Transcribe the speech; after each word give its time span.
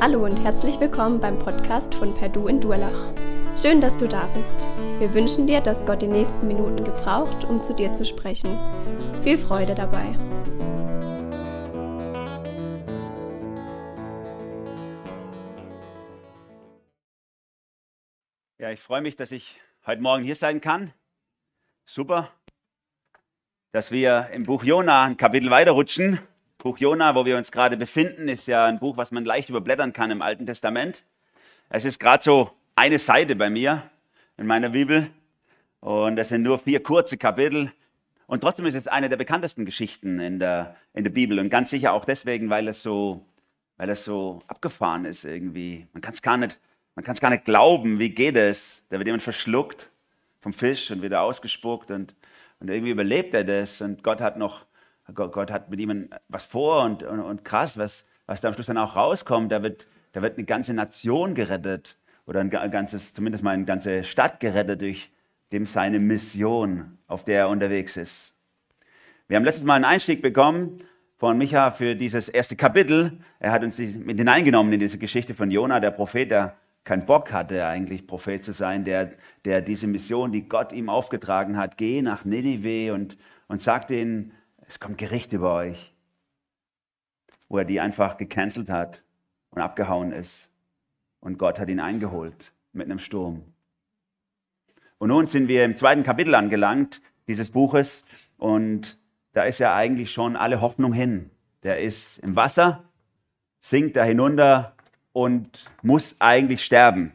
Hallo 0.00 0.24
und 0.24 0.36
herzlich 0.44 0.78
willkommen 0.78 1.18
beim 1.18 1.40
Podcast 1.40 1.92
von 1.92 2.14
Perdu 2.14 2.46
in 2.46 2.60
Durlach. 2.60 3.12
Schön, 3.60 3.80
dass 3.80 3.96
du 3.96 4.06
da 4.06 4.28
bist. 4.28 4.68
Wir 5.00 5.12
wünschen 5.12 5.48
dir, 5.48 5.60
dass 5.60 5.84
Gott 5.84 6.02
die 6.02 6.06
nächsten 6.06 6.46
Minuten 6.46 6.84
gebraucht, 6.84 7.44
um 7.44 7.64
zu 7.64 7.74
dir 7.74 7.92
zu 7.92 8.04
sprechen. 8.04 8.56
Viel 9.24 9.36
Freude 9.36 9.74
dabei. 9.74 10.16
Ja, 18.58 18.70
ich 18.70 18.78
freue 18.78 19.00
mich, 19.00 19.16
dass 19.16 19.32
ich 19.32 19.60
heute 19.84 20.00
Morgen 20.00 20.22
hier 20.22 20.36
sein 20.36 20.60
kann. 20.60 20.92
Super, 21.86 22.30
dass 23.72 23.90
wir 23.90 24.28
im 24.32 24.44
Buch 24.44 24.62
Jona 24.62 25.06
ein 25.06 25.16
Kapitel 25.16 25.50
weiterrutschen. 25.50 26.20
Buch 26.60 26.76
Jona, 26.78 27.14
wo 27.14 27.24
wir 27.24 27.36
uns 27.36 27.52
gerade 27.52 27.76
befinden, 27.76 28.26
ist 28.26 28.48
ja 28.48 28.66
ein 28.66 28.80
Buch, 28.80 28.96
was 28.96 29.12
man 29.12 29.24
leicht 29.24 29.48
überblättern 29.48 29.92
kann 29.92 30.10
im 30.10 30.20
Alten 30.20 30.44
Testament. 30.44 31.04
Es 31.68 31.84
ist 31.84 32.00
gerade 32.00 32.20
so 32.20 32.50
eine 32.74 32.98
Seite 32.98 33.36
bei 33.36 33.48
mir 33.48 33.88
in 34.36 34.44
meiner 34.44 34.70
Bibel 34.70 35.08
und 35.78 36.16
das 36.16 36.30
sind 36.30 36.42
nur 36.42 36.58
vier 36.58 36.82
kurze 36.82 37.16
Kapitel. 37.16 37.72
Und 38.26 38.40
trotzdem 38.40 38.66
ist 38.66 38.74
es 38.74 38.88
eine 38.88 39.08
der 39.08 39.16
bekanntesten 39.16 39.66
Geschichten 39.66 40.18
in 40.18 40.40
der, 40.40 40.74
in 40.94 41.04
der 41.04 41.12
Bibel 41.12 41.38
und 41.38 41.48
ganz 41.48 41.70
sicher 41.70 41.92
auch 41.92 42.04
deswegen, 42.04 42.50
weil 42.50 42.66
es 42.66 42.82
so, 42.82 43.24
weil 43.76 43.88
es 43.90 44.04
so 44.04 44.40
abgefahren 44.48 45.04
ist 45.04 45.24
irgendwie. 45.24 45.86
Man 45.92 46.02
kann 46.02 46.14
es 46.14 46.22
gar 46.22 46.38
nicht, 46.38 46.58
es 46.96 47.20
gar 47.20 47.30
nicht 47.30 47.44
glauben. 47.44 48.00
Wie 48.00 48.10
geht 48.10 48.34
es? 48.34 48.84
Da 48.88 48.98
wird 48.98 49.06
jemand 49.06 49.22
verschluckt 49.22 49.90
vom 50.40 50.52
Fisch 50.52 50.90
und 50.90 51.02
wieder 51.02 51.22
ausgespuckt 51.22 51.92
und, 51.92 52.16
und 52.58 52.68
irgendwie 52.68 52.90
überlebt 52.90 53.32
er 53.32 53.44
das 53.44 53.80
und 53.80 54.02
Gott 54.02 54.20
hat 54.20 54.36
noch 54.36 54.66
Gott, 55.14 55.50
hat 55.50 55.70
mit 55.70 55.80
ihm 55.80 56.08
was 56.28 56.44
vor 56.44 56.84
und, 56.84 57.02
und, 57.02 57.20
und, 57.20 57.44
krass, 57.44 57.78
was, 57.78 58.04
was 58.26 58.40
da 58.40 58.48
am 58.48 58.54
Schluss 58.54 58.66
dann 58.66 58.78
auch 58.78 58.96
rauskommt. 58.96 59.50
Da 59.50 59.62
wird, 59.62 59.86
da 60.12 60.22
wird 60.22 60.36
eine 60.36 60.44
ganze 60.44 60.74
Nation 60.74 61.34
gerettet 61.34 61.96
oder 62.26 62.40
ein 62.40 62.50
ganzes, 62.50 63.14
zumindest 63.14 63.42
mal 63.42 63.52
eine 63.52 63.64
ganze 63.64 64.04
Stadt 64.04 64.40
gerettet 64.40 64.82
durch 64.82 65.10
dem 65.52 65.64
seine 65.64 65.98
Mission, 65.98 66.98
auf 67.06 67.24
der 67.24 67.38
er 67.40 67.48
unterwegs 67.48 67.96
ist. 67.96 68.34
Wir 69.28 69.36
haben 69.36 69.44
letztes 69.44 69.64
Mal 69.64 69.74
einen 69.74 69.84
Einstieg 69.84 70.20
bekommen 70.20 70.82
von 71.16 71.36
Micha 71.38 71.70
für 71.70 71.96
dieses 71.96 72.28
erste 72.28 72.54
Kapitel. 72.54 73.18
Er 73.40 73.52
hat 73.52 73.62
uns 73.62 73.78
mit 73.78 74.18
hineingenommen 74.18 74.72
in 74.72 74.80
diese 74.80 74.98
Geschichte 74.98 75.34
von 75.34 75.50
Jona, 75.50 75.80
der 75.80 75.90
Prophet, 75.90 76.30
der 76.30 76.56
keinen 76.84 77.04
Bock 77.04 77.32
hatte, 77.32 77.66
eigentlich 77.66 78.06
Prophet 78.06 78.42
zu 78.42 78.52
sein, 78.52 78.84
der, 78.84 79.12
der 79.44 79.60
diese 79.60 79.86
Mission, 79.86 80.32
die 80.32 80.48
Gott 80.48 80.72
ihm 80.72 80.88
aufgetragen 80.88 81.56
hat, 81.56 81.76
geh 81.76 82.00
nach 82.00 82.24
Ninive 82.24 82.94
und, 82.94 83.18
und 83.48 83.60
sag 83.60 83.88
denen, 83.88 84.32
es 84.68 84.78
kommt 84.78 84.98
Gericht 84.98 85.32
über 85.32 85.54
euch, 85.54 85.94
wo 87.48 87.58
er 87.58 87.64
die 87.64 87.80
einfach 87.80 88.18
gecancelt 88.18 88.68
hat 88.68 89.02
und 89.50 89.62
abgehauen 89.62 90.12
ist. 90.12 90.50
Und 91.20 91.38
Gott 91.38 91.58
hat 91.58 91.70
ihn 91.70 91.80
eingeholt 91.80 92.52
mit 92.72 92.84
einem 92.84 92.98
Sturm. 92.98 93.42
Und 94.98 95.08
nun 95.08 95.26
sind 95.26 95.48
wir 95.48 95.64
im 95.64 95.74
zweiten 95.74 96.02
Kapitel 96.02 96.34
angelangt 96.34 97.00
dieses 97.26 97.50
Buches 97.50 98.04
und 98.36 98.98
da 99.32 99.44
ist 99.44 99.58
ja 99.58 99.74
eigentlich 99.74 100.12
schon 100.12 100.36
alle 100.36 100.60
Hoffnung 100.60 100.92
hin. 100.92 101.30
Der 101.62 101.80
ist 101.80 102.18
im 102.18 102.36
Wasser, 102.36 102.84
sinkt 103.60 103.96
da 103.96 104.04
hinunter 104.04 104.74
und 105.12 105.64
muss 105.82 106.16
eigentlich 106.18 106.64
sterben. 106.64 107.12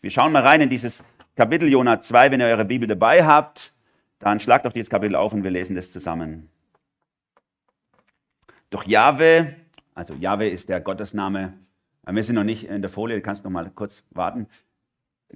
Wir 0.00 0.10
schauen 0.10 0.32
mal 0.32 0.42
rein 0.42 0.60
in 0.60 0.70
dieses 0.70 1.04
Kapitel 1.36 1.68
Jonah 1.68 2.00
2, 2.00 2.30
wenn 2.30 2.40
ihr 2.40 2.46
eure 2.46 2.64
Bibel 2.64 2.88
dabei 2.88 3.24
habt. 3.24 3.72
Dann 4.18 4.40
schlagt 4.40 4.66
doch 4.66 4.72
dieses 4.72 4.90
Kapitel 4.90 5.14
auf 5.14 5.32
und 5.32 5.44
wir 5.44 5.50
lesen 5.50 5.76
das 5.76 5.92
zusammen. 5.92 6.48
Doch 8.70 8.84
Jahwe, 8.84 9.54
also 9.94 10.14
Jahwe 10.14 10.48
ist 10.48 10.68
der 10.68 10.80
Gottesname, 10.80 11.54
äh, 12.06 12.12
wir 12.12 12.24
sind 12.24 12.34
noch 12.34 12.44
nicht 12.44 12.68
in 12.68 12.82
der 12.82 12.90
Folie, 12.90 13.16
du 13.16 13.22
kannst 13.22 13.44
noch 13.44 13.50
mal 13.50 13.70
kurz 13.74 14.02
warten. 14.10 14.46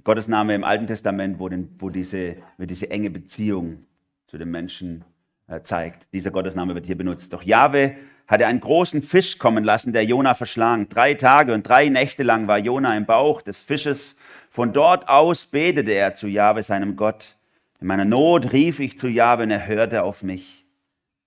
Gottesname 0.03 0.55
im 0.55 0.63
Alten 0.63 0.87
Testament, 0.87 1.39
wo, 1.39 1.49
den, 1.49 1.75
wo, 1.79 1.89
diese, 1.89 2.37
diese 2.57 2.89
enge 2.89 3.09
Beziehung 3.09 3.85
zu 4.25 4.37
den 4.37 4.49
Menschen 4.49 5.03
äh, 5.47 5.61
zeigt. 5.61 6.07
Dieser 6.13 6.31
Gottesname 6.31 6.75
wird 6.75 6.85
hier 6.85 6.97
benutzt. 6.97 7.33
Doch 7.33 7.43
Jahwe 7.43 7.97
hatte 8.27 8.47
einen 8.47 8.61
großen 8.61 9.01
Fisch 9.01 9.37
kommen 9.37 9.63
lassen, 9.63 9.91
der 9.91 10.05
Jona 10.05 10.33
verschlang. 10.33 10.87
Drei 10.87 11.13
Tage 11.13 11.53
und 11.53 11.67
drei 11.67 11.89
Nächte 11.89 12.23
lang 12.23 12.47
war 12.47 12.57
Jona 12.57 12.95
im 12.95 13.05
Bauch 13.05 13.41
des 13.41 13.61
Fisches. 13.61 14.15
Von 14.49 14.71
dort 14.71 15.09
aus 15.09 15.45
betete 15.45 15.91
er 15.91 16.15
zu 16.15 16.27
Jahwe, 16.27 16.63
seinem 16.63 16.95
Gott. 16.95 17.35
In 17.81 17.87
meiner 17.87 18.05
Not 18.05 18.53
rief 18.53 18.79
ich 18.79 18.97
zu 18.97 19.07
Jahwe 19.07 19.43
und 19.43 19.51
er 19.51 19.67
hörte 19.67 20.03
auf 20.03 20.23
mich. 20.23 20.65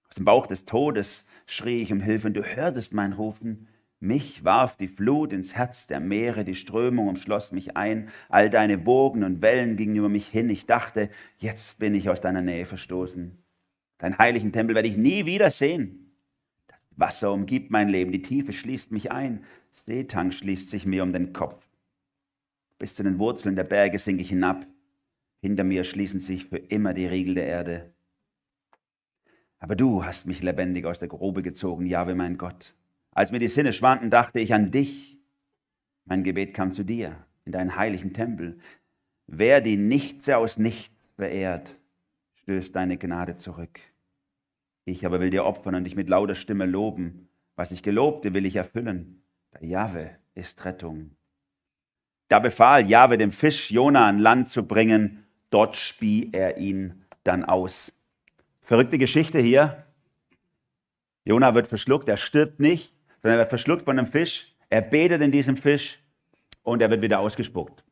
Aus 0.08 0.14
dem 0.14 0.24
Bauch 0.24 0.46
des 0.46 0.64
Todes 0.64 1.26
schrie 1.46 1.82
ich 1.82 1.92
um 1.92 2.00
Hilfe, 2.00 2.28
und 2.28 2.34
du 2.34 2.42
hörtest 2.42 2.94
mein 2.94 3.12
Rufen. 3.12 3.68
Mich 4.00 4.44
warf 4.44 4.76
die 4.76 4.88
Flut 4.88 5.32
ins 5.32 5.54
Herz 5.54 5.86
der 5.86 6.00
Meere, 6.00 6.44
die 6.44 6.54
Strömung 6.54 7.08
umschloss 7.08 7.52
mich 7.52 7.76
ein, 7.76 8.10
all 8.28 8.50
deine 8.50 8.84
Wogen 8.84 9.24
und 9.24 9.40
Wellen 9.40 9.76
gingen 9.76 9.96
über 9.96 10.10
mich 10.10 10.28
hin. 10.28 10.50
Ich 10.50 10.66
dachte, 10.66 11.08
jetzt 11.38 11.78
bin 11.78 11.94
ich 11.94 12.10
aus 12.10 12.20
deiner 12.20 12.42
Nähe 12.42 12.66
verstoßen. 12.66 13.38
Deinen 13.98 14.18
heiligen 14.18 14.52
Tempel 14.52 14.74
werde 14.74 14.88
ich 14.88 14.98
nie 14.98 15.24
wieder 15.24 15.50
sehen. 15.50 16.12
Das 16.66 16.78
Wasser 16.96 17.32
umgibt 17.32 17.70
mein 17.70 17.88
Leben, 17.88 18.12
die 18.12 18.20
Tiefe 18.20 18.52
schließt 18.52 18.92
mich 18.92 19.10
ein, 19.10 19.44
Seetang 19.72 20.32
schließt 20.32 20.68
sich 20.68 20.84
mir 20.84 21.02
um 21.02 21.12
den 21.12 21.32
Kopf. 21.32 21.66
Bis 22.78 22.94
zu 22.94 23.02
den 23.02 23.18
Wurzeln 23.18 23.56
der 23.56 23.64
Berge 23.64 23.98
sink 23.98 24.20
ich 24.20 24.28
hinab. 24.28 24.66
Hinter 25.40 25.64
mir 25.64 25.84
schließen 25.84 26.20
sich 26.20 26.44
für 26.44 26.58
immer 26.58 26.92
die 26.92 27.06
Riegel 27.06 27.36
der 27.36 27.46
Erde. 27.46 27.93
Aber 29.64 29.76
du 29.76 30.04
hast 30.04 30.26
mich 30.26 30.42
lebendig 30.42 30.84
aus 30.84 30.98
der 30.98 31.08
Grube 31.08 31.40
gezogen, 31.40 31.86
Jahwe 31.86 32.14
mein 32.14 32.36
Gott. 32.36 32.74
Als 33.12 33.32
mir 33.32 33.38
die 33.38 33.48
Sinne 33.48 33.72
schwanden, 33.72 34.10
dachte 34.10 34.38
ich 34.38 34.52
an 34.52 34.70
dich. 34.70 35.16
Mein 36.04 36.22
Gebet 36.22 36.52
kam 36.52 36.74
zu 36.74 36.84
dir 36.84 37.16
in 37.46 37.52
deinen 37.52 37.74
heiligen 37.74 38.12
Tempel. 38.12 38.58
Wer 39.26 39.62
die 39.62 39.78
Nichts 39.78 40.28
aus 40.28 40.58
Nichts 40.58 40.94
verehrt, 41.16 41.76
stößt 42.42 42.76
deine 42.76 42.98
Gnade 42.98 43.38
zurück. 43.38 43.80
Ich 44.84 45.06
aber 45.06 45.18
will 45.18 45.30
dir 45.30 45.46
opfern 45.46 45.76
und 45.76 45.84
dich 45.84 45.96
mit 45.96 46.10
lauter 46.10 46.34
Stimme 46.34 46.66
loben. 46.66 47.30
Was 47.56 47.72
ich 47.72 47.82
gelobte, 47.82 48.34
will 48.34 48.44
ich 48.44 48.56
erfüllen. 48.56 49.22
Bei 49.50 49.64
Jahwe 49.66 50.10
ist 50.34 50.62
Rettung. 50.66 51.12
Da 52.28 52.38
befahl 52.38 52.86
Jahwe 52.86 53.16
dem 53.16 53.30
Fisch, 53.30 53.70
Jona 53.70 54.08
an 54.08 54.18
Land 54.18 54.50
zu 54.50 54.66
bringen. 54.66 55.24
Dort 55.48 55.76
spie 55.76 56.28
er 56.32 56.58
ihn 56.58 57.06
dann 57.22 57.46
aus. 57.46 57.94
Verrückte 58.64 58.96
Geschichte 58.96 59.38
hier. 59.40 59.84
Jona 61.24 61.54
wird 61.54 61.68
verschluckt, 61.68 62.08
er 62.08 62.16
stirbt 62.16 62.60
nicht, 62.60 62.94
sondern 63.22 63.38
er 63.38 63.42
wird 63.42 63.50
verschluckt 63.50 63.84
von 63.84 63.98
einem 63.98 64.08
Fisch. 64.08 64.54
Er 64.70 64.80
betet 64.80 65.20
in 65.20 65.30
diesem 65.30 65.56
Fisch 65.56 65.98
und 66.62 66.80
er 66.80 66.90
wird 66.90 67.02
wieder 67.02 67.20
ausgespuckt. 67.20 67.84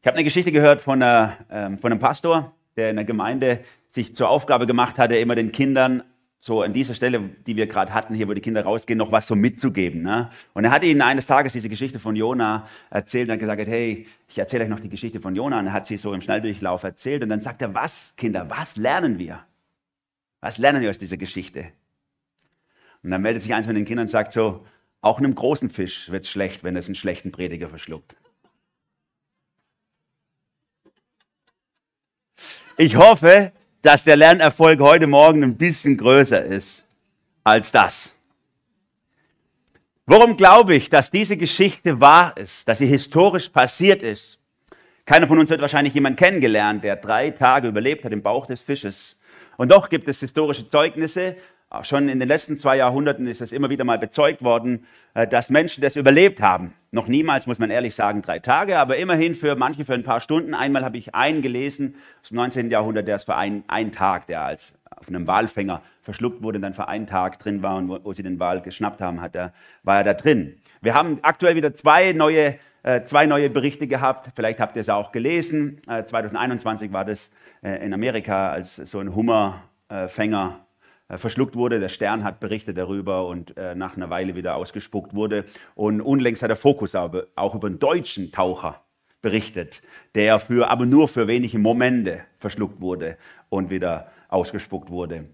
Ich 0.00 0.06
habe 0.06 0.16
eine 0.16 0.24
Geschichte 0.24 0.52
gehört 0.52 0.80
von, 0.80 1.02
einer, 1.02 1.36
ähm, 1.50 1.78
von 1.78 1.92
einem 1.92 2.00
Pastor, 2.00 2.54
der 2.76 2.90
in 2.90 2.96
der 2.96 3.04
Gemeinde 3.04 3.60
sich 3.88 4.16
zur 4.16 4.28
Aufgabe 4.28 4.66
gemacht 4.66 4.98
hatte, 4.98 5.16
immer 5.16 5.34
den 5.34 5.52
Kindern 5.52 6.02
so 6.44 6.60
an 6.62 6.72
dieser 6.72 6.96
Stelle, 6.96 7.20
die 7.46 7.54
wir 7.54 7.68
gerade 7.68 7.94
hatten, 7.94 8.16
hier, 8.16 8.26
wo 8.26 8.34
die 8.34 8.40
Kinder 8.40 8.64
rausgehen, 8.64 8.98
noch 8.98 9.12
was 9.12 9.28
so 9.28 9.36
mitzugeben. 9.36 10.02
Ne? 10.02 10.28
Und 10.54 10.64
er 10.64 10.72
hat 10.72 10.82
ihnen 10.82 11.00
eines 11.00 11.24
Tages 11.24 11.52
diese 11.52 11.68
Geschichte 11.68 12.00
von 12.00 12.16
Jona 12.16 12.66
erzählt 12.90 13.28
und 13.28 13.34
hat 13.34 13.38
gesagt, 13.38 13.68
hey, 13.68 14.08
ich 14.26 14.38
erzähle 14.40 14.64
euch 14.64 14.70
noch 14.70 14.80
die 14.80 14.88
Geschichte 14.88 15.20
von 15.20 15.36
Jona. 15.36 15.60
Und 15.60 15.66
er 15.66 15.72
hat 15.72 15.86
sie 15.86 15.96
so 15.96 16.12
im 16.12 16.20
Schnelldurchlauf 16.20 16.82
erzählt. 16.82 17.22
Und 17.22 17.28
dann 17.28 17.40
sagt 17.40 17.62
er, 17.62 17.72
was, 17.74 18.12
Kinder, 18.16 18.50
was 18.50 18.74
lernen 18.74 19.20
wir? 19.20 19.38
Was 20.40 20.58
lernen 20.58 20.82
wir 20.82 20.90
aus 20.90 20.98
dieser 20.98 21.16
Geschichte? 21.16 21.68
Und 23.04 23.12
dann 23.12 23.22
meldet 23.22 23.44
sich 23.44 23.54
eins 23.54 23.66
von 23.66 23.76
den 23.76 23.84
Kindern 23.84 24.06
und 24.06 24.08
sagt 24.08 24.32
so, 24.32 24.66
auch 25.00 25.18
einem 25.18 25.36
großen 25.36 25.70
Fisch 25.70 26.10
wird 26.10 26.24
es 26.24 26.30
schlecht, 26.32 26.64
wenn 26.64 26.74
es 26.74 26.86
einen 26.86 26.96
schlechten 26.96 27.30
Prediger 27.30 27.68
verschluckt. 27.68 28.16
Ich 32.76 32.96
hoffe, 32.96 33.52
dass 33.82 34.04
der 34.04 34.16
Lernerfolg 34.16 34.80
heute 34.80 35.08
Morgen 35.08 35.42
ein 35.42 35.56
bisschen 35.56 35.96
größer 35.96 36.44
ist 36.44 36.86
als 37.44 37.72
das. 37.72 38.16
Warum 40.06 40.36
glaube 40.36 40.74
ich, 40.74 40.88
dass 40.88 41.10
diese 41.10 41.36
Geschichte 41.36 42.00
wahr 42.00 42.36
ist, 42.36 42.68
dass 42.68 42.78
sie 42.78 42.86
historisch 42.86 43.48
passiert 43.48 44.02
ist? 44.02 44.38
Keiner 45.04 45.26
von 45.26 45.38
uns 45.38 45.50
hat 45.50 45.60
wahrscheinlich 45.60 45.94
jemanden 45.94 46.16
kennengelernt, 46.16 46.84
der 46.84 46.96
drei 46.96 47.30
Tage 47.30 47.68
überlebt 47.68 48.04
hat 48.04 48.12
im 48.12 48.22
Bauch 48.22 48.46
des 48.46 48.60
Fisches. 48.60 49.18
Und 49.56 49.70
doch 49.70 49.88
gibt 49.88 50.08
es 50.08 50.20
historische 50.20 50.66
Zeugnisse, 50.66 51.36
schon 51.82 52.08
in 52.08 52.18
den 52.18 52.28
letzten 52.28 52.56
zwei 52.56 52.76
Jahrhunderten 52.76 53.26
ist 53.26 53.40
es 53.40 53.52
immer 53.52 53.70
wieder 53.70 53.84
mal 53.84 53.98
bezeugt 53.98 54.42
worden, 54.42 54.86
äh, 55.14 55.26
dass 55.26 55.50
Menschen 55.50 55.82
das 55.82 55.96
überlebt 55.96 56.42
haben. 56.42 56.74
Noch 56.90 57.08
niemals, 57.08 57.46
muss 57.46 57.58
man 57.58 57.70
ehrlich 57.70 57.94
sagen, 57.94 58.20
drei 58.20 58.38
Tage, 58.38 58.78
aber 58.78 58.98
immerhin 58.98 59.34
für 59.34 59.56
manche 59.56 59.84
für 59.84 59.94
ein 59.94 60.02
paar 60.02 60.20
Stunden. 60.20 60.54
Einmal 60.54 60.84
habe 60.84 60.98
ich 60.98 61.14
einen 61.14 61.40
gelesen 61.40 61.96
aus 62.22 62.28
dem 62.28 62.36
19. 62.36 62.70
Jahrhundert, 62.70 63.08
der 63.08 63.16
ist 63.16 63.24
für 63.24 63.36
einen, 63.36 63.64
einen 63.68 63.92
Tag, 63.92 64.26
der 64.26 64.42
als 64.42 64.78
auf 64.90 65.08
einem 65.08 65.26
Walfänger 65.26 65.82
verschluckt 66.02 66.42
wurde 66.42 66.58
und 66.58 66.62
dann 66.62 66.74
für 66.74 66.88
einen 66.88 67.06
Tag 67.06 67.38
drin 67.38 67.62
war 67.62 67.76
und 67.76 67.88
wo, 67.88 67.98
wo 68.02 68.12
sie 68.12 68.22
den 68.22 68.38
Wal 68.38 68.60
geschnappt 68.60 69.00
haben, 69.00 69.20
hat 69.20 69.34
er, 69.34 69.52
war 69.82 69.98
er 69.98 70.04
da 70.04 70.14
drin. 70.14 70.60
Wir 70.80 70.94
haben 70.94 71.20
aktuell 71.22 71.54
wieder 71.54 71.74
zwei 71.74 72.12
neue, 72.12 72.56
äh, 72.82 73.02
zwei 73.04 73.26
neue 73.26 73.48
Berichte 73.48 73.86
gehabt. 73.86 74.30
Vielleicht 74.34 74.60
habt 74.60 74.76
ihr 74.76 74.80
es 74.80 74.88
auch 74.88 75.12
gelesen. 75.12 75.80
Äh, 75.88 76.04
2021 76.04 76.92
war 76.92 77.04
das 77.04 77.30
äh, 77.62 77.84
in 77.84 77.94
Amerika, 77.94 78.50
als 78.50 78.76
so 78.76 78.98
ein 78.98 79.14
Hummerfänger 79.14 80.60
verschluckt 81.18 81.56
wurde. 81.56 81.80
Der 81.80 81.88
Stern 81.88 82.24
hat 82.24 82.40
berichtet 82.40 82.78
darüber 82.78 83.26
und 83.26 83.56
äh, 83.56 83.74
nach 83.74 83.96
einer 83.96 84.10
Weile 84.10 84.34
wieder 84.34 84.56
ausgespuckt 84.56 85.14
wurde. 85.14 85.44
Und 85.74 86.00
unlängst 86.00 86.42
hat 86.42 86.50
der 86.50 86.56
Fokus 86.56 86.94
aber 86.94 87.26
auch 87.36 87.54
über 87.54 87.68
einen 87.68 87.78
deutschen 87.78 88.32
Taucher 88.32 88.82
berichtet, 89.20 89.82
der 90.14 90.40
für, 90.40 90.68
aber 90.68 90.84
nur 90.84 91.08
für 91.08 91.28
wenige 91.28 91.58
Momente 91.58 92.20
verschluckt 92.38 92.80
wurde 92.80 93.16
und 93.48 93.70
wieder 93.70 94.10
ausgespuckt 94.28 94.90
wurde. 94.90 95.26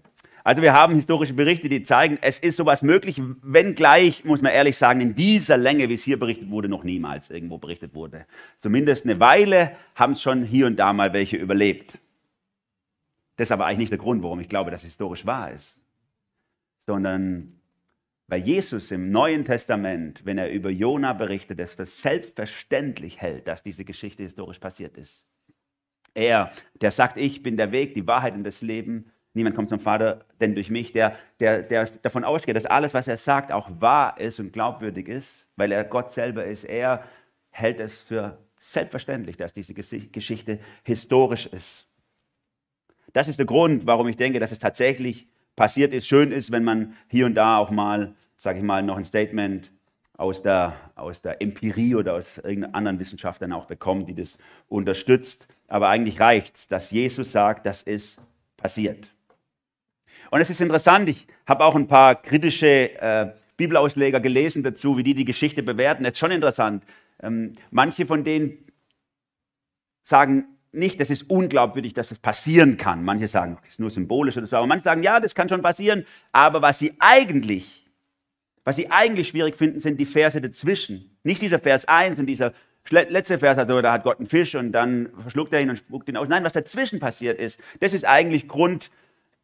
Also 0.43 0.61
wir 0.61 0.73
haben 0.73 0.95
historische 0.95 1.33
Berichte, 1.33 1.69
die 1.69 1.83
zeigen, 1.83 2.17
es 2.21 2.39
ist 2.39 2.57
sowas 2.57 2.81
möglich, 2.81 3.21
wenngleich, 3.41 4.23
muss 4.23 4.41
man 4.41 4.51
ehrlich 4.51 4.77
sagen, 4.77 5.01
in 5.01 5.15
dieser 5.15 5.57
Länge, 5.57 5.89
wie 5.89 5.95
es 5.95 6.03
hier 6.03 6.17
berichtet 6.17 6.49
wurde, 6.49 6.69
noch 6.69 6.83
niemals 6.83 7.29
irgendwo 7.29 7.57
berichtet 7.57 7.93
wurde. 7.93 8.25
Zumindest 8.57 9.05
eine 9.05 9.19
Weile 9.19 9.73
haben 9.95 10.13
es 10.13 10.21
schon 10.21 10.43
hier 10.43 10.67
und 10.67 10.77
da 10.77 10.93
mal 10.93 11.13
welche 11.13 11.37
überlebt. 11.37 11.99
Das 13.39 13.47
ist 13.47 13.53
aber 13.53 13.67
eigentlich 13.67 13.77
nicht 13.77 13.91
der 13.91 13.99
Grund, 13.99 14.21
warum 14.21 14.41
ich 14.41 14.49
glaube, 14.49 14.69
dass 14.69 14.81
historisch 14.81 15.25
wahr 15.25 15.53
ist, 15.53 15.79
sondern 16.79 17.57
weil 18.27 18.41
Jesus 18.41 18.91
im 18.91 19.11
Neuen 19.11 19.45
Testament, 19.45 20.25
wenn 20.25 20.37
er 20.37 20.51
über 20.51 20.69
Jona 20.69 21.13
berichtet, 21.13 21.57
es 21.61 21.73
für 21.73 21.85
selbstverständlich 21.85 23.21
hält, 23.21 23.47
dass 23.47 23.63
diese 23.63 23.85
Geschichte 23.85 24.23
historisch 24.23 24.59
passiert 24.59 24.97
ist. 24.97 25.25
Er, 26.13 26.51
der 26.81 26.91
sagt, 26.91 27.15
ich 27.15 27.41
bin 27.41 27.55
der 27.55 27.71
Weg, 27.71 27.93
die 27.93 28.05
Wahrheit 28.05 28.33
und 28.33 28.43
das 28.43 28.61
Leben, 28.61 29.09
Niemand 29.33 29.55
kommt 29.55 29.69
zum 29.69 29.79
Vater, 29.79 30.25
denn 30.41 30.55
durch 30.55 30.69
mich, 30.71 30.91
der, 30.91 31.15
der, 31.39 31.61
der 31.61 31.85
davon 32.01 32.25
ausgeht, 32.25 32.57
dass 32.57 32.65
alles, 32.65 32.95
was 32.95 33.07
er 33.07 33.15
sagt, 33.15 33.51
auch 33.51 33.69
wahr 33.79 34.19
ist 34.19 34.39
und 34.39 34.51
glaubwürdig 34.51 35.07
ist, 35.07 35.47
weil 35.55 35.71
er 35.71 35.83
Gott 35.85 36.13
selber 36.13 36.45
ist. 36.45 36.63
Er 36.63 37.03
hält 37.51 37.79
es 37.79 38.01
für 38.01 38.39
selbstverständlich, 38.59 39.37
dass 39.37 39.53
diese 39.53 39.75
Geschichte 39.75 40.59
historisch 40.83 41.45
ist. 41.45 41.88
Das 43.13 43.27
ist 43.27 43.39
der 43.39 43.45
Grund, 43.45 43.85
warum 43.85 44.07
ich 44.07 44.17
denke, 44.17 44.39
dass 44.39 44.51
es 44.51 44.59
tatsächlich 44.59 45.27
passiert 45.55 45.93
ist. 45.93 46.07
Schön 46.07 46.31
ist, 46.31 46.51
wenn 46.51 46.63
man 46.63 46.95
hier 47.07 47.25
und 47.25 47.35
da 47.35 47.57
auch 47.57 47.71
mal, 47.71 48.15
sage 48.37 48.59
ich 48.59 48.63
mal, 48.63 48.83
noch 48.83 48.97
ein 48.97 49.05
Statement 49.05 49.71
aus 50.17 50.41
der, 50.41 50.75
aus 50.95 51.21
der 51.21 51.41
Empirie 51.41 51.95
oder 51.95 52.15
aus 52.15 52.37
irgendeiner 52.37 52.75
anderen 52.75 52.99
Wissenschaft 52.99 53.41
dann 53.41 53.53
auch 53.53 53.65
bekommt, 53.65 54.09
die 54.09 54.15
das 54.15 54.37
unterstützt. 54.67 55.47
Aber 55.67 55.89
eigentlich 55.89 56.19
reicht 56.19 56.57
es, 56.57 56.67
dass 56.67 56.91
Jesus 56.91 57.31
sagt, 57.31 57.65
das 57.65 57.83
ist 57.83 58.21
passiert. 58.57 59.09
Und 60.29 60.41
es 60.41 60.49
ist 60.49 60.61
interessant, 60.61 61.09
ich 61.09 61.25
habe 61.47 61.63
auch 61.63 61.75
ein 61.75 61.87
paar 61.87 62.21
kritische 62.21 62.99
äh, 62.99 63.31
Bibelausleger 63.57 64.19
gelesen 64.19 64.63
dazu, 64.63 64.97
wie 64.97 65.03
die 65.03 65.13
die 65.13 65.25
Geschichte 65.25 65.63
bewerten. 65.63 66.05
Es 66.05 66.13
ist 66.13 66.19
schon 66.19 66.31
interessant. 66.31 66.83
Ähm, 67.21 67.55
manche 67.71 68.05
von 68.05 68.23
denen 68.23 68.65
sagen 70.01 70.58
nicht, 70.71 70.99
das 70.99 71.09
ist 71.09 71.29
unglaubwürdig, 71.29 71.93
dass 71.93 72.09
das 72.09 72.19
passieren 72.19 72.77
kann. 72.77 73.03
Manche 73.03 73.27
sagen, 73.27 73.57
das 73.61 73.71
ist 73.71 73.79
nur 73.79 73.89
symbolisch 73.89 74.37
oder 74.37 74.45
so. 74.45 74.57
Aber 74.57 74.67
manche 74.67 74.83
sagen, 74.83 75.03
ja, 75.03 75.19
das 75.19 75.33
kann 75.33 75.49
schon 75.49 75.61
passieren. 75.61 76.05
Aber 76.31 76.61
was 76.61 76.79
sie 76.79 76.93
eigentlich, 76.99 77.87
was 78.63 78.75
sie 78.75 78.91
eigentlich 78.91 79.29
schwierig 79.29 79.55
finden, 79.55 79.79
sind 79.79 79.99
die 79.99 80.05
Verse 80.05 80.39
dazwischen. 80.39 81.17
Nicht 81.23 81.41
dieser 81.41 81.59
Vers 81.59 81.85
1 81.85 82.19
und 82.19 82.27
dieser 82.27 82.53
letzte 82.89 83.37
Vers, 83.37 83.57
also, 83.57 83.81
da 83.81 83.93
hat 83.93 84.03
Gott 84.03 84.19
einen 84.19 84.27
Fisch 84.27 84.55
und 84.55 84.71
dann 84.71 85.09
verschluckt 85.21 85.53
er 85.53 85.61
ihn 85.61 85.69
und 85.69 85.77
spuckt 85.77 86.07
ihn 86.09 86.17
aus. 86.17 86.27
Nein, 86.27 86.43
was 86.43 86.53
dazwischen 86.53 86.99
passiert 86.99 87.39
ist, 87.39 87.59
das 87.79 87.93
ist 87.93 88.05
eigentlich 88.05 88.47
Grund 88.47 88.89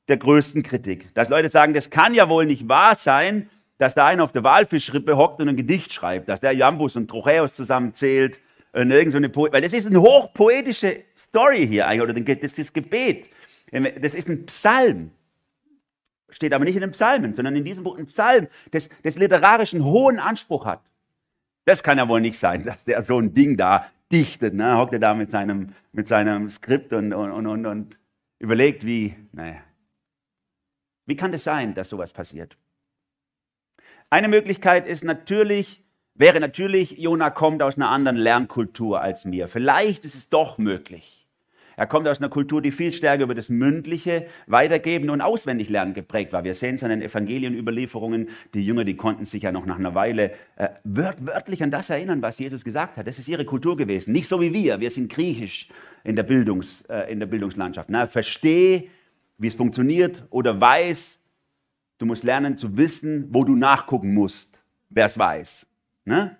der 0.07 0.17
größten 0.17 0.63
Kritik. 0.63 1.13
Dass 1.15 1.29
Leute 1.29 1.49
sagen, 1.49 1.73
das 1.73 1.89
kann 1.89 2.13
ja 2.13 2.29
wohl 2.29 2.45
nicht 2.45 2.67
wahr 2.67 2.95
sein, 2.95 3.49
dass 3.77 3.95
da 3.95 4.05
einer 4.05 4.23
auf 4.23 4.31
der 4.31 4.43
Walfischrippe 4.43 5.17
hockt 5.17 5.41
und 5.41 5.49
ein 5.49 5.57
Gedicht 5.57 5.93
schreibt, 5.93 6.29
dass 6.29 6.39
der 6.39 6.53
Jambus 6.53 6.95
und 6.95 7.09
Trocheus 7.09 7.55
zusammenzählt, 7.55 8.39
und 8.75 8.91
irgend 8.91 9.13
so 9.13 9.17
eine 9.17 9.29
po 9.29 9.47
weil 9.51 9.61
das 9.61 9.71
ist 9.71 9.87
eine 9.87 10.01
hochpoetische 10.01 11.03
Story 11.17 11.65
hier 11.65 11.87
eigentlich, 11.87 12.01
oder 12.01 12.13
das 12.13 12.51
ist 12.51 12.59
das 12.59 12.73
Gebet. 12.73 13.29
Das 13.71 14.15
ist 14.15 14.27
ein 14.27 14.45
Psalm. 14.47 15.11
Steht 16.29 16.53
aber 16.53 16.65
nicht 16.65 16.75
in 16.75 16.81
den 16.81 16.91
Psalmen, 16.91 17.33
sondern 17.33 17.55
in 17.55 17.63
diesem 17.63 17.85
Buch 17.85 17.97
ein 17.97 18.07
Psalm, 18.07 18.47
das, 18.71 18.89
das 19.03 19.17
literarischen 19.17 19.85
hohen 19.85 20.19
Anspruch 20.19 20.65
hat. 20.65 20.81
Das 21.63 21.83
kann 21.83 21.97
ja 21.97 22.07
wohl 22.09 22.19
nicht 22.19 22.37
sein, 22.37 22.63
dass 22.63 22.83
der 22.83 23.01
so 23.03 23.17
ein 23.17 23.33
Ding 23.33 23.55
da 23.55 23.89
dichtet. 24.11 24.53
Ne? 24.53 24.77
Hockt 24.77 24.91
er 24.91 24.99
da 24.99 25.13
mit 25.13 25.31
seinem, 25.31 25.73
mit 25.93 26.09
seinem 26.09 26.49
Skript 26.49 26.91
und, 26.91 27.13
und, 27.13 27.47
und, 27.47 27.65
und 27.65 27.97
überlegt, 28.39 28.85
wie, 28.85 29.15
naja, 29.31 29.55
wie 31.05 31.15
kann 31.15 31.31
das 31.31 31.45
sein, 31.45 31.73
dass 31.73 31.87
sowas 31.89 32.11
passiert? 32.11 32.57
Eine 34.09 34.27
Möglichkeit 34.27 34.85
ist 34.85 35.05
natürlich, 35.05 35.84
wäre 36.15 36.39
natürlich, 36.39 36.97
Jona 36.97 37.29
kommt 37.29 37.61
aus 37.61 37.75
einer 37.77 37.89
anderen 37.89 38.17
Lernkultur 38.17 39.01
als 39.01 39.25
mir. 39.25 39.47
Vielleicht 39.47 40.05
ist 40.05 40.15
es 40.15 40.29
doch 40.29 40.57
möglich. 40.57 41.25
Er 41.77 41.87
kommt 41.87 42.07
aus 42.07 42.19
einer 42.19 42.29
Kultur, 42.29 42.61
die 42.61 42.71
viel 42.71 42.93
stärker 42.93 43.23
über 43.23 43.35
das 43.35 43.49
mündliche 43.49 44.27
Weitergeben 44.47 45.09
und 45.09 45.21
Auswendiglernen 45.21 45.93
geprägt 45.93 46.31
war. 46.31 46.43
Wir 46.43 46.53
sehen 46.53 46.75
es 46.75 46.83
an 46.83 46.89
den 46.89 47.01
Evangelienüberlieferungen. 47.01 48.29
Die 48.53 48.65
Jünger, 48.65 48.85
die 48.85 48.95
konnten 48.95 49.25
sich 49.25 49.43
ja 49.43 49.51
noch 49.51 49.65
nach 49.65 49.77
einer 49.77 49.93
Weile 49.93 50.31
äh, 50.55 50.69
wört, 50.85 51.27
wörtlich 51.27 51.61
an 51.63 51.71
das 51.71 51.89
erinnern, 51.89 52.21
was 52.21 52.39
Jesus 52.39 52.63
gesagt 52.63 52.95
hat. 52.95 53.07
Das 53.07 53.19
ist 53.19 53.27
ihre 53.27 53.43
Kultur 53.43 53.75
gewesen. 53.75 54.13
Nicht 54.13 54.29
so 54.29 54.39
wie 54.39 54.53
wir. 54.53 54.79
Wir 54.79 54.89
sind 54.89 55.11
griechisch 55.11 55.67
in 56.05 56.15
der, 56.15 56.23
Bildungs, 56.23 56.83
äh, 56.83 57.11
in 57.11 57.19
der 57.19 57.27
Bildungslandschaft. 57.27 57.89
Na, 57.89 58.07
versteh 58.07 58.89
wie 59.37 59.47
es 59.47 59.55
funktioniert 59.55 60.23
oder 60.29 60.59
weiß, 60.59 61.19
du 61.97 62.05
musst 62.05 62.23
lernen 62.23 62.57
zu 62.57 62.77
wissen, 62.77 63.27
wo 63.31 63.43
du 63.43 63.55
nachgucken 63.55 64.13
musst, 64.13 64.61
wer 64.89 65.07
es 65.07 65.19
weiß. 65.19 65.67
Ne? 66.05 66.37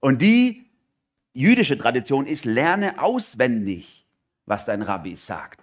Und 0.00 0.22
die 0.22 0.66
jüdische 1.32 1.78
Tradition 1.78 2.26
ist, 2.26 2.44
lerne 2.44 3.02
auswendig, 3.02 4.06
was 4.46 4.64
dein 4.64 4.82
Rabbi 4.82 5.16
sagt. 5.16 5.60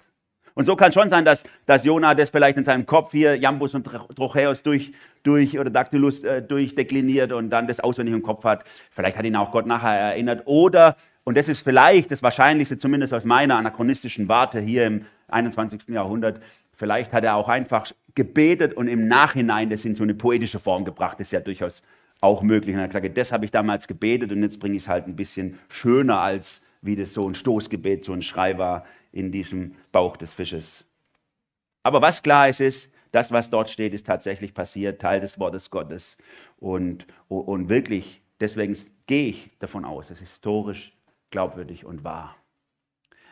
Und 0.56 0.66
so 0.66 0.76
kann 0.76 0.92
schon 0.92 1.10
sein, 1.10 1.24
dass, 1.24 1.44
dass 1.66 1.86
Jonah 1.86 2.16
das 2.16 2.32
vielleicht 2.32 2.58
in 2.58 2.66
seinem 2.66 2.86
Kopf 2.86 3.12
hier, 3.12 3.36
Jambus 3.36 3.76
und 3.76 3.86
Trocheus 3.86 4.62
durch, 4.62 4.92
durch 5.24 5.58
oder 5.58 5.70
Dactylus 5.70 6.24
äh, 6.24 6.42
durchdekliniert 6.42 7.32
und 7.32 7.50
dann 7.50 7.68
das 7.68 7.80
auswendig 7.80 8.14
im 8.14 8.24
Kopf 8.24 8.44
hat. 8.44 8.66
Vielleicht 8.92 9.18
hat 9.18 9.26
ihn 9.26 9.38
auch 9.38 9.52
Gott 9.52 9.66
nachher 9.66 9.98
erinnert. 9.98 10.42
Oder, 10.46 10.98
und 11.24 11.38
das 11.38 11.48
ist 11.48 11.62
vielleicht 11.62 12.12
das 12.12 12.24
Wahrscheinlichste, 12.24 12.78
zumindest 12.78 13.14
aus 13.14 13.24
meiner 13.24 13.56
anachronistischen 13.56 14.28
Warte 14.28 14.60
hier 14.60 14.88
im 14.88 15.06
21. 15.30 15.88
Jahrhundert. 15.88 16.42
Vielleicht 16.74 17.14
hat 17.14 17.24
er 17.24 17.36
auch 17.36 17.48
einfach 17.48 17.92
gebetet 18.16 18.74
und 18.74 18.90
im 18.90 19.08
Nachhinein 19.08 19.70
das 19.70 19.86
in 19.86 19.96
so 19.96 20.04
eine 20.04 20.16
poetische 20.16 20.60
Form 20.60 20.84
gebracht. 20.84 21.20
Das 21.20 21.28
ist 21.28 21.32
ja 21.32 21.40
durchaus 21.40 21.82
auch 22.22 22.42
möglich. 22.42 22.76
Und 22.76 22.80
er 22.80 22.84
hat 22.84 22.92
gesagt, 22.92 23.18
das 23.18 23.32
habe 23.32 23.46
ich 23.46 23.52
damals 23.52 23.88
gebetet 23.88 24.32
und 24.32 24.42
jetzt 24.42 24.60
bringe 24.60 24.76
ich 24.76 24.84
es 24.84 24.90
halt 24.90 25.08
ein 25.08 25.16
bisschen 25.16 25.60
schöner, 25.70 26.22
als 26.22 26.62
wie 26.82 26.96
das 26.96 27.14
so 27.14 27.28
ein 27.28 27.36
Stoßgebet, 27.36 28.06
so 28.06 28.14
ein 28.14 28.22
Schrei 28.22 28.58
war 28.58 28.86
in 29.12 29.32
diesem 29.32 29.76
Bauch 29.92 30.18
des 30.18 30.34
Fisches. 30.34 30.86
Aber 31.84 32.02
was 32.02 32.22
klar 32.24 32.50
ist, 32.50 32.62
ist, 32.62 32.94
das, 33.12 33.32
was 33.32 33.50
dort 33.50 33.70
steht, 33.70 33.94
ist 33.94 34.06
tatsächlich 34.06 34.54
passiert, 34.54 35.02
Teil 35.02 35.20
des 35.20 35.40
Wortes 35.40 35.70
Gottes. 35.70 36.18
Und, 36.58 37.08
und 37.28 37.70
wirklich, 37.70 38.22
deswegen 38.40 38.78
gehe 39.08 39.30
ich 39.30 39.50
davon 39.60 39.86
aus, 39.86 40.12
es 40.12 40.22
ist 40.22 40.30
historisch 40.30 40.94
glaubwürdig 41.32 41.86
und 41.86 42.04
wahr. 42.04 42.36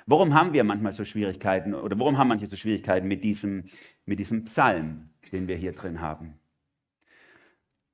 Warum 0.05 0.33
haben 0.33 0.53
wir 0.53 0.63
manchmal 0.63 0.93
so 0.93 1.03
Schwierigkeiten 1.03 1.73
oder 1.73 1.99
warum 1.99 2.17
haben 2.17 2.29
manche 2.29 2.47
so 2.47 2.55
Schwierigkeiten 2.55 3.07
mit 3.07 3.23
diesem, 3.23 3.65
mit 4.05 4.19
diesem 4.19 4.45
Psalm, 4.45 5.09
den 5.31 5.47
wir 5.47 5.57
hier 5.57 5.73
drin 5.73 5.99
haben? 5.99 6.39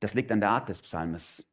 Das 0.03 0.13
liegt 0.13 0.33
an 0.33 0.41
der 0.41 0.49
Art 0.49 0.67
des 0.67 0.81
Psalmes. 0.81 1.47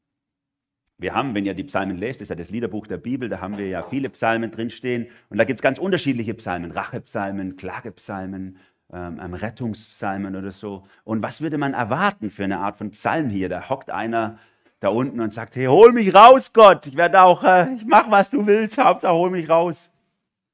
Wir 0.98 1.14
haben, 1.14 1.36
wenn 1.36 1.46
ihr 1.46 1.54
die 1.54 1.62
Psalmen 1.62 1.96
lest, 1.96 2.20
ist 2.20 2.30
ja 2.30 2.34
das 2.34 2.50
Liederbuch 2.50 2.88
der 2.88 2.96
Bibel, 2.96 3.28
da 3.28 3.40
haben 3.40 3.56
wir 3.56 3.68
ja 3.68 3.84
viele 3.84 4.10
Psalmen 4.10 4.50
drinstehen. 4.50 5.06
Und 5.28 5.38
da 5.38 5.44
gibt 5.44 5.60
es 5.60 5.62
ganz 5.62 5.78
unterschiedliche 5.78 6.34
Psalmen, 6.34 6.72
Rachepsalmen, 6.72 7.54
Klagepsalmen, 7.54 8.58
ähm, 8.92 9.34
Rettungspsalmen 9.34 10.34
oder 10.34 10.50
so. 10.50 10.84
Und 11.04 11.22
was 11.22 11.42
würde 11.42 11.58
man 11.58 11.74
erwarten 11.74 12.28
für 12.28 12.42
eine 12.42 12.58
Art 12.58 12.74
von 12.74 12.90
Psalm 12.90 13.30
hier? 13.30 13.48
Da 13.48 13.68
hockt 13.68 13.88
einer 13.88 14.40
da 14.80 14.88
unten 14.88 15.20
und 15.20 15.32
sagt, 15.32 15.54
hey, 15.54 15.66
hol 15.66 15.92
mich 15.92 16.12
raus, 16.12 16.52
Gott. 16.52 16.88
Ich 16.88 16.96
werde 16.96 17.22
auch, 17.22 17.44
äh, 17.44 17.72
ich 17.74 17.86
mach, 17.86 18.10
was 18.10 18.30
du 18.30 18.44
willst, 18.48 18.78
Hauptsache 18.78 19.14
hol 19.14 19.30
mich 19.30 19.48
raus. 19.48 19.92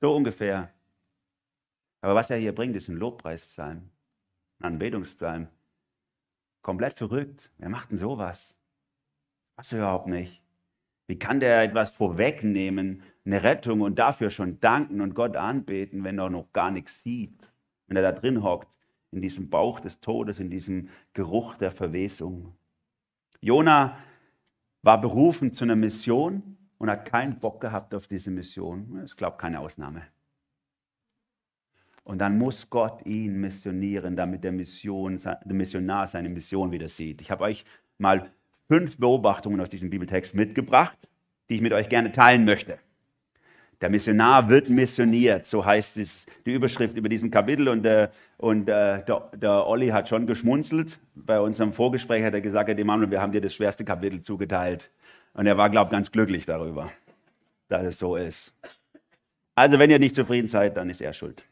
So 0.03 0.15
ungefähr. 0.15 0.69
Aber 2.03 2.15
was 2.15 2.29
er 2.29 2.37
hier 2.37 2.55
bringt, 2.55 2.77
ist 2.77 2.89
ein 2.89 2.97
Lobpreispsalm, 2.99 3.89
ein 4.59 4.65
Anbetungspsalm. 4.67 5.49
Komplett 6.67 6.99
verrückt. 6.99 7.53
Wer 7.59 7.69
macht 7.69 7.93
denn 7.93 7.97
sowas? 7.97 8.57
Was 9.55 9.71
überhaupt 9.71 10.09
nicht. 10.09 10.43
Wie 11.07 11.17
kann 11.17 11.39
der 11.39 11.63
etwas 11.63 11.93
vorwegnehmen, 11.93 13.05
eine 13.25 13.45
Rettung 13.45 13.83
und 13.83 14.01
dafür 14.01 14.31
schon 14.31 14.59
danken 14.59 15.01
und 15.01 15.15
Gott 15.15 15.37
anbeten, 15.37 16.03
wenn 16.03 16.19
er 16.19 16.29
noch 16.29 16.53
gar 16.53 16.73
nichts 16.73 17.05
sieht? 17.05 17.53
Wenn 17.87 17.97
er 17.97 18.03
da 18.03 18.11
drin 18.11 18.43
hockt, 18.43 18.67
in 19.13 19.23
diesem 19.23 19.49
Bauch 19.49 19.79
des 19.79 20.01
Todes, 20.01 20.41
in 20.41 20.51
diesem 20.51 20.89
Geruch 21.13 21.55
der 21.55 21.71
Verwesung. 21.71 22.57
Jona 23.41 23.97
war 24.83 25.01
berufen 25.01 25.53
zu 25.53 25.63
einer 25.63 25.77
Mission 25.77 26.57
und 26.79 26.91
hat 26.91 27.05
keinen 27.05 27.39
Bock 27.39 27.61
gehabt 27.61 27.95
auf 27.95 28.09
diese 28.09 28.33
Mission. 28.33 28.93
Das 28.97 29.13
ist, 29.13 29.39
keine 29.39 29.61
Ausnahme. 29.61 30.03
Und 32.07 32.19
dann 32.19 32.39
muss 32.39 32.71
Gott 32.71 33.05
ihn 33.05 33.41
missionieren, 33.41 34.15
damit 34.15 34.45
der, 34.45 34.53
Mission, 34.53 35.17
der 35.17 35.55
Missionar 35.57 36.07
seine 36.07 36.29
Mission 36.29 36.71
wieder 36.71 36.87
sieht. 36.87 37.21
Ich 37.21 37.33
habe 37.33 37.43
euch 37.43 37.65
mal 37.99 38.31
fünf 38.69 38.97
Beobachtungen 38.97 39.61
aus 39.61 39.71
diesem 39.71 39.91
Bibeltext 39.91 40.33
mitgebracht, 40.33 40.97
die 41.51 41.57
ich 41.57 41.61
mit 41.61 41.73
euch 41.73 41.89
gerne 41.89 42.13
teilen 42.13 42.45
möchte. 42.45 42.79
Der 43.81 43.91
Missionar 43.91 44.49
wird 44.49 44.71
missioniert, 44.71 45.47
so 45.47 45.65
heißt 45.65 45.97
es 45.97 46.27
die 46.47 46.55
Überschrift 46.55 46.97
über 46.97 47.09
diesem 47.09 47.29
Kapitel. 47.29 47.67
Und, 47.69 47.85
äh, 47.85 48.09
und 48.37 48.69
äh, 48.69 49.05
der, 49.05 49.31
der, 49.35 49.67
Olli 49.67 49.89
hat 49.89 50.09
schon 50.09 50.29
geschmunzelt. 50.29 51.01
Bei 51.17 51.41
unserem 51.41 51.73
Vorgespräch 51.73 52.23
hat 52.23 52.35
er 52.35 52.41
gesagt, 52.41 52.69
Herr 52.69 52.79
Emanuel, 52.79 53.11
wir 53.11 53.21
haben 53.21 53.33
dir 53.33 53.41
das 53.41 53.53
schwerste 53.53 53.85
Kapitel 53.85 54.23
zugeteilt. 54.23 54.93
Und 55.35 55.49
er 55.49 55.57
war, 55.57 55.71
glaube 55.71 55.89
ich, 55.89 55.91
ganz 55.91 56.13
glücklich 56.13 56.47
darüber, 56.47 56.89
dass 57.69 57.83
es 57.83 57.99
so 57.99 58.15
ist. 58.15 58.55
Also 59.57 59.81
wenn 59.81 59.91
ihr 59.91 59.99
nicht 59.99 60.15
zufrieden 60.15 60.47
seid, 60.47 60.77
dann 60.77 60.89
ist 60.89 61.01
er 61.01 61.13
schuld. 61.13 61.43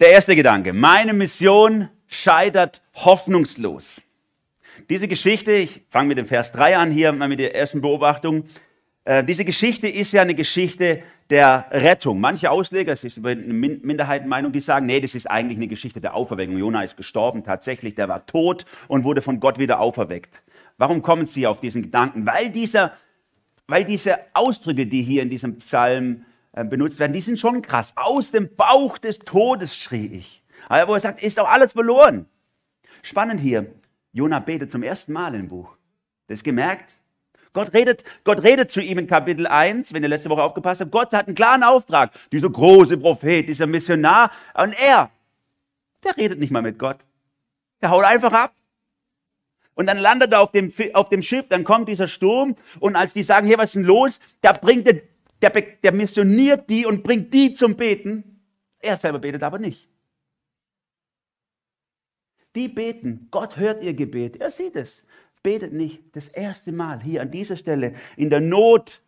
Der 0.00 0.10
erste 0.10 0.34
Gedanke, 0.34 0.72
meine 0.72 1.12
Mission 1.12 1.88
scheitert 2.08 2.82
hoffnungslos. 2.94 4.02
Diese 4.90 5.06
Geschichte, 5.06 5.52
ich 5.52 5.82
fange 5.88 6.08
mit 6.08 6.18
dem 6.18 6.26
Vers 6.26 6.50
3 6.50 6.76
an 6.78 6.90
hier, 6.90 7.12
mit 7.12 7.38
der 7.38 7.54
ersten 7.54 7.80
Beobachtung. 7.80 8.44
Äh, 9.04 9.22
diese 9.22 9.44
Geschichte 9.44 9.86
ist 9.86 10.10
ja 10.10 10.22
eine 10.22 10.34
Geschichte 10.34 11.04
der 11.30 11.66
Rettung. 11.70 12.18
Manche 12.18 12.50
Ausleger, 12.50 12.92
es 12.92 13.04
ist 13.04 13.24
eine 13.24 13.36
Minderheitenmeinung, 13.36 14.50
die 14.50 14.58
sagen, 14.58 14.86
nee, 14.86 15.00
das 15.00 15.14
ist 15.14 15.30
eigentlich 15.30 15.58
eine 15.58 15.68
Geschichte 15.68 16.00
der 16.00 16.14
Auferweckung. 16.14 16.58
Jona 16.58 16.82
ist 16.82 16.96
gestorben, 16.96 17.44
tatsächlich, 17.44 17.94
der 17.94 18.08
war 18.08 18.26
tot 18.26 18.66
und 18.88 19.04
wurde 19.04 19.22
von 19.22 19.38
Gott 19.38 19.58
wieder 19.58 19.78
auferweckt. 19.78 20.42
Warum 20.76 21.02
kommen 21.02 21.26
sie 21.26 21.46
auf 21.46 21.60
diesen 21.60 21.82
Gedanken? 21.82 22.26
Weil, 22.26 22.50
dieser, 22.50 22.94
weil 23.68 23.84
diese 23.84 24.18
Ausdrücke, 24.32 24.86
die 24.86 25.02
hier 25.02 25.22
in 25.22 25.30
diesem 25.30 25.58
Psalm 25.58 26.24
benutzt 26.62 27.00
werden, 27.00 27.12
die 27.12 27.20
sind 27.20 27.38
schon 27.38 27.62
krass. 27.62 27.92
Aus 27.96 28.30
dem 28.30 28.54
Bauch 28.54 28.98
des 28.98 29.18
Todes 29.18 29.76
schrie 29.76 30.06
ich. 30.06 30.44
Aber 30.68 30.88
wo 30.88 30.94
er 30.94 31.00
sagt, 31.00 31.22
ist 31.22 31.40
auch 31.40 31.50
alles 31.50 31.72
verloren. 31.72 32.26
Spannend 33.02 33.40
hier. 33.40 33.74
Jona 34.12 34.38
betet 34.38 34.70
zum 34.70 34.84
ersten 34.84 35.12
Mal 35.12 35.34
im 35.34 35.48
Buch. 35.48 35.76
Das 36.28 36.44
gemerkt? 36.44 36.94
Gott 37.52 37.72
redet, 37.72 38.04
Gott 38.24 38.42
redet 38.42 38.70
zu 38.70 38.80
ihm 38.80 38.98
in 38.98 39.06
Kapitel 39.06 39.46
1, 39.46 39.92
wenn 39.92 40.02
ihr 40.02 40.08
letzte 40.08 40.30
Woche 40.30 40.42
aufgepasst 40.42 40.80
habt. 40.80 40.90
Gott 40.90 41.12
hat 41.12 41.26
einen 41.26 41.36
klaren 41.36 41.62
Auftrag. 41.62 42.12
Dieser 42.30 42.50
große 42.50 42.96
Prophet, 42.98 43.48
dieser 43.48 43.66
Missionar. 43.66 44.30
Und 44.54 44.80
er, 44.80 45.10
der 46.04 46.16
redet 46.16 46.38
nicht 46.38 46.50
mal 46.50 46.62
mit 46.62 46.78
Gott. 46.78 46.98
Der 47.82 47.90
haut 47.90 48.04
einfach 48.04 48.32
ab. 48.32 48.52
Und 49.74 49.86
dann 49.86 49.98
landet 49.98 50.32
er 50.32 50.40
auf 50.40 50.52
dem, 50.52 50.72
auf 50.94 51.08
dem 51.08 51.22
Schiff, 51.22 51.46
dann 51.48 51.64
kommt 51.64 51.88
dieser 51.88 52.06
Sturm 52.06 52.56
und 52.78 52.94
als 52.94 53.12
die 53.12 53.24
sagen, 53.24 53.46
hier, 53.46 53.58
was 53.58 53.70
ist 53.70 53.76
denn 53.76 53.82
los? 53.82 54.20
Da 54.40 54.52
bringt 54.52 54.86
der, 54.86 55.02
der, 55.42 55.50
der 55.50 55.92
missioniert 55.92 56.68
die 56.70 56.86
und 56.86 57.02
bringt 57.02 57.32
die 57.32 57.54
zum 57.54 57.76
Beten. 57.76 58.40
Er 58.78 58.98
selber 58.98 59.18
betet 59.18 59.42
aber 59.42 59.58
nicht. 59.58 59.88
Die 62.54 62.68
beten, 62.68 63.28
Gott 63.30 63.56
hört 63.56 63.82
ihr 63.82 63.94
Gebet, 63.94 64.36
er 64.40 64.50
sieht 64.50 64.76
es. 64.76 65.04
Betet 65.42 65.72
nicht 65.72 66.16
das 66.16 66.28
erste 66.28 66.72
Mal 66.72 67.02
hier 67.02 67.20
an 67.22 67.30
dieser 67.30 67.56
Stelle 67.56 67.94
in 68.16 68.30
der 68.30 68.40
Not. 68.40 69.02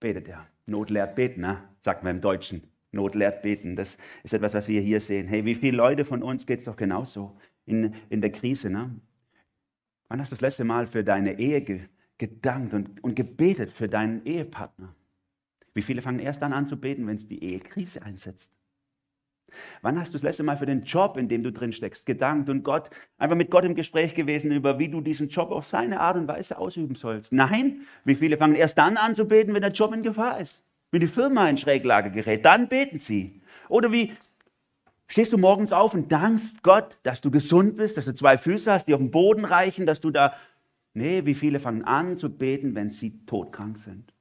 Betet 0.00 0.28
er. 0.28 0.46
Not 0.66 0.90
lehrt 0.90 1.14
beten, 1.14 1.42
ne? 1.42 1.62
sagt 1.80 2.02
man 2.02 2.16
im 2.16 2.22
Deutschen. 2.22 2.62
Not 2.92 3.14
lehrt 3.14 3.42
beten. 3.42 3.76
Das 3.76 3.96
ist 4.22 4.34
etwas, 4.34 4.54
was 4.54 4.68
wir 4.68 4.80
hier 4.80 5.00
sehen. 5.00 5.28
Hey, 5.28 5.44
wie 5.44 5.54
viele 5.54 5.76
Leute 5.76 6.04
von 6.04 6.22
uns 6.22 6.46
geht 6.46 6.60
es 6.60 6.64
doch 6.64 6.76
genauso 6.76 7.36
in, 7.66 7.94
in 8.08 8.20
der 8.20 8.32
Krise. 8.32 8.70
Ne? 8.70 8.90
Wann 10.08 10.20
hast 10.20 10.32
du 10.32 10.34
das 10.34 10.40
letzte 10.40 10.64
Mal 10.64 10.86
für 10.86 11.04
deine 11.04 11.38
Ehe 11.38 11.88
gedankt 12.20 12.74
und, 12.74 13.02
und 13.02 13.16
gebetet 13.16 13.72
für 13.72 13.88
deinen 13.88 14.24
Ehepartner? 14.24 14.94
Wie 15.72 15.82
viele 15.82 16.02
fangen 16.02 16.20
erst 16.20 16.42
dann 16.42 16.52
an 16.52 16.66
zu 16.66 16.78
beten, 16.78 17.06
wenn 17.06 17.16
es 17.16 17.26
die 17.26 17.42
Ehekrise 17.42 18.02
einsetzt? 18.02 18.52
Wann 19.82 19.98
hast 19.98 20.10
du 20.10 20.12
das 20.12 20.22
letzte 20.22 20.42
Mal 20.42 20.58
für 20.58 20.66
den 20.66 20.82
Job, 20.82 21.16
in 21.16 21.28
dem 21.28 21.42
du 21.42 21.50
drin 21.50 21.72
steckst, 21.72 22.06
gedankt 22.06 22.48
und 22.50 22.62
Gott, 22.62 22.90
einfach 23.18 23.36
mit 23.36 23.50
Gott 23.50 23.64
im 23.64 23.74
Gespräch 23.74 24.14
gewesen 24.14 24.52
über, 24.52 24.78
wie 24.78 24.88
du 24.88 25.00
diesen 25.00 25.28
Job 25.28 25.50
auf 25.50 25.66
seine 25.66 25.98
Art 25.98 26.16
und 26.16 26.28
Weise 26.28 26.58
ausüben 26.58 26.94
sollst? 26.94 27.32
Nein, 27.32 27.80
wie 28.04 28.14
viele 28.14 28.36
fangen 28.36 28.54
erst 28.54 28.78
dann 28.78 28.96
an 28.96 29.14
zu 29.14 29.26
beten, 29.26 29.54
wenn 29.54 29.62
der 29.62 29.72
Job 29.72 29.92
in 29.92 30.02
Gefahr 30.02 30.38
ist, 30.40 30.62
wenn 30.92 31.00
die 31.00 31.08
Firma 31.08 31.48
in 31.48 31.56
Schräglage 31.56 32.10
gerät, 32.10 32.44
dann 32.44 32.68
beten 32.68 32.98
sie. 32.98 33.40
Oder 33.68 33.90
wie 33.90 34.12
Stehst 35.10 35.32
du 35.32 35.38
morgens 35.38 35.72
auf 35.72 35.92
und 35.92 36.12
dankst 36.12 36.62
Gott, 36.62 36.96
dass 37.02 37.20
du 37.20 37.32
gesund 37.32 37.76
bist, 37.76 37.96
dass 37.96 38.04
du 38.04 38.14
zwei 38.14 38.38
Füße 38.38 38.70
hast, 38.70 38.86
die 38.86 38.94
auf 38.94 39.00
dem 39.00 39.10
Boden 39.10 39.44
reichen, 39.44 39.84
dass 39.84 40.00
du 40.00 40.12
da... 40.12 40.34
Nee, 40.92 41.24
wie 41.24 41.34
viele 41.34 41.60
fangen 41.60 41.84
an 41.84 42.18
zu 42.18 42.36
beten, 42.36 42.74
wenn 42.74 42.90
sie 42.90 43.24
todkrank 43.26 43.78
sind? 43.78 44.12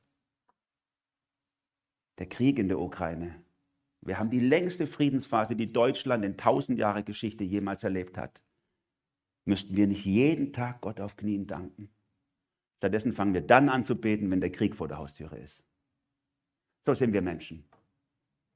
Der 2.20 2.28
Krieg 2.28 2.60
in 2.60 2.68
der 2.68 2.80
Ukraine. 2.80 3.44
Wir 4.02 4.20
haben 4.20 4.30
die 4.30 4.40
längste 4.40 4.88
Friedensphase, 4.88 5.56
die 5.56 5.72
Deutschland 5.72 6.24
in 6.24 6.38
tausend 6.38 6.78
Jahre 6.78 7.04
Geschichte 7.04 7.44
jemals 7.44 7.84
erlebt 7.84 8.18
hat. 8.18 8.40
Müssten 9.46 9.76
wir 9.76 9.88
nicht 9.88 10.06
jeden 10.06 10.54
Tag 10.54 10.82
Gott 10.82 11.02
auf 11.02 11.16
Knien 11.16 11.48
danken? 11.48 11.90
Stattdessen 12.78 13.14
fangen 13.14 13.34
wir 13.34 13.42
dann 13.42 13.68
an 13.68 13.84
zu 13.84 14.00
beten, 14.00 14.30
wenn 14.32 14.42
der 14.42 14.52
Krieg 14.52 14.76
vor 14.76 14.88
der 14.88 15.00
Haustüre 15.00 15.38
ist. 15.38 15.64
So 16.86 16.94
sind 16.94 17.14
wir 17.14 17.22
Menschen. 17.22 17.66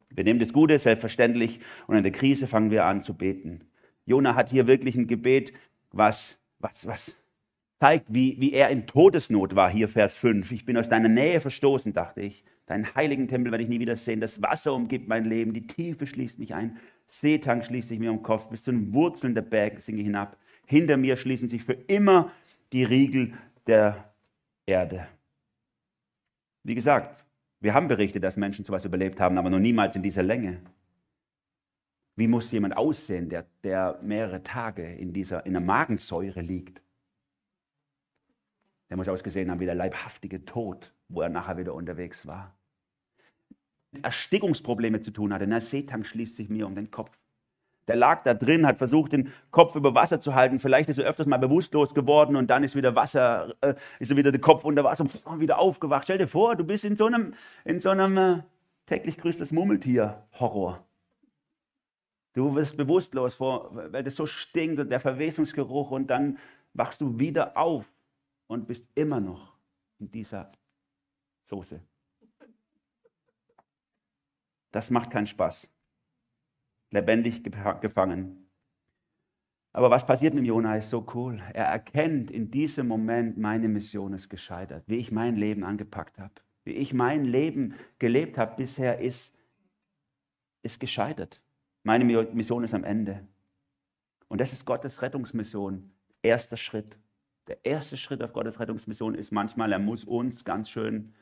Wir 0.10 0.24
nehmen 0.24 0.39
das 0.39 0.53
Gute 0.53 0.77
selbstverständlich 0.77 1.60
und 1.88 1.98
in 1.98 2.03
der 2.03 2.12
Krise 2.12 2.48
fangen 2.48 2.72
wir 2.72 2.86
an 2.86 3.01
zu 3.01 3.15
beten. 3.15 3.67
Jona 4.05 4.36
hat 4.36 4.50
hier 4.50 4.67
wirklich 4.67 4.96
ein 4.96 5.08
Gebet, 5.08 5.53
was, 5.91 6.39
was, 6.60 6.86
was 6.86 7.23
zeigt, 7.83 8.13
wie, 8.13 8.39
wie 8.39 8.53
er 8.53 8.69
in 8.69 8.87
Todesnot 8.87 9.57
war. 9.57 9.69
Hier 9.69 9.89
Vers 9.89 10.15
5. 10.15 10.53
Ich 10.53 10.63
bin 10.63 10.77
aus 10.77 10.87
deiner 10.87 11.09
Nähe 11.09 11.41
verstoßen, 11.41 11.91
dachte 11.91 12.21
ich. 12.21 12.45
Deinen 12.65 12.95
heiligen 12.95 13.27
Tempel 13.27 13.51
werde 13.51 13.61
ich 13.61 13.69
nie 13.69 13.81
wieder 13.81 13.97
sehen. 13.97 14.21
Das 14.21 14.41
Wasser 14.41 14.73
umgibt 14.73 15.09
mein 15.09 15.25
Leben. 15.25 15.53
Die 15.53 15.67
Tiefe 15.67 16.07
schließt 16.07 16.39
mich 16.39 16.55
ein. 16.55 16.77
Seetang 17.09 17.61
schließt 17.61 17.89
sich 17.89 17.99
mir 17.99 18.09
um 18.09 18.19
den 18.19 18.23
Kopf. 18.23 18.47
Bis 18.47 18.63
zu 18.63 18.71
den 18.71 18.93
Wurzeln 18.93 19.35
der 19.35 19.41
Berge 19.41 19.81
singe 19.81 19.99
ich 19.99 20.05
hinab. 20.05 20.37
Hinter 20.65 20.95
mir 20.95 21.17
schließen 21.17 21.49
sich 21.49 21.65
für 21.65 21.73
immer 21.73 22.31
die 22.71 22.85
Riegel 22.85 23.33
der 23.67 24.13
Erde. 24.65 25.05
Wie 26.63 26.75
gesagt, 26.75 27.25
wir 27.59 27.73
haben 27.73 27.89
Berichte, 27.89 28.21
dass 28.21 28.37
Menschen 28.37 28.63
sowas 28.63 28.85
überlebt 28.85 29.19
haben, 29.19 29.37
aber 29.37 29.49
noch 29.49 29.59
niemals 29.59 29.97
in 29.97 30.03
dieser 30.03 30.23
Länge. 30.23 30.61
Wie 32.15 32.29
muss 32.29 32.49
jemand 32.49 32.77
aussehen, 32.77 33.27
der, 33.27 33.45
der 33.65 33.99
mehrere 34.01 34.41
Tage 34.41 34.85
in, 34.85 35.11
dieser, 35.11 35.45
in 35.45 35.51
der 35.51 35.61
Magensäure 35.61 36.39
liegt? 36.39 36.82
Der 38.93 38.97
muss 38.97 39.09
ausgesehen 39.09 39.50
haben 39.50 39.59
wie 39.59 39.65
der 39.65 39.73
leibhaftige 39.73 40.45
Tod, 40.45 40.93
wo 41.09 41.21
er 41.21 41.29
nachher 41.29 41.57
wieder 41.57 41.73
unterwegs 41.73 42.27
war. 42.27 42.53
Erstickungsprobleme 44.03 45.01
zu 45.01 45.09
tun 45.09 45.33
hatte. 45.33 45.47
Der 45.47 45.62
Seetank 45.62 46.05
schließt 46.05 46.35
sich 46.35 46.47
mir 46.47 46.67
um 46.67 46.75
den 46.75 46.91
Kopf. 46.91 47.17
Der 47.88 47.95
lag 47.95 48.21
da 48.21 48.35
drin, 48.35 48.67
hat 48.67 48.77
versucht, 48.77 49.13
den 49.13 49.33
Kopf 49.50 49.75
über 49.75 49.95
Wasser 49.95 50.21
zu 50.21 50.35
halten. 50.35 50.59
Vielleicht 50.59 50.89
ist 50.89 51.00
er 51.00 51.05
öfters 51.05 51.25
mal 51.25 51.38
bewusstlos 51.38 51.95
geworden 51.95 52.35
und 52.35 52.51
dann 52.51 52.63
ist 52.63 52.75
wieder 52.75 52.95
Wasser, 52.95 53.55
äh, 53.62 53.73
ist 53.97 54.12
er 54.12 54.17
wieder 54.17 54.31
der 54.31 54.41
Kopf 54.41 54.63
unter 54.63 54.83
Wasser 54.83 55.07
und 55.25 55.39
wieder 55.39 55.57
aufgewacht. 55.57 56.03
Stell 56.03 56.19
dir 56.19 56.27
vor, 56.27 56.55
du 56.55 56.63
bist 56.63 56.85
in 56.85 56.95
so 56.95 57.07
einem, 57.07 57.33
in 57.65 57.79
so 57.79 57.89
einem 57.89 58.15
äh, 58.15 58.43
täglich 58.85 59.17
grüßtes 59.17 59.51
Murmeltier-Horror. 59.53 60.85
Du 62.33 62.53
wirst 62.53 62.77
bewusstlos, 62.77 63.33
vor, 63.33 63.71
weil 63.73 64.03
das 64.03 64.15
so 64.15 64.27
stinkt 64.27 64.79
und 64.79 64.91
der 64.91 65.00
Verwesungsgeruch 65.00 65.89
und 65.89 66.12
dann 66.12 66.38
wachst 66.75 67.01
du 67.01 67.17
wieder 67.17 67.57
auf 67.57 67.85
und 68.53 68.67
bist 68.67 68.88
immer 68.95 69.19
noch 69.19 69.57
in 70.00 70.12
dieser 70.12 70.51
Soße. 71.43 71.81
Das 74.72 74.89
macht 74.89 75.12
keinen 75.12 75.27
Spaß 75.27 75.69
lebendig 76.93 77.43
gefangen. 77.43 78.48
Aber 79.74 79.89
was 79.89 80.05
passiert 80.05 80.36
mit 80.36 80.45
Jona 80.45 80.77
ist 80.77 80.91
so 80.91 81.05
cool. 81.15 81.41
Er 81.53 81.65
erkennt 81.65 82.29
in 82.29 82.51
diesem 82.51 82.88
Moment, 82.88 83.38
meine 83.38 83.67
Mission 83.67 84.13
ist 84.13 84.29
gescheitert. 84.29 84.83
Wie 84.88 84.98
ich 84.98 85.12
mein 85.12 85.36
Leben 85.36 85.63
angepackt 85.63 86.19
habe, 86.19 86.36
wie 86.63 86.74
ich 86.74 86.93
mein 86.93 87.25
Leben 87.25 87.74
gelebt 87.98 88.38
habe 88.38 88.55
bisher, 88.55 89.00
ist, 89.00 89.36
ist 90.62 90.79
gescheitert. 90.79 91.41
Meine 91.81 92.05
Mission 92.05 92.63
ist 92.63 92.75
am 92.75 92.83
Ende. 92.83 93.27
Und 94.27 94.39
das 94.39 94.53
ist 94.53 94.63
Gottes 94.63 95.01
Rettungsmission. 95.01 95.91
Erster 96.22 96.55
Schritt. 96.55 97.00
Der 97.47 97.63
erste 97.65 97.97
Schritt 97.97 98.23
auf 98.23 98.33
Gottes 98.33 98.59
Rettungsmission 98.59 99.15
ist 99.15 99.31
manchmal, 99.31 99.71
er 99.71 99.79
muss 99.79 100.03
uns 100.05 100.45
ganz 100.45 100.69
schön 100.69 101.13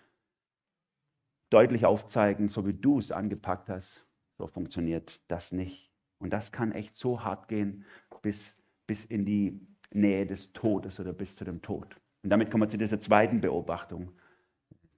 deutlich 1.49 1.85
aufzeigen, 1.85 2.47
so 2.47 2.65
wie 2.65 2.73
du 2.73 2.99
es 2.99 3.11
angepackt 3.11 3.69
hast, 3.69 4.05
so 4.37 4.47
funktioniert 4.47 5.19
das 5.27 5.51
nicht. 5.51 5.91
Und 6.19 6.31
das 6.31 6.51
kann 6.51 6.71
echt 6.71 6.95
so 6.95 7.23
hart 7.23 7.47
gehen 7.47 7.85
bis, 8.21 8.55
bis 8.85 9.05
in 9.05 9.25
die 9.25 9.59
Nähe 9.91 10.25
des 10.25 10.53
Todes 10.53 10.99
oder 10.99 11.13
bis 11.13 11.35
zu 11.35 11.43
dem 11.43 11.61
Tod. 11.61 11.95
Und 12.23 12.29
damit 12.29 12.51
kommen 12.51 12.63
wir 12.63 12.69
zu 12.69 12.77
dieser 12.77 12.99
zweiten 12.99 13.41
Beobachtung. 13.41 14.11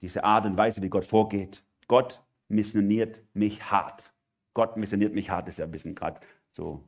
Diese 0.01 0.23
Art 0.23 0.45
und 0.45 0.57
Weise, 0.57 0.81
wie 0.81 0.89
Gott 0.89 1.05
vorgeht. 1.05 1.63
Gott 1.87 2.21
missioniert 2.49 3.23
mich 3.33 3.71
hart. 3.71 4.13
Gott 4.53 4.77
missioniert 4.77 5.13
mich 5.13 5.29
hart, 5.29 5.47
ist 5.47 5.57
ja 5.57 5.65
ein 5.65 5.71
bisschen 5.71 5.95
gerade 5.95 6.19
so 6.51 6.83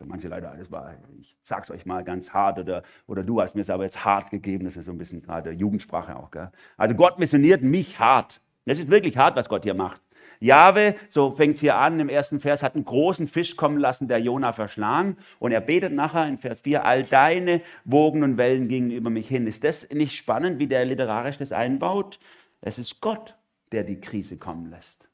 für 0.00 0.06
manche 0.06 0.28
Leute 0.28 0.48
alles 0.48 0.72
war, 0.72 0.94
ich 1.20 1.36
sag's 1.42 1.70
euch 1.70 1.84
mal 1.84 2.02
ganz 2.02 2.32
hart 2.32 2.58
oder, 2.58 2.82
oder 3.06 3.22
du 3.22 3.42
hast 3.42 3.54
mir 3.54 3.60
es 3.60 3.68
aber 3.68 3.84
jetzt 3.84 4.02
hart 4.02 4.30
gegeben, 4.30 4.64
das 4.64 4.74
ist 4.78 4.86
so 4.86 4.92
ein 4.92 4.96
bisschen 4.96 5.20
gerade 5.20 5.50
Jugendsprache 5.50 6.16
auch. 6.16 6.30
Gell? 6.30 6.50
Also 6.78 6.94
Gott 6.94 7.18
missioniert 7.18 7.62
mich 7.62 7.98
hart. 7.98 8.40
Das 8.64 8.78
ist 8.78 8.90
wirklich 8.90 9.18
hart, 9.18 9.36
was 9.36 9.50
Gott 9.50 9.64
hier 9.64 9.74
macht. 9.74 10.00
Jahwe, 10.38 10.94
so 11.10 11.32
fängt 11.32 11.56
es 11.56 11.60
hier 11.60 11.76
an 11.76 12.00
im 12.00 12.08
ersten 12.08 12.40
Vers, 12.40 12.62
hat 12.62 12.76
einen 12.76 12.86
großen 12.86 13.28
Fisch 13.28 13.56
kommen 13.56 13.76
lassen, 13.76 14.08
der 14.08 14.20
Jona 14.20 14.52
verschlagen. 14.52 15.18
Und 15.38 15.52
er 15.52 15.60
betet 15.60 15.92
nachher 15.92 16.26
in 16.26 16.38
Vers 16.38 16.62
4, 16.62 16.82
all 16.82 17.04
deine 17.04 17.60
Wogen 17.84 18.22
und 18.22 18.38
Wellen 18.38 18.68
gingen 18.68 18.90
über 18.90 19.10
mich 19.10 19.28
hin. 19.28 19.46
Ist 19.46 19.64
das 19.64 19.86
nicht 19.90 20.16
spannend, 20.16 20.58
wie 20.58 20.66
der 20.66 20.86
literarisch 20.86 21.36
das 21.36 21.52
einbaut? 21.52 22.18
Es 22.62 22.78
ist 22.78 23.02
Gott, 23.02 23.36
der 23.70 23.84
die 23.84 24.00
Krise 24.00 24.38
kommen 24.38 24.70
lässt. 24.70 25.10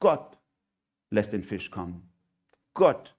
Gott 0.00 0.36
lässt 1.08 1.32
den 1.32 1.42
Fisch 1.42 1.70
kommen. 1.70 2.10
Gott 2.74 3.15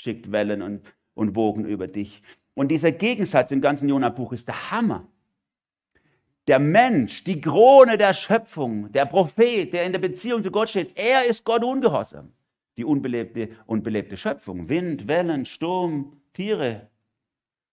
schickt 0.00 0.32
Wellen 0.32 0.62
und, 0.62 0.82
und 1.14 1.36
Wogen 1.36 1.64
über 1.64 1.86
dich. 1.86 2.22
Und 2.54 2.68
dieser 2.68 2.92
Gegensatz 2.92 3.50
im 3.50 3.60
ganzen 3.60 3.88
Jona-Buch 3.88 4.32
ist 4.32 4.48
der 4.48 4.70
Hammer. 4.70 5.06
Der 6.46 6.58
Mensch, 6.58 7.22
die 7.24 7.40
Krone 7.40 7.98
der 7.98 8.14
Schöpfung, 8.14 8.90
der 8.92 9.04
Prophet, 9.04 9.72
der 9.72 9.84
in 9.84 9.92
der 9.92 9.98
Beziehung 10.00 10.42
zu 10.42 10.50
Gott 10.50 10.70
steht, 10.70 10.96
er 10.96 11.26
ist 11.26 11.44
Gott 11.44 11.62
ungehorsam. 11.62 12.32
Die 12.76 12.84
unbelebte, 12.84 13.50
unbelebte 13.66 14.16
Schöpfung, 14.16 14.68
Wind, 14.68 15.06
Wellen, 15.06 15.44
Sturm, 15.44 16.16
Tiere, 16.32 16.88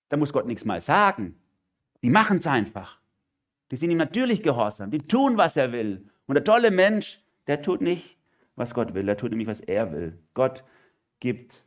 da 0.10 0.18
muss 0.18 0.34
Gott 0.34 0.46
nichts 0.46 0.66
mal 0.66 0.82
sagen. 0.82 1.40
Die 2.02 2.10
machen 2.10 2.40
es 2.40 2.48
einfach. 2.48 3.00
Die 3.72 3.78
sind 3.78 3.92
ihm 3.92 3.98
natürlich 3.98 4.44
gehorsam. 4.44 4.92
Die 4.92 5.00
tun, 5.00 5.38
was 5.38 5.58
er 5.58 5.72
will. 5.72 6.10
Und 6.26 6.36
der 6.36 6.44
tolle 6.44 6.72
Mensch, 6.72 7.22
der 7.48 7.62
tut 7.62 7.82
nicht, 7.82 8.18
was 8.56 8.74
Gott 8.74 8.94
will. 8.94 9.06
Der 9.06 9.18
tut 9.18 9.32
nämlich, 9.32 9.48
was 9.48 9.62
er 9.62 9.92
will. 9.92 10.20
Gott 10.34 10.64
gibt 11.20 11.66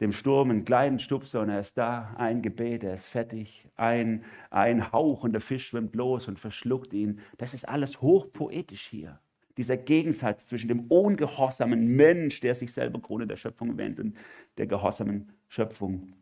dem 0.00 0.12
Sturm 0.12 0.50
einen 0.50 0.64
kleinen 0.64 0.98
Stupser 0.98 1.42
und 1.42 1.50
er 1.50 1.60
ist 1.60 1.76
da, 1.76 2.14
ein 2.16 2.40
Gebet, 2.40 2.84
er 2.84 2.94
ist 2.94 3.06
fertig, 3.06 3.68
ein, 3.76 4.24
ein 4.50 4.92
Hauch 4.92 5.24
und 5.24 5.32
der 5.32 5.42
Fisch 5.42 5.66
schwimmt 5.66 5.94
los 5.94 6.26
und 6.26 6.38
verschluckt 6.38 6.94
ihn. 6.94 7.20
Das 7.36 7.52
ist 7.52 7.68
alles 7.68 8.00
hochpoetisch 8.00 8.86
hier. 8.86 9.20
Dieser 9.58 9.76
Gegensatz 9.76 10.46
zwischen 10.46 10.68
dem 10.68 10.86
ungehorsamen 10.86 11.86
Mensch, 11.86 12.40
der 12.40 12.54
sich 12.54 12.72
selber 12.72 13.00
Krone 13.00 13.26
der 13.26 13.36
Schöpfung 13.36 13.76
wendet, 13.76 14.06
und 14.06 14.16
der 14.56 14.66
gehorsamen 14.66 15.32
Schöpfung. 15.48 16.14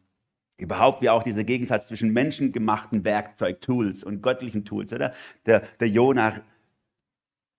Überhaupt 0.57 1.03
wie 1.03 1.09
auch 1.09 1.23
dieser 1.23 1.45
Gegensatz 1.45 1.87
zwischen 1.87 2.13
menschengemachten 2.13 3.05
Werkzeug, 3.05 3.61
Tools 3.61 4.03
und 4.03 4.23
göttlichen 4.23 4.65
Tools. 4.65 4.93
Oder? 4.93 5.13
Der, 5.47 5.61
der 5.79 5.89
Jonah 5.89 6.41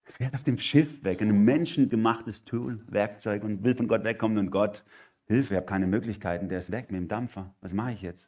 fährt 0.04 0.34
auf 0.34 0.44
dem 0.44 0.58
Schiff 0.58 1.02
weg, 1.04 1.22
ein 1.22 1.46
menschengemachtes 1.46 2.44
Tool, 2.44 2.82
Werkzeug 2.88 3.44
und 3.44 3.64
will 3.64 3.76
von 3.76 3.88
Gott 3.88 4.04
wegkommen 4.04 4.38
und 4.38 4.52
Gott 4.52 4.84
Hilfe, 5.30 5.54
ich 5.54 5.58
habe 5.58 5.68
keine 5.68 5.86
Möglichkeiten, 5.86 6.50
der 6.50 6.60
ist 6.60 6.72
weg 6.72 6.92
mit 6.92 7.00
dem 7.00 7.08
Dampfer. 7.08 7.54
Was 7.62 7.72
mache 7.72 7.92
ich 7.92 8.02
jetzt? 8.02 8.28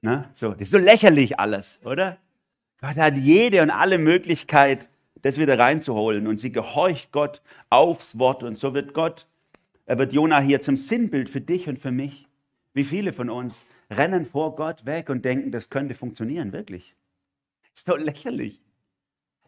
Na, 0.00 0.30
so, 0.32 0.52
das 0.52 0.62
ist 0.62 0.70
so 0.70 0.78
lächerlich 0.78 1.38
alles, 1.38 1.80
oder? 1.84 2.18
Gott 2.80 2.96
hat 2.96 3.16
jede 3.18 3.62
und 3.62 3.70
alle 3.70 3.98
Möglichkeit, 3.98 4.88
das 5.22 5.38
wieder 5.38 5.58
reinzuholen. 5.58 6.26
Und 6.26 6.38
sie 6.38 6.52
gehorcht 6.52 7.12
Gott 7.12 7.42
aufs 7.68 8.18
Wort. 8.18 8.42
Und 8.42 8.56
so 8.56 8.72
wird 8.74 8.94
Gott, 8.94 9.26
er 9.86 9.98
wird 9.98 10.12
Jona 10.12 10.40
hier 10.40 10.62
zum 10.62 10.76
Sinnbild 10.76 11.28
für 11.28 11.40
dich 11.40 11.68
und 11.68 11.78
für 11.78 11.90
mich. 11.90 12.26
Wie 12.72 12.84
viele 12.84 13.12
von 13.12 13.28
uns 13.28 13.66
rennen 13.90 14.24
vor 14.24 14.54
Gott 14.54 14.86
weg 14.86 15.10
und 15.10 15.24
denken, 15.24 15.50
das 15.50 15.68
könnte 15.68 15.96
funktionieren, 15.96 16.52
wirklich. 16.52 16.94
Das 17.62 17.80
ist 17.80 17.86
so 17.86 17.96
lächerlich. 17.96 18.62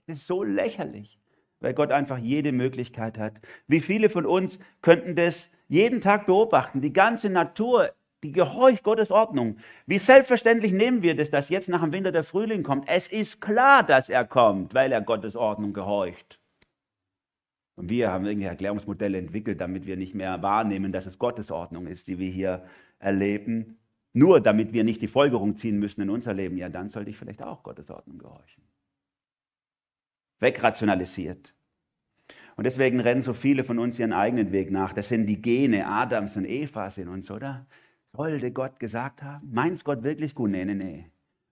Das 0.07 0.19
ist 0.19 0.27
so 0.27 0.43
lächerlich, 0.43 1.21
weil 1.63 1.75
Gott 1.75 1.91
einfach 1.91 2.19
jede 2.19 2.53
Möglichkeit 2.53 3.19
hat. 3.19 3.41
Wie 3.69 3.81
viele 3.81 4.11
von 4.11 4.27
uns 4.27 4.59
könnten 4.83 5.15
das 5.15 5.51
jeden 5.69 6.01
Tag 6.01 6.27
beobachten, 6.27 6.81
die 6.81 6.93
ganze 6.93 7.31
Natur, 7.31 7.93
die 8.23 8.33
gehorcht 8.33 8.83
Gottes 8.83 9.11
Ordnung. 9.11 9.57
Wie 9.87 9.99
selbstverständlich 9.99 10.73
nehmen 10.73 11.03
wir 11.03 11.17
das, 11.17 11.31
dass 11.31 11.49
jetzt 11.49 11.69
nach 11.69 11.81
dem 11.81 11.93
Winter 11.93 12.13
der 12.13 12.25
Frühling 12.25 12.63
kommt? 12.63 12.85
Es 12.89 13.09
ist 13.09 13.41
klar, 13.41 13.83
dass 13.83 14.09
er 14.09 14.25
kommt, 14.25 14.75
weil 14.75 14.93
er 14.93 15.01
Gottes 15.01 15.35
Ordnung 15.35 15.73
gehorcht. 15.73 16.39
Und 17.75 17.89
wir 17.89 18.13
haben 18.13 18.27
irgendwie 18.27 18.47
Erklärungsmodelle 18.47 19.19
entwickelt, 19.19 19.61
damit 19.61 19.87
wir 19.87 19.97
nicht 19.97 20.15
mehr 20.15 20.43
wahrnehmen, 20.43 20.93
dass 20.93 21.07
es 21.07 21.19
Gottes 21.19 21.51
Ordnung 21.51 21.87
ist, 21.87 22.07
die 22.07 22.19
wir 22.19 22.31
hier 22.31 22.65
erleben. 22.99 23.79
Nur 24.13 24.41
damit 24.41 24.75
wir 24.75 24.85
nicht 24.85 25.01
die 25.01 25.09
Folgerung 25.09 25.57
ziehen 25.57 25.79
müssen 25.79 26.03
in 26.03 26.11
unser 26.11 26.35
Leben. 26.35 26.59
Ja, 26.59 26.69
dann 26.69 26.91
sollte 26.91 27.11
ich 27.11 27.17
vielleicht 27.17 27.43
auch 27.43 27.63
Gottes 27.63 27.91
Ordnung 27.91 28.19
gehorchen. 28.19 28.63
Wegrationalisiert. 30.43 31.55
Und 32.57 32.65
deswegen 32.65 33.01
rennen 33.01 33.23
so 33.23 33.33
viele 33.33 33.65
von 33.65 33.79
uns 33.79 33.99
ihren 33.99 34.13
eigenen 34.13 34.53
Weg 34.53 34.71
nach. 34.71 34.93
Das 34.93 35.09
sind 35.09 35.27
die 35.27 35.41
Gene 35.41 35.87
Adams 35.87 36.37
und 36.37 36.45
Evas 36.45 36.99
in 36.99 37.09
uns, 37.09 37.31
oder? 37.31 37.67
Sollte 38.13 38.53
Gott 38.53 38.79
gesagt 38.79 39.23
haben? 39.23 39.49
Meint 39.51 39.83
Gott 39.85 40.03
wirklich 40.03 40.35
gut? 40.35 40.51
Nee, 40.51 40.65
nee, 40.67 40.75
nee. 40.75 41.07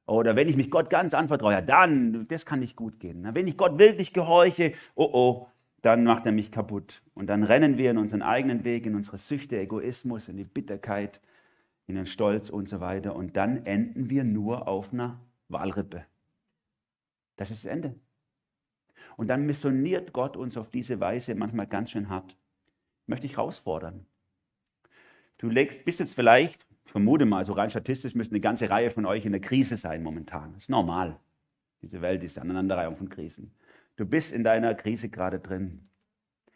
Oder 0.07 0.37
wenn 0.37 0.49
ich 0.49 0.57
mich 0.57 0.71
Gott 0.71 0.91
ganz 0.91 1.15
anvertraue, 1.15 1.63
dann, 1.63 2.27
das 2.29 2.45
kann 2.45 2.61
nicht 2.61 2.77
gut 2.77 3.01
gehen. 3.01 3.27
Wenn 3.33 3.47
ich 3.47 3.57
Gott 3.57 3.79
wirklich 3.79 4.13
gehorche, 4.13 4.75
oh 4.95 5.09
oh, 5.13 5.49
dann 5.83 6.05
macht 6.05 6.27
er 6.27 6.33
mich 6.33 6.51
kaputt. 6.51 7.01
Und 7.15 7.29
dann 7.29 7.45
rennen 7.45 7.79
wir 7.79 7.93
in 7.93 7.99
unseren 7.99 8.23
eigenen 8.23 8.65
Weg, 8.65 8.85
in 8.87 8.95
unsere 8.95 9.19
Süchte, 9.19 9.59
Egoismus, 9.59 10.29
in 10.29 10.37
die 10.37 10.45
Bitterkeit, 10.45 11.21
in 11.87 11.95
den 11.95 12.07
Stolz 12.07 12.51
und 12.51 12.69
so 12.69 12.81
weiter. 12.81 13.17
Und 13.17 13.37
dann 13.37 13.65
enden 13.65 14.11
wir 14.11 14.25
nur 14.25 14.69
auf 14.69 14.93
einer 14.93 15.21
Walrippe. 15.49 16.05
Das 17.37 17.51
ist 17.51 17.65
das 17.65 17.73
Ende. 17.73 17.95
Und 19.21 19.27
dann 19.27 19.45
missioniert 19.45 20.15
Gott 20.15 20.35
uns 20.35 20.57
auf 20.57 20.71
diese 20.71 20.99
Weise 20.99 21.35
manchmal 21.35 21.67
ganz 21.67 21.91
schön 21.91 22.09
hart. 22.09 22.39
Möchte 23.07 23.27
ich 23.27 23.37
herausfordern. 23.37 24.07
Du 25.37 25.51
legst, 25.51 25.85
bist 25.85 26.01
jetzt 26.01 26.15
vielleicht, 26.15 26.67
ich 26.87 26.93
vermute 26.93 27.27
mal, 27.27 27.45
so 27.45 27.53
rein 27.53 27.69
statistisch 27.69 28.15
müsste 28.15 28.33
eine 28.33 28.41
ganze 28.41 28.71
Reihe 28.71 28.91
von 28.91 29.05
euch 29.05 29.27
in 29.27 29.33
der 29.33 29.43
Krise 29.43 29.77
sein 29.77 30.03
momentan. 30.03 30.55
Das 30.55 30.63
ist 30.63 30.71
normal. 30.71 31.21
Diese 31.83 32.01
Welt 32.01 32.23
ist 32.23 32.39
eine 32.39 32.45
Aneinanderreihung 32.45 32.97
von 32.97 33.11
Krisen. 33.11 33.51
Du 33.97 34.07
bist 34.07 34.33
in 34.33 34.43
deiner 34.43 34.75
Krise 34.75 35.11
gerade 35.11 35.39
drin. 35.39 35.87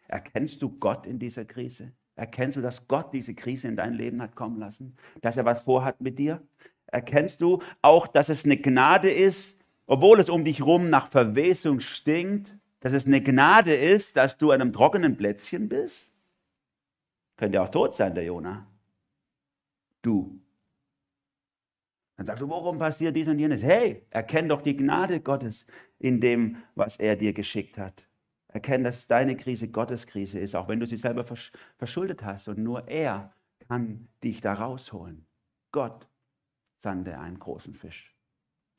Erkennst 0.07 0.59
du 0.63 0.71
Gott 0.79 1.05
in 1.05 1.19
dieser 1.19 1.45
Krise? 1.45 1.91
Erkennst 2.15 2.57
du, 2.57 2.61
dass 2.61 2.87
Gott 2.87 3.13
diese 3.13 3.35
Krise 3.35 3.67
in 3.67 3.75
dein 3.75 3.93
Leben 3.93 4.23
hat 4.23 4.33
kommen 4.33 4.59
lassen? 4.59 4.97
Dass 5.21 5.37
er 5.37 5.45
was 5.45 5.61
vorhat 5.61 6.01
mit 6.01 6.17
dir? 6.17 6.41
Erkennst 6.87 7.41
du 7.41 7.61
auch, 7.83 8.07
dass 8.07 8.29
es 8.29 8.43
eine 8.43 8.57
Gnade 8.57 9.11
ist, 9.11 9.63
obwohl 9.87 10.19
es 10.19 10.29
um 10.29 10.43
dich 10.43 10.63
rum 10.63 10.89
nach 10.89 11.09
Verwesung 11.09 11.79
stinkt, 11.79 12.55
dass 12.79 12.93
es 12.93 13.05
eine 13.05 13.21
Gnade 13.21 13.75
ist, 13.75 14.17
dass 14.17 14.37
du 14.37 14.51
an 14.51 14.61
einem 14.61 14.73
trockenen 14.73 15.17
Plätzchen 15.17 15.69
bist? 15.69 16.13
Könnte 17.37 17.61
auch 17.61 17.69
tot 17.69 17.95
sein, 17.95 18.15
der 18.15 18.23
Jonah. 18.23 18.65
Du. 20.01 20.39
Dann 22.15 22.25
sagst 22.25 22.41
du, 22.41 22.49
warum 22.49 22.79
passiert 22.79 23.15
dies 23.15 23.27
und 23.27 23.39
jenes? 23.39 23.61
Hey, 23.61 24.05
erkenn 24.09 24.47
doch 24.47 24.61
die 24.61 24.77
Gnade 24.77 25.19
Gottes 25.19 25.67
in 25.99 26.21
dem, 26.21 26.57
was 26.75 26.97
er 26.97 27.15
dir 27.15 27.33
geschickt 27.33 27.77
hat. 27.77 28.07
Erkenn, 28.47 28.83
dass 28.83 29.07
deine 29.07 29.35
Krise 29.35 29.67
Gottes 29.67 30.07
Krise 30.07 30.39
ist, 30.39 30.55
auch 30.55 30.69
wenn 30.69 30.79
du 30.79 30.85
sie 30.85 30.95
selber 30.95 31.25
verschuldet 31.77 32.23
hast. 32.23 32.47
Und 32.47 32.59
nur 32.59 32.87
er 32.87 33.33
kann 33.67 34.07
dich 34.23 34.39
da 34.39 34.53
rausholen. 34.53 35.25
Gott 35.73 36.07
sandte 36.77 37.19
einen 37.19 37.37
großen 37.37 37.73
Fisch 37.73 38.15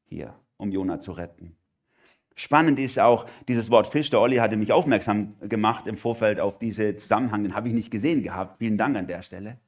hier 0.04 0.34
um 0.56 0.72
Jona 0.72 1.00
zu 1.00 1.12
retten. 1.12 1.56
Spannend 2.34 2.78
ist 2.78 2.98
auch 2.98 3.26
dieses 3.48 3.70
Wort 3.70 3.86
Fisch. 3.86 4.10
Der 4.10 4.20
Olli 4.20 4.36
hatte 4.36 4.56
mich 4.56 4.70
aufmerksam 4.70 5.34
gemacht 5.40 5.86
im 5.86 5.96
Vorfeld 5.96 6.38
auf 6.38 6.58
diesen 6.58 6.98
Zusammenhang. 6.98 7.42
Den 7.42 7.54
habe 7.54 7.68
ich 7.68 7.74
nicht 7.74 7.90
gesehen 7.90 8.22
gehabt. 8.22 8.58
Vielen 8.58 8.76
Dank 8.76 8.94
an 8.96 9.06
der 9.06 9.22
Stelle. 9.22 9.58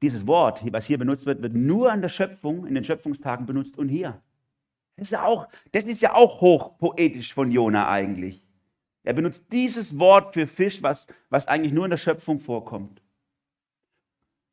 Dieses 0.00 0.26
Wort, 0.26 0.62
was 0.72 0.86
hier 0.86 0.98
benutzt 0.98 1.26
wird, 1.26 1.42
wird 1.42 1.54
nur 1.54 1.92
an 1.92 2.00
der 2.00 2.08
Schöpfung, 2.08 2.66
in 2.66 2.74
den 2.74 2.84
Schöpfungstagen 2.84 3.44
benutzt 3.44 3.76
und 3.76 3.88
hier. 3.88 4.22
Das 4.96 5.08
ist 5.08 5.10
ja 5.12 5.24
auch, 5.24 5.48
das 5.72 5.84
ist 5.84 6.00
ja 6.00 6.14
auch 6.14 6.40
hochpoetisch 6.40 7.34
von 7.34 7.50
Jona 7.50 7.88
eigentlich. 7.88 8.42
Er 9.02 9.12
benutzt 9.12 9.44
dieses 9.52 9.98
Wort 9.98 10.32
für 10.32 10.46
Fisch, 10.46 10.82
was, 10.82 11.06
was 11.28 11.46
eigentlich 11.46 11.72
nur 11.72 11.84
in 11.84 11.90
der 11.90 11.98
Schöpfung 11.98 12.40
vorkommt. 12.40 13.02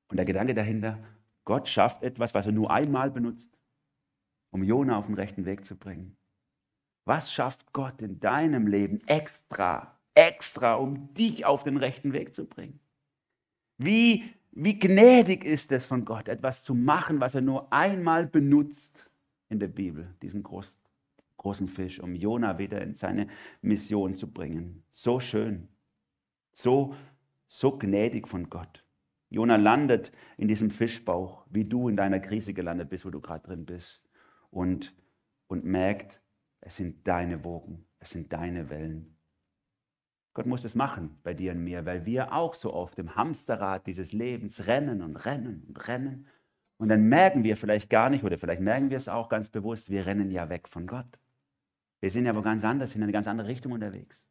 Und 0.09 0.17
der 0.17 0.25
Gedanke 0.25 0.53
dahinter, 0.53 0.99
Gott 1.45 1.69
schafft 1.69 2.03
etwas, 2.03 2.33
was 2.33 2.45
er 2.45 2.51
nur 2.51 2.71
einmal 2.71 3.09
benutzt 3.09 3.60
um 4.51 4.63
Jona 4.63 4.97
auf 4.97 5.07
den 5.07 5.15
rechten 5.15 5.45
Weg 5.45 5.65
zu 5.65 5.75
bringen? 5.75 6.15
Was 7.05 7.31
schafft 7.31 7.73
Gott 7.73 8.01
in 8.01 8.19
deinem 8.19 8.67
Leben 8.67 9.01
extra, 9.07 9.97
extra, 10.13 10.75
um 10.75 11.13
dich 11.13 11.45
auf 11.45 11.63
den 11.63 11.77
rechten 11.77 12.13
Weg 12.13 12.35
zu 12.35 12.45
bringen? 12.45 12.79
Wie, 13.77 14.23
wie 14.51 14.77
gnädig 14.77 15.43
ist 15.43 15.71
es 15.71 15.85
von 15.85 16.05
Gott, 16.05 16.27
etwas 16.27 16.63
zu 16.63 16.75
machen, 16.75 17.19
was 17.19 17.33
er 17.33 17.41
nur 17.41 17.73
einmal 17.73 18.27
benutzt 18.27 19.09
in 19.49 19.59
der 19.59 19.67
Bibel, 19.67 20.13
diesen 20.21 20.43
großen, 20.43 20.75
großen 21.37 21.67
Fisch, 21.67 21.99
um 21.99 22.13
Jona 22.13 22.59
wieder 22.59 22.81
in 22.81 22.93
seine 22.95 23.27
Mission 23.61 24.15
zu 24.15 24.31
bringen. 24.31 24.83
So 24.91 25.19
schön, 25.19 25.67
so, 26.53 26.93
so 27.47 27.77
gnädig 27.77 28.27
von 28.27 28.49
Gott. 28.49 28.85
Jona 29.31 29.55
landet 29.55 30.11
in 30.37 30.49
diesem 30.49 30.69
Fischbauch, 30.69 31.45
wie 31.49 31.63
du 31.63 31.87
in 31.87 31.95
deiner 31.95 32.19
Krise 32.19 32.53
gelandet 32.53 32.89
bist, 32.89 33.05
wo 33.05 33.09
du 33.09 33.21
gerade 33.21 33.47
drin 33.47 33.65
bist 33.65 34.01
und, 34.51 34.93
und 35.47 35.65
merkt, 35.65 36.21
es 36.59 36.75
sind 36.75 37.07
deine 37.07 37.43
Wogen, 37.43 37.85
es 37.99 38.11
sind 38.11 38.31
deine 38.31 38.69
Wellen. 38.69 39.17
Gott 40.33 40.45
muss 40.45 40.63
es 40.63 40.75
machen 40.75 41.19
bei 41.23 41.33
dir 41.33 41.51
und 41.51 41.63
mir, 41.63 41.85
weil 41.85 42.05
wir 42.05 42.33
auch 42.33 42.55
so 42.55 42.73
oft 42.73 42.97
im 42.99 43.15
Hamsterrad 43.15 43.85
dieses 43.87 44.13
Lebens 44.13 44.67
rennen 44.67 45.01
und 45.01 45.17
rennen 45.25 45.65
und 45.67 45.87
rennen. 45.87 46.27
Und 46.77 46.89
dann 46.89 47.03
merken 47.09 47.43
wir 47.43 47.57
vielleicht 47.57 47.89
gar 47.89 48.09
nicht, 48.09 48.23
oder 48.23 48.37
vielleicht 48.37 48.61
merken 48.61 48.89
wir 48.89 48.97
es 48.97 49.09
auch 49.09 49.27
ganz 49.27 49.49
bewusst, 49.49 49.89
wir 49.89 50.05
rennen 50.05 50.31
ja 50.31 50.49
weg 50.49 50.67
von 50.69 50.87
Gott. 50.87 51.19
Wir 51.99 52.09
sind 52.09 52.25
ja 52.25 52.35
wo 52.35 52.41
ganz 52.41 52.63
anders, 52.63 52.95
in 52.95 53.03
eine 53.03 53.11
ganz 53.11 53.27
andere 53.27 53.47
Richtung 53.47 53.73
unterwegs. 53.73 54.25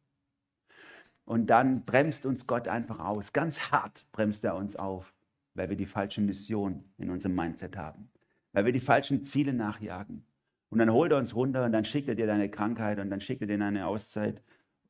Und 1.23 1.47
dann 1.47 1.85
bremst 1.85 2.25
uns 2.25 2.45
Gott 2.45 2.67
einfach 2.67 2.99
aus. 2.99 3.31
Ganz 3.31 3.71
hart 3.71 4.05
bremst 4.11 4.43
er 4.43 4.55
uns 4.55 4.75
auf, 4.75 5.13
weil 5.53 5.69
wir 5.69 5.77
die 5.77 5.85
falsche 5.85 6.19
Mission 6.19 6.83
in 6.97 7.09
unserem 7.09 7.35
Mindset 7.35 7.77
haben, 7.77 8.09
weil 8.53 8.65
wir 8.65 8.73
die 8.73 8.79
falschen 8.79 9.23
Ziele 9.23 9.53
nachjagen. 9.53 10.25
Und 10.69 10.79
dann 10.79 10.91
holt 10.91 11.11
er 11.11 11.17
uns 11.17 11.35
runter 11.35 11.65
und 11.65 11.71
dann 11.73 11.85
schickt 11.85 12.07
er 12.07 12.15
dir 12.15 12.27
deine 12.27 12.49
Krankheit 12.49 12.99
und 12.99 13.09
dann 13.09 13.21
schickt 13.21 13.41
er 13.41 13.47
dir 13.47 13.63
eine 13.63 13.87
Auszeit, 13.87 14.41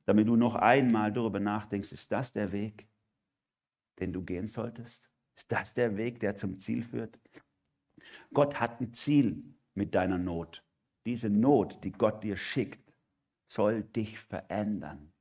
damit 0.06 0.28
du 0.28 0.36
noch 0.36 0.56
einmal 0.56 1.12
darüber 1.12 1.40
nachdenkst, 1.40 1.92
ist 1.92 2.12
das 2.12 2.34
der 2.34 2.52
Weg, 2.52 2.88
den 4.00 4.14
du 4.14 4.24
gehen 4.24 4.48
solltest? 4.48 5.10
Ist 5.36 5.52
das 5.52 5.74
der 5.74 5.98
Weg, 5.98 6.20
der 6.20 6.36
zum 6.36 6.60
Ziel 6.60 6.84
führt? 6.84 7.18
Gott 8.34 8.60
hat 8.60 8.82
ein 8.82 8.94
Ziel 8.94 9.44
mit 9.74 9.96
deiner 9.96 10.18
Not. 10.18 10.64
Diese 11.06 11.30
Not, 11.30 11.84
die 11.84 11.92
Gott 11.92 12.24
dir 12.24 12.38
schickt, 12.38 12.94
soll 13.48 13.84
dich 13.84 14.20
verändern. 14.20 15.12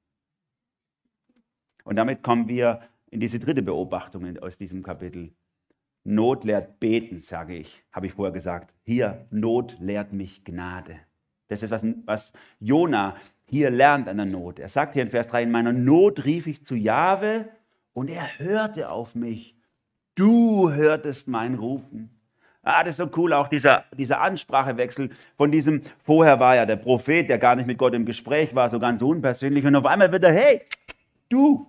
Und 1.85 1.97
damit 1.97 2.23
kommen 2.23 2.49
wir 2.49 2.83
in 3.11 3.21
diese 3.21 3.39
dritte 3.39 3.63
Beobachtung 3.63 4.39
aus 4.39 4.59
diesem 4.59 4.83
Kapitel. 4.83 5.35
Not 6.05 6.45
lehrt 6.45 6.81
beten, 6.81 7.21
sage 7.21 7.55
ich, 7.55 7.83
habe 7.93 8.07
ich 8.07 8.15
vorher 8.15 8.33
gesagt. 8.33 8.73
Hier, 8.83 9.27
Not 9.31 9.77
lehrt 9.81 10.13
mich 10.13 10.45
Gnade. 10.45 10.97
Das 11.49 11.63
ist, 11.63 11.71
was, 11.71 11.85
was 12.07 12.33
Jona 12.59 13.17
hier 13.45 13.71
lernt 13.71 14.09
an 14.09 14.17
der 14.17 14.27
Not. 14.27 14.59
Er 14.59 14.69
sagt 14.69 14.95
hier 14.95 15.03
in 15.03 15.11
Vers 15.11 15.29
3, 15.29 15.43
in 15.43 15.51
meiner 15.51 15.73
Not 15.73 16.25
rief 16.25 16.47
ich 16.47 16.65
zu 16.65 16.77
Jahwe 16.77 17.49
und 17.93 18.09
er 18.09 18.39
hörte 18.39 18.91
auf 18.91 19.15
mich. 19.15 19.57
Du 20.15 20.71
hörtest 20.71 21.29
mein 21.29 21.55
Rufen. 21.55 22.11
Ah, 22.63 22.85
das 22.85 22.91
ist 22.91 22.97
so 22.99 23.11
cool, 23.17 23.33
auch 23.33 23.49
dieser, 23.49 23.85
dieser 23.97 24.21
Ansprachewechsel 24.21 25.11
von 25.37 25.51
diesem, 25.51 25.83
vorher 26.05 26.39
war 26.41 26.57
ja 26.57 26.67
der 26.67 26.77
Prophet, 26.77 27.29
der 27.29 27.39
gar 27.39 27.57
nicht 27.57 27.67
mit 27.67 27.79
Gott 27.79 27.95
im 27.95 28.05
Gespräch 28.05 28.55
war, 28.55 28.69
so 28.69 28.79
ganz 28.79 29.01
unpersönlich. 29.01 29.65
Und 29.65 29.75
auf 29.77 29.87
einmal 29.87 30.13
wird 30.13 30.25
er, 30.25 30.33
hey, 30.33 30.61
du, 31.31 31.67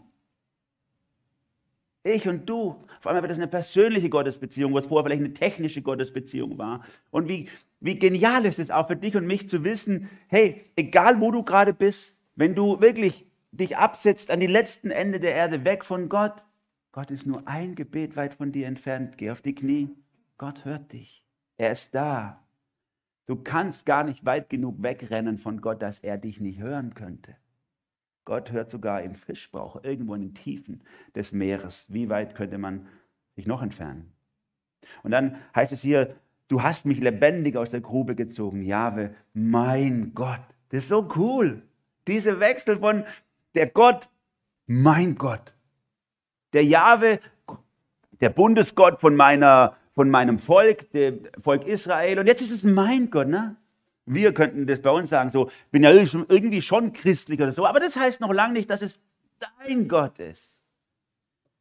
ich 2.04 2.28
und 2.28 2.48
du. 2.48 2.84
Auf 3.00 3.08
einmal 3.08 3.22
wird 3.22 3.32
das 3.32 3.40
eine 3.40 3.48
persönliche 3.48 4.10
Gottesbeziehung, 4.10 4.74
was 4.74 4.88
vorher 4.88 5.06
vielleicht 5.06 5.24
eine 5.24 5.34
technische 5.34 5.82
Gottesbeziehung 5.82 6.58
war. 6.58 6.84
Und 7.12 7.28
wie, 7.28 7.50
wie 7.80 8.00
genial 8.00 8.46
ist 8.46 8.60
es 8.60 8.72
auch 8.72 8.88
für 8.88 8.96
dich 8.96 9.16
und 9.16 9.28
mich 9.28 9.48
zu 9.48 9.64
wissen, 9.64 10.10
hey, 10.28 10.66
egal 10.76 11.22
wo 11.22 11.32
du 11.32 11.44
gerade 11.44 11.74
bist, 11.74 12.16
wenn 12.36 12.56
du 12.56 12.82
wirklich 12.82 13.26
dich 13.52 13.78
absetzt 13.78 14.32
an 14.32 14.40
die 14.40 14.48
letzten 14.48 14.92
Ende 14.92 15.20
der 15.20 15.36
Erde, 15.36 15.64
weg 15.66 15.86
von 15.86 16.10
Gott, 16.10 16.44
Gott 16.92 17.12
ist 17.12 17.26
nur 17.26 17.48
ein 17.48 17.76
Gebet 17.76 18.16
weit 18.16 18.34
von 18.34 18.52
dir 18.52 18.68
entfernt. 18.68 19.18
Geh 19.18 19.32
auf 19.32 19.42
die 19.42 19.56
Knie. 19.56 19.90
Gott 20.38 20.66
hört 20.66 20.92
dich. 20.92 21.24
Er 21.58 21.72
ist 21.72 21.96
da. 21.96 22.44
Du 23.28 23.38
kannst 23.38 23.86
gar 23.86 24.04
nicht 24.04 24.26
weit 24.26 24.50
genug 24.50 24.82
wegrennen 24.82 25.38
von 25.38 25.62
Gott, 25.62 25.82
dass 25.82 26.00
er 26.00 26.18
dich 26.18 26.42
nicht 26.42 26.60
hören 26.60 26.94
könnte. 26.94 27.38
Gott 28.26 28.52
hört 28.52 28.70
sogar 28.70 29.02
im 29.02 29.16
Fischbauch, 29.16 29.84
irgendwo 29.84 30.14
in 30.16 30.22
den 30.22 30.34
Tiefen 30.34 30.82
des 31.16 31.32
Meeres. 31.32 31.86
Wie 31.90 32.10
weit 32.10 32.36
könnte 32.36 32.58
man 32.58 32.88
sich 33.36 33.48
noch 33.48 33.62
entfernen? 33.62 34.12
Und 35.04 35.12
dann 35.12 35.38
heißt 35.56 35.72
es 35.72 35.82
hier, 35.82 36.16
du 36.48 36.62
hast 36.62 36.86
mich 36.86 37.00
lebendig 37.00 37.58
aus 37.58 37.72
der 37.72 37.82
Grube 37.82 38.16
gezogen, 38.16 38.64
Jahwe, 38.64 39.16
mein 39.34 40.14
Gott. 40.14 40.42
Das 40.70 40.84
ist 40.84 40.90
so 40.90 41.10
cool. 41.16 41.62
Diese 42.08 42.40
Wechsel 42.40 42.80
von 42.80 43.06
der 43.56 43.68
Gott, 43.68 44.10
mein 44.68 45.16
Gott. 45.16 45.54
Der 46.54 46.64
Jahwe, 46.64 47.20
der 48.20 48.30
Bundesgott 48.30 49.00
von, 49.00 49.16
meiner, 49.16 49.78
von 49.94 50.10
meinem 50.10 50.40
Volk, 50.40 50.92
dem 50.92 51.28
Volk 51.40 51.66
Israel. 51.66 52.20
Und 52.20 52.28
jetzt 52.28 52.42
ist 52.42 52.52
es 52.52 52.64
mein 52.64 53.10
Gott, 53.10 53.28
ne? 53.28 53.56
Wir 54.14 54.34
könnten 54.34 54.68
das 54.68 54.82
bei 54.82 54.90
uns 54.90 55.10
sagen, 55.10 55.30
so, 55.30 55.50
bin 55.72 55.84
ja 55.84 55.92
irgendwie 55.92 56.62
schon 56.62 56.92
christlich 56.92 57.40
oder 57.40 57.54
so, 57.54 57.66
aber 57.66 57.80
das 57.80 57.96
heißt 57.96 58.20
noch 58.20 58.34
lange 58.34 58.54
nicht, 58.54 58.70
dass 58.70 58.82
es 58.82 59.00
dein 59.40 59.88
Gott 59.88 60.20
ist. 60.20 60.60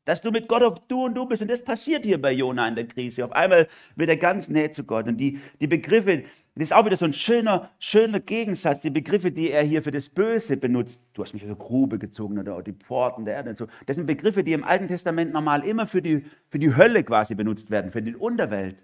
Dass 0.04 0.20
du 0.20 0.32
mit 0.32 0.48
Gott 0.48 0.64
auf 0.64 0.80
du 0.88 1.04
und 1.04 1.14
du 1.14 1.26
bist. 1.26 1.42
Und 1.42 1.48
das 1.48 1.62
passiert 1.62 2.04
hier 2.04 2.20
bei 2.20 2.32
Jona 2.32 2.66
in 2.66 2.74
der 2.74 2.88
Krise. 2.88 3.24
Auf 3.24 3.30
einmal 3.32 3.68
wird 3.94 4.08
er 4.08 4.16
ganz 4.16 4.48
näher 4.48 4.72
zu 4.72 4.82
Gott. 4.82 5.06
Und 5.06 5.18
die, 5.18 5.38
die 5.60 5.68
Begriffe, 5.68 6.24
das 6.56 6.64
ist 6.64 6.72
auch 6.72 6.84
wieder 6.84 6.96
so 6.96 7.04
ein 7.04 7.12
schöner, 7.12 7.70
schöner 7.78 8.18
Gegensatz. 8.18 8.80
Die 8.80 8.90
Begriffe, 8.90 9.30
die 9.30 9.52
er 9.52 9.62
hier 9.62 9.84
für 9.84 9.92
das 9.92 10.08
Böse 10.08 10.56
benutzt. 10.56 11.00
Du 11.12 11.22
hast 11.22 11.32
mich 11.34 11.44
aus 11.44 11.48
der 11.48 11.56
Grube 11.56 12.00
gezogen 12.00 12.36
oder 12.36 12.60
die 12.62 12.72
Pforten 12.72 13.24
der 13.24 13.34
Erde 13.34 13.50
und 13.50 13.58
so. 13.58 13.68
Das 13.86 13.94
sind 13.94 14.06
Begriffe, 14.06 14.42
die 14.42 14.52
im 14.52 14.64
Alten 14.64 14.88
Testament 14.88 15.32
normal 15.32 15.64
immer 15.64 15.86
für 15.86 16.02
die, 16.02 16.24
für 16.48 16.58
die 16.58 16.74
Hölle 16.74 17.04
quasi 17.04 17.36
benutzt 17.36 17.70
werden, 17.70 17.92
für 17.92 18.02
die 18.02 18.16
Unterwelt. 18.16 18.82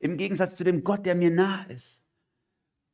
Im 0.00 0.16
Gegensatz 0.16 0.56
zu 0.56 0.64
dem 0.64 0.82
Gott, 0.82 1.06
der 1.06 1.14
mir 1.14 1.30
nah 1.30 1.64
ist. 1.68 2.01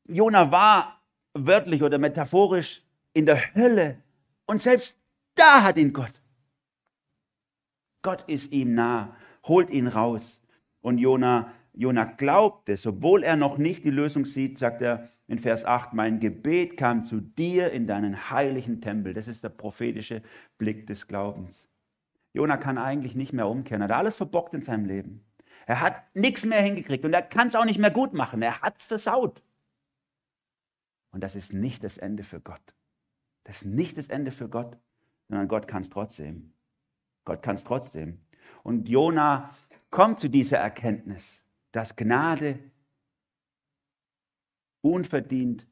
Jona 0.09 0.51
war 0.51 1.03
wörtlich 1.35 1.83
oder 1.83 1.99
metaphorisch 1.99 2.83
in 3.13 3.27
der 3.27 3.55
Hölle 3.55 4.03
und 4.47 4.63
selbst 4.63 4.99
da 5.35 5.63
hat 5.63 5.77
ihn 5.77 5.93
Gott. 5.93 6.21
Gott 8.03 8.25
ist 8.27 8.51
ihm 8.53 8.75
nah, 8.75 9.15
holt 9.45 9.71
ihn 9.71 9.87
raus. 9.87 10.43
Und 10.81 10.99
Jona, 10.99 11.53
Jona 11.75 12.05
glaubte, 12.05 12.77
obwohl 12.87 13.23
er 13.23 13.37
noch 13.37 13.59
nicht 13.59 13.85
die 13.85 13.91
Lösung 13.91 14.25
sieht, 14.25 14.59
sagt 14.59 14.83
er 14.83 15.11
in 15.27 15.39
Vers 15.39 15.67
8, 15.67 15.93
mein 15.93 16.21
Gebet 16.21 16.79
kam 16.79 17.05
zu 17.05 17.21
dir 17.21 17.71
in 17.71 17.87
deinen 17.87 18.31
heiligen 18.31 18.81
Tempel. 18.81 19.13
Das 19.13 19.29
ist 19.29 19.45
der 19.45 19.51
prophetische 19.51 20.23
Blick 20.57 20.87
des 20.87 21.07
Glaubens. 21.07 21.69
Jona 22.33 22.57
kann 22.57 22.79
eigentlich 22.79 23.15
nicht 23.15 23.35
mehr 23.35 23.49
umkehren. 23.49 23.83
Er 23.83 23.89
hat 23.89 23.97
alles 23.97 24.17
verbockt 24.17 24.55
in 24.55 24.63
seinem 24.63 24.87
Leben. 24.87 25.25
Er 25.67 25.83
hat 25.83 26.03
nichts 26.15 26.47
mehr 26.47 26.63
hingekriegt 26.63 27.05
und 27.05 27.13
er 27.13 27.23
kann 27.23 27.49
es 27.49 27.57
auch 27.57 27.67
nicht 27.67 27.79
mehr 27.79 27.91
gut 27.91 28.15
machen. 28.15 28.41
Er 28.41 28.63
hat 28.63 28.79
es 28.79 28.87
versaut. 28.87 29.43
Und 31.11 31.23
das 31.23 31.35
ist 31.35 31.53
nicht 31.53 31.85
das 31.85 31.99
Ende 31.99 32.23
für 32.23 32.41
Gott. 32.41 32.75
Das 33.45 33.63
ist 33.63 33.67
nicht 33.67 33.97
das 33.97 34.09
Ende 34.09 34.31
für 34.31 34.49
Gott, 34.49 34.77
sondern 35.29 35.49
Gott 35.49 35.67
kann 35.69 35.83
es 35.83 35.91
trotzdem. 35.91 36.53
Gott 37.25 37.43
kann 37.43 37.57
es 37.57 37.65
trotzdem. 37.65 38.21
Und 38.63 38.89
Jona 38.89 39.55
kommt 39.91 40.19
zu 40.19 40.29
dieser 40.29 40.59
Erkenntnis, 40.59 41.45
dass 41.73 41.97
Gnade 41.97 42.59
unverdient 44.81 45.67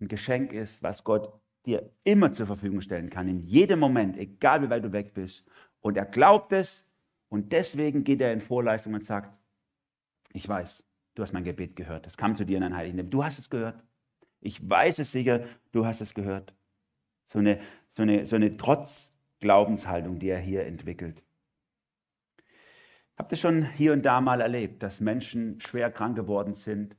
ein 0.00 0.08
Geschenk 0.08 0.52
ist, 0.52 0.82
was 0.82 1.04
Gott 1.04 1.40
dir 1.66 1.90
immer 2.04 2.32
zur 2.32 2.46
Verfügung 2.46 2.80
stellen 2.80 3.10
kann, 3.10 3.28
in 3.28 3.40
jedem 3.40 3.80
Moment, 3.80 4.16
egal 4.16 4.62
wie 4.62 4.70
weit 4.70 4.84
du 4.84 4.92
weg 4.92 5.14
bist. 5.14 5.44
Und 5.80 5.96
er 5.96 6.06
glaubt 6.06 6.52
es 6.52 6.84
und 7.28 7.52
deswegen 7.52 8.04
geht 8.04 8.20
er 8.20 8.32
in 8.32 8.40
Vorleistung 8.40 8.94
und 8.94 9.04
sagt, 9.04 9.36
ich 10.32 10.48
weiß, 10.48 10.84
du 11.14 11.22
hast 11.22 11.32
mein 11.32 11.44
Gebet 11.44 11.76
gehört. 11.76 12.06
Es 12.06 12.16
kam 12.16 12.36
zu 12.36 12.44
dir 12.44 12.56
in 12.56 12.62
ein 12.62 12.76
Heiligen. 12.76 13.10
Du 13.10 13.24
hast 13.24 13.38
es 13.38 13.50
gehört. 13.50 13.82
Ich 14.40 14.68
weiß 14.68 14.98
es 14.98 15.12
sicher, 15.12 15.44
du 15.72 15.86
hast 15.86 16.00
es 16.00 16.14
gehört. 16.14 16.54
So 17.26 17.38
eine, 17.38 17.60
so 17.92 18.02
eine, 18.02 18.26
so 18.26 18.36
eine 18.36 18.56
Trotz-Glaubenshaltung, 18.56 20.18
die 20.18 20.28
er 20.28 20.38
hier 20.40 20.66
entwickelt. 20.66 21.22
Habt 23.16 23.32
ihr 23.32 23.38
schon 23.38 23.70
hier 23.72 23.92
und 23.92 24.06
da 24.06 24.20
mal 24.22 24.40
erlebt, 24.40 24.82
dass 24.82 25.00
Menschen 25.00 25.60
schwer 25.60 25.90
krank 25.90 26.16
geworden 26.16 26.54
sind 26.54 26.96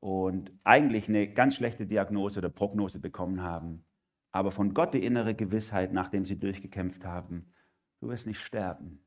und 0.00 0.50
eigentlich 0.64 1.08
eine 1.08 1.28
ganz 1.28 1.56
schlechte 1.56 1.86
Diagnose 1.86 2.38
oder 2.38 2.48
Prognose 2.48 2.98
bekommen 2.98 3.42
haben, 3.42 3.84
aber 4.32 4.50
von 4.50 4.72
Gott 4.72 4.94
die 4.94 5.04
innere 5.04 5.34
Gewissheit, 5.34 5.92
nachdem 5.92 6.24
sie 6.24 6.38
durchgekämpft 6.38 7.04
haben, 7.04 7.52
du 8.00 8.08
wirst 8.08 8.26
nicht 8.26 8.40
sterben. 8.40 9.03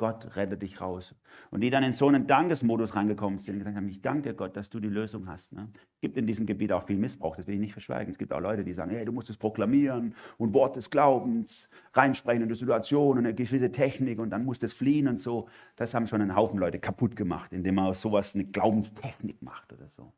Gott 0.00 0.34
rette 0.34 0.56
dich 0.56 0.80
raus. 0.80 1.14
Und 1.50 1.60
die 1.60 1.68
dann 1.68 1.82
in 1.82 1.92
so 1.92 2.08
einen 2.08 2.26
Dankesmodus 2.26 2.96
reingekommen 2.96 3.38
sind 3.38 3.52
und 3.52 3.58
gesagt 3.58 3.76
haben, 3.76 3.86
ich 3.90 4.00
danke 4.00 4.30
dir 4.30 4.34
Gott, 4.34 4.56
dass 4.56 4.70
du 4.70 4.80
die 4.80 4.88
Lösung 4.88 5.28
hast. 5.28 5.52
Ne? 5.52 5.68
Es 5.74 6.00
gibt 6.00 6.16
in 6.16 6.26
diesem 6.26 6.46
Gebiet 6.46 6.72
auch 6.72 6.86
viel 6.86 6.96
Missbrauch, 6.96 7.36
das 7.36 7.46
will 7.46 7.56
ich 7.56 7.60
nicht 7.60 7.74
verschweigen. 7.74 8.10
Es 8.10 8.16
gibt 8.16 8.32
auch 8.32 8.40
Leute, 8.40 8.64
die 8.64 8.72
sagen, 8.72 8.92
hey, 8.92 9.04
du 9.04 9.12
musst 9.12 9.28
es 9.28 9.36
proklamieren 9.36 10.14
und 10.38 10.54
Wort 10.54 10.76
des 10.76 10.88
Glaubens 10.88 11.68
reinsprechen 11.92 12.44
in 12.44 12.48
die 12.48 12.54
Situation 12.54 13.18
und 13.18 13.26
eine 13.26 13.34
gewisse 13.34 13.70
Technik 13.70 14.20
und 14.20 14.30
dann 14.30 14.46
musst 14.46 14.62
es 14.64 14.72
fliehen 14.72 15.06
und 15.06 15.20
so. 15.20 15.50
Das 15.76 15.92
haben 15.92 16.06
schon 16.06 16.22
einen 16.22 16.34
Haufen 16.34 16.58
Leute 16.58 16.78
kaputt 16.78 17.14
gemacht, 17.14 17.52
indem 17.52 17.74
man 17.74 17.84
aus 17.84 18.00
sowas 18.00 18.34
eine 18.34 18.46
Glaubenstechnik 18.46 19.42
macht 19.42 19.70
oder 19.74 19.90
so. 19.90 20.14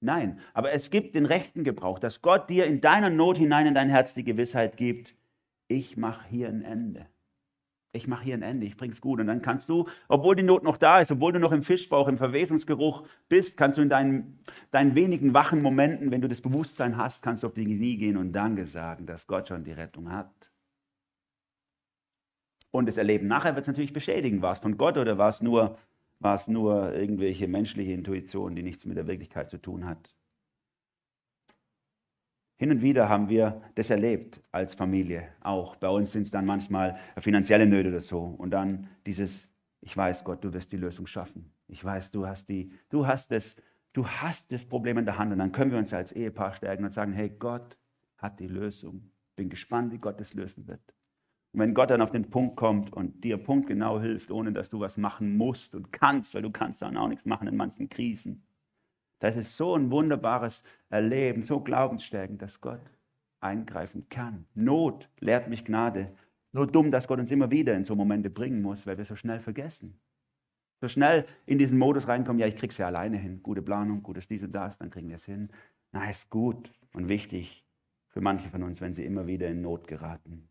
Nein, 0.00 0.38
aber 0.52 0.72
es 0.72 0.90
gibt 0.90 1.14
den 1.14 1.24
rechten 1.24 1.64
Gebrauch, 1.64 1.98
dass 1.98 2.20
Gott 2.20 2.50
dir 2.50 2.66
in 2.66 2.82
deiner 2.82 3.08
Not 3.08 3.38
hinein 3.38 3.66
in 3.68 3.74
dein 3.74 3.88
Herz 3.88 4.12
die 4.12 4.24
Gewissheit 4.24 4.76
gibt, 4.76 5.16
ich 5.66 5.96
mache 5.96 6.28
hier 6.28 6.48
ein 6.48 6.60
Ende 6.60 7.06
ich 7.92 8.08
mache 8.08 8.24
hier 8.24 8.34
ein 8.34 8.42
Ende, 8.42 8.66
ich 8.66 8.76
bring's 8.76 9.00
gut. 9.00 9.20
Und 9.20 9.26
dann 9.26 9.42
kannst 9.42 9.68
du, 9.68 9.86
obwohl 10.08 10.34
die 10.34 10.42
Not 10.42 10.62
noch 10.62 10.78
da 10.78 11.00
ist, 11.00 11.12
obwohl 11.12 11.32
du 11.32 11.38
noch 11.38 11.52
im 11.52 11.62
Fischbauch, 11.62 12.08
im 12.08 12.16
Verwesungsgeruch 12.16 13.06
bist, 13.28 13.56
kannst 13.56 13.78
du 13.78 13.82
in 13.82 13.90
deinen, 13.90 14.40
deinen 14.70 14.94
wenigen 14.94 15.34
wachen 15.34 15.60
Momenten, 15.62 16.10
wenn 16.10 16.22
du 16.22 16.28
das 16.28 16.40
Bewusstsein 16.40 16.96
hast, 16.96 17.22
kannst 17.22 17.42
du 17.42 17.48
auf 17.48 17.54
die 17.54 17.64
Knie 17.64 17.96
gehen 17.96 18.16
und 18.16 18.32
Danke 18.32 18.64
sagen, 18.66 19.06
dass 19.06 19.26
Gott 19.26 19.48
schon 19.48 19.64
die 19.64 19.72
Rettung 19.72 20.10
hat. 20.10 20.50
Und 22.70 22.86
das 22.86 22.96
Erleben 22.96 23.28
nachher 23.28 23.54
wird 23.54 23.64
es 23.64 23.68
natürlich 23.68 23.92
beschädigen. 23.92 24.40
War 24.40 24.52
es 24.52 24.58
von 24.58 24.78
Gott 24.78 24.96
oder 24.96 25.18
war 25.18 25.28
es 25.28 25.42
nur, 25.42 25.76
nur 26.48 26.94
irgendwelche 26.94 27.46
menschliche 27.46 27.92
Intuition, 27.92 28.54
die 28.56 28.62
nichts 28.62 28.86
mit 28.86 28.96
der 28.96 29.06
Wirklichkeit 29.06 29.50
zu 29.50 29.58
tun 29.58 29.84
hat? 29.84 30.14
Hin 32.62 32.70
und 32.70 32.80
wieder 32.80 33.08
haben 33.08 33.28
wir 33.28 33.60
das 33.74 33.90
erlebt 33.90 34.40
als 34.52 34.76
Familie 34.76 35.26
auch. 35.40 35.74
Bei 35.74 35.88
uns 35.88 36.12
sind 36.12 36.22
es 36.22 36.30
dann 36.30 36.46
manchmal 36.46 36.96
finanzielle 37.18 37.66
Nöte 37.66 37.88
oder 37.88 38.00
so. 38.00 38.20
Und 38.20 38.52
dann 38.52 38.86
dieses, 39.04 39.48
ich 39.80 39.96
weiß 39.96 40.22
Gott, 40.22 40.44
du 40.44 40.54
wirst 40.54 40.70
die 40.70 40.76
Lösung 40.76 41.08
schaffen. 41.08 41.50
Ich 41.66 41.84
weiß, 41.84 42.12
du 42.12 42.24
hast, 42.24 42.48
die, 42.48 42.70
du 42.88 43.04
hast, 43.04 43.32
das, 43.32 43.56
du 43.92 44.06
hast 44.06 44.52
das 44.52 44.64
Problem 44.64 44.96
in 44.98 45.04
der 45.04 45.18
Hand. 45.18 45.32
Und 45.32 45.40
dann 45.40 45.50
können 45.50 45.72
wir 45.72 45.78
uns 45.78 45.92
als 45.92 46.12
Ehepaar 46.12 46.54
stärken 46.54 46.84
und 46.84 46.92
sagen, 46.92 47.12
hey, 47.12 47.30
Gott 47.36 47.76
hat 48.16 48.38
die 48.38 48.46
Lösung. 48.46 49.10
Bin 49.34 49.48
gespannt, 49.48 49.92
wie 49.92 49.98
Gott 49.98 50.20
das 50.20 50.32
lösen 50.32 50.68
wird. 50.68 50.94
Und 51.50 51.58
wenn 51.58 51.74
Gott 51.74 51.90
dann 51.90 52.00
auf 52.00 52.12
den 52.12 52.30
Punkt 52.30 52.54
kommt 52.54 52.92
und 52.92 53.24
dir 53.24 53.38
punktgenau 53.38 53.98
hilft, 53.98 54.30
ohne 54.30 54.52
dass 54.52 54.70
du 54.70 54.78
was 54.78 54.96
machen 54.96 55.36
musst 55.36 55.74
und 55.74 55.90
kannst, 55.90 56.32
weil 56.36 56.42
du 56.42 56.52
kannst 56.52 56.80
dann 56.82 56.96
auch 56.96 57.08
nichts 57.08 57.26
machen 57.26 57.48
in 57.48 57.56
manchen 57.56 57.88
Krisen, 57.88 58.44
das 59.22 59.36
ist 59.36 59.56
so 59.56 59.76
ein 59.76 59.92
wunderbares 59.92 60.64
Erleben, 60.90 61.44
so 61.44 61.60
glaubensstärkend, 61.60 62.42
dass 62.42 62.60
Gott 62.60 62.80
eingreifen 63.40 64.08
kann. 64.08 64.46
Not 64.54 65.08
lehrt 65.20 65.48
mich 65.48 65.64
Gnade. 65.64 66.12
Nur 66.50 66.66
dumm, 66.66 66.90
dass 66.90 67.06
Gott 67.06 67.20
uns 67.20 67.30
immer 67.30 67.48
wieder 67.52 67.76
in 67.76 67.84
so 67.84 67.94
Momente 67.94 68.30
bringen 68.30 68.60
muss, 68.60 68.84
weil 68.84 68.98
wir 68.98 69.04
so 69.04 69.14
schnell 69.14 69.38
vergessen. 69.38 69.96
So 70.80 70.88
schnell 70.88 71.24
in 71.46 71.56
diesen 71.56 71.78
Modus 71.78 72.08
reinkommen, 72.08 72.40
ja, 72.40 72.48
ich 72.48 72.56
krieg's 72.56 72.78
ja 72.78 72.86
alleine 72.88 73.16
hin. 73.16 73.44
Gute 73.44 73.62
Planung, 73.62 74.02
gutes 74.02 74.26
dies 74.26 74.42
und 74.42 74.50
das, 74.50 74.78
dann 74.78 74.90
kriegen 74.90 75.08
wir 75.08 75.16
es 75.16 75.24
hin. 75.24 75.50
Na, 75.92 76.10
ist 76.10 76.28
gut 76.28 76.72
und 76.92 77.08
wichtig 77.08 77.64
für 78.08 78.20
manche 78.20 78.48
von 78.48 78.64
uns, 78.64 78.80
wenn 78.80 78.92
sie 78.92 79.04
immer 79.04 79.28
wieder 79.28 79.46
in 79.46 79.62
Not 79.62 79.86
geraten. 79.86 80.48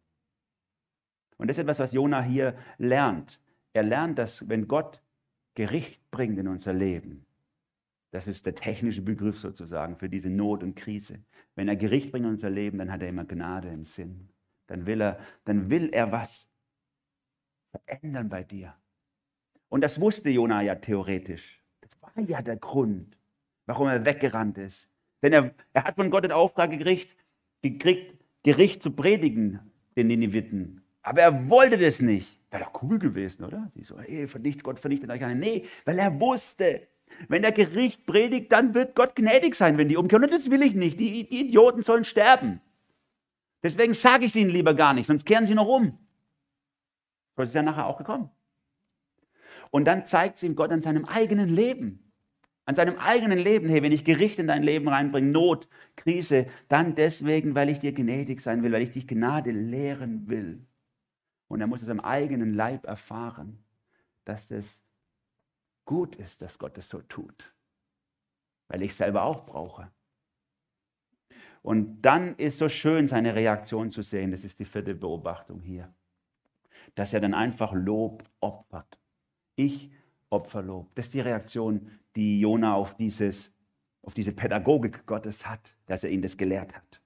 Und 1.38 1.50
das 1.50 1.58
ist 1.58 1.64
etwas, 1.64 1.80
was 1.80 1.92
Jona 1.92 2.24
hier 2.24 2.56
lernt. 2.78 3.42
Er 3.74 3.84
lernt, 3.84 4.18
dass 4.18 4.48
wenn 4.48 4.70
Gott 4.70 5.02
Gericht 5.56 6.10
bringt 6.10 6.40
in 6.40 6.48
unser 6.48 6.72
Leben, 6.72 7.26
das 8.12 8.28
ist 8.28 8.46
der 8.46 8.56
technische 8.56 9.02
Begriff 9.02 9.40
sozusagen 9.40 9.96
für 9.96 10.10
diese 10.10 10.30
Not 10.30 10.64
und 10.64 10.76
Krise. 10.76 11.20
Wenn 11.56 11.68
er 11.68 11.78
Gericht 11.78 12.12
bringt 12.12 12.26
in 12.26 12.32
unser 12.32 12.50
Leben, 12.50 12.78
dann 12.78 12.92
hat 12.92 13.02
er 13.02 13.10
immer 13.10 13.26
Gnade 13.26 13.70
im 13.70 13.86
Sinn. 13.86 14.30
Dann 14.68 14.86
will 14.86 15.02
er, 15.02 15.20
dann 15.46 15.70
will 15.70 15.90
er 15.92 16.12
was 16.12 16.50
verändern 17.72 18.30
bei 18.30 18.44
dir. 18.44 18.76
Und 19.70 19.82
das 19.82 20.02
wusste 20.02 20.30
Jona 20.30 20.62
ja 20.62 20.76
theoretisch. 20.76 21.64
Das 21.80 21.92
war 22.02 22.12
ja 22.26 22.42
der 22.42 22.58
Grund, 22.58 23.18
warum 23.66 23.88
er 23.88 24.06
weggerannt 24.06 24.58
ist. 24.58 24.90
Denn 25.22 25.32
er, 25.32 25.54
er 25.72 25.84
hat 25.86 25.96
von 25.96 26.10
Gott 26.10 26.26
den 26.26 26.34
Auftrag 26.34 26.72
gekriegt, 26.72 27.16
gekriegt, 27.62 28.18
Gericht 28.44 28.84
zu 28.84 28.92
predigen, 28.92 29.60
den 29.96 30.08
Nineviten. 30.08 30.84
Aber 31.02 31.22
er 31.22 31.50
wollte 31.50 31.78
das 31.78 32.02
nicht. 32.02 32.40
Wäre 32.50 32.66
doch 32.66 32.84
cool 32.84 33.00
gewesen, 33.00 33.46
oder? 33.46 33.72
Die 33.76 33.84
so, 33.84 33.98
hey, 34.00 34.28
vernichtet, 34.28 34.64
Gott 34.64 34.80
vernichtet 34.80 35.10
euch 35.10 35.24
alle. 35.24 35.36
Nee, 35.36 35.66
weil 35.86 35.98
er 35.98 36.20
wusste, 36.20 36.88
wenn 37.28 37.42
der 37.42 37.52
Gericht 37.52 38.06
predigt, 38.06 38.52
dann 38.52 38.74
wird 38.74 38.96
Gott 38.96 39.16
gnädig 39.16 39.56
sein, 39.56 39.78
wenn 39.78 39.90
die 39.90 39.98
umkehren. 39.98 40.24
Und 40.24 40.34
das 40.34 40.50
will 40.50 40.62
ich 40.62 40.76
nicht. 40.76 41.00
Die, 41.00 41.28
die 41.28 41.42
Idioten 41.42 41.84
sollen 41.84 42.04
sterben. 42.04 42.62
Deswegen 43.64 43.94
sage 43.94 44.26
ich 44.26 44.32
es 44.32 44.36
ihnen 44.36 44.50
lieber 44.50 44.74
gar 44.74 44.94
nicht, 44.94 45.06
sonst 45.06 45.26
kehren 45.26 45.46
sie 45.46 45.54
noch 45.54 45.68
um. 45.68 45.98
So 47.36 47.44
ist 47.44 47.50
es 47.50 47.56
ja 47.56 47.62
nachher 47.62 47.86
auch 47.86 47.98
gekommen. 47.98 48.30
Und 49.70 49.86
dann 49.86 50.06
zeigt 50.06 50.38
es 50.38 50.44
ihm 50.44 50.56
Gott 50.56 50.72
an 50.72 50.82
seinem 50.82 51.06
eigenen 51.06 51.50
Leben. 51.50 52.12
An 52.66 52.76
seinem 52.76 52.98
eigenen 53.00 53.40
Leben, 53.40 53.70
hey, 53.70 53.82
wenn 53.82 53.92
ich 53.92 54.06
Gericht 54.06 54.38
in 54.38 54.48
dein 54.48 54.64
Leben 54.64 54.88
reinbringe, 54.88 55.32
Not, 55.32 55.68
Krise, 55.96 56.48
dann 56.68 56.96
deswegen, 56.96 57.56
weil 57.56 57.70
ich 57.70 57.80
dir 57.80 57.92
gnädig 57.92 58.42
sein 58.42 58.64
will, 58.64 58.72
weil 58.72 58.84
ich 58.84 58.92
dich 58.92 59.08
Gnade 59.08 59.52
lehren 59.52 60.28
will. 60.28 60.66
Und 61.48 61.60
er 61.62 61.68
muss 61.68 61.82
es 61.82 61.90
am 61.90 62.00
eigenen 62.00 62.54
Leib 62.54 62.86
erfahren, 62.86 63.64
dass 64.26 64.48
das 64.48 64.84
gut 65.92 66.16
ist, 66.16 66.42
dass 66.42 66.58
Gott 66.58 66.78
es 66.78 66.88
so 66.88 67.02
tut, 67.02 67.54
weil 68.70 68.82
ich 68.82 68.96
selber 68.96 69.24
auch 69.24 69.46
brauche. 69.46 69.92
Und 71.62 72.02
dann 72.02 72.38
ist 72.38 72.60
so 72.60 72.70
schön, 72.70 73.08
seine 73.08 73.36
Reaktion 73.36 73.90
zu 73.90 74.02
sehen. 74.02 74.32
Das 74.32 74.46
ist 74.46 74.60
die 74.60 74.64
vierte 74.64 74.96
Beobachtung 74.96 75.60
hier. 75.60 75.94
Dass 76.96 77.14
er 77.14 77.20
dann 77.20 77.34
einfach 77.34 77.74
Lob 77.74 78.24
opfert. 78.40 78.98
Ich 79.58 79.92
opfer 80.30 80.62
Lob. 80.62 80.96
Das 80.96 81.08
ist 81.08 81.14
die 81.14 81.20
Reaktion, 81.20 81.92
die 82.16 82.40
Jona 82.40 82.74
auf, 82.74 82.96
dieses, 82.96 83.52
auf 84.02 84.14
diese 84.14 84.32
Pädagogik 84.32 85.06
Gottes 85.06 85.46
hat, 85.46 85.76
dass 85.88 86.06
er 86.06 86.10
ihn 86.10 86.22
das 86.22 86.38
gelehrt 86.38 86.74
hat. 86.74 87.02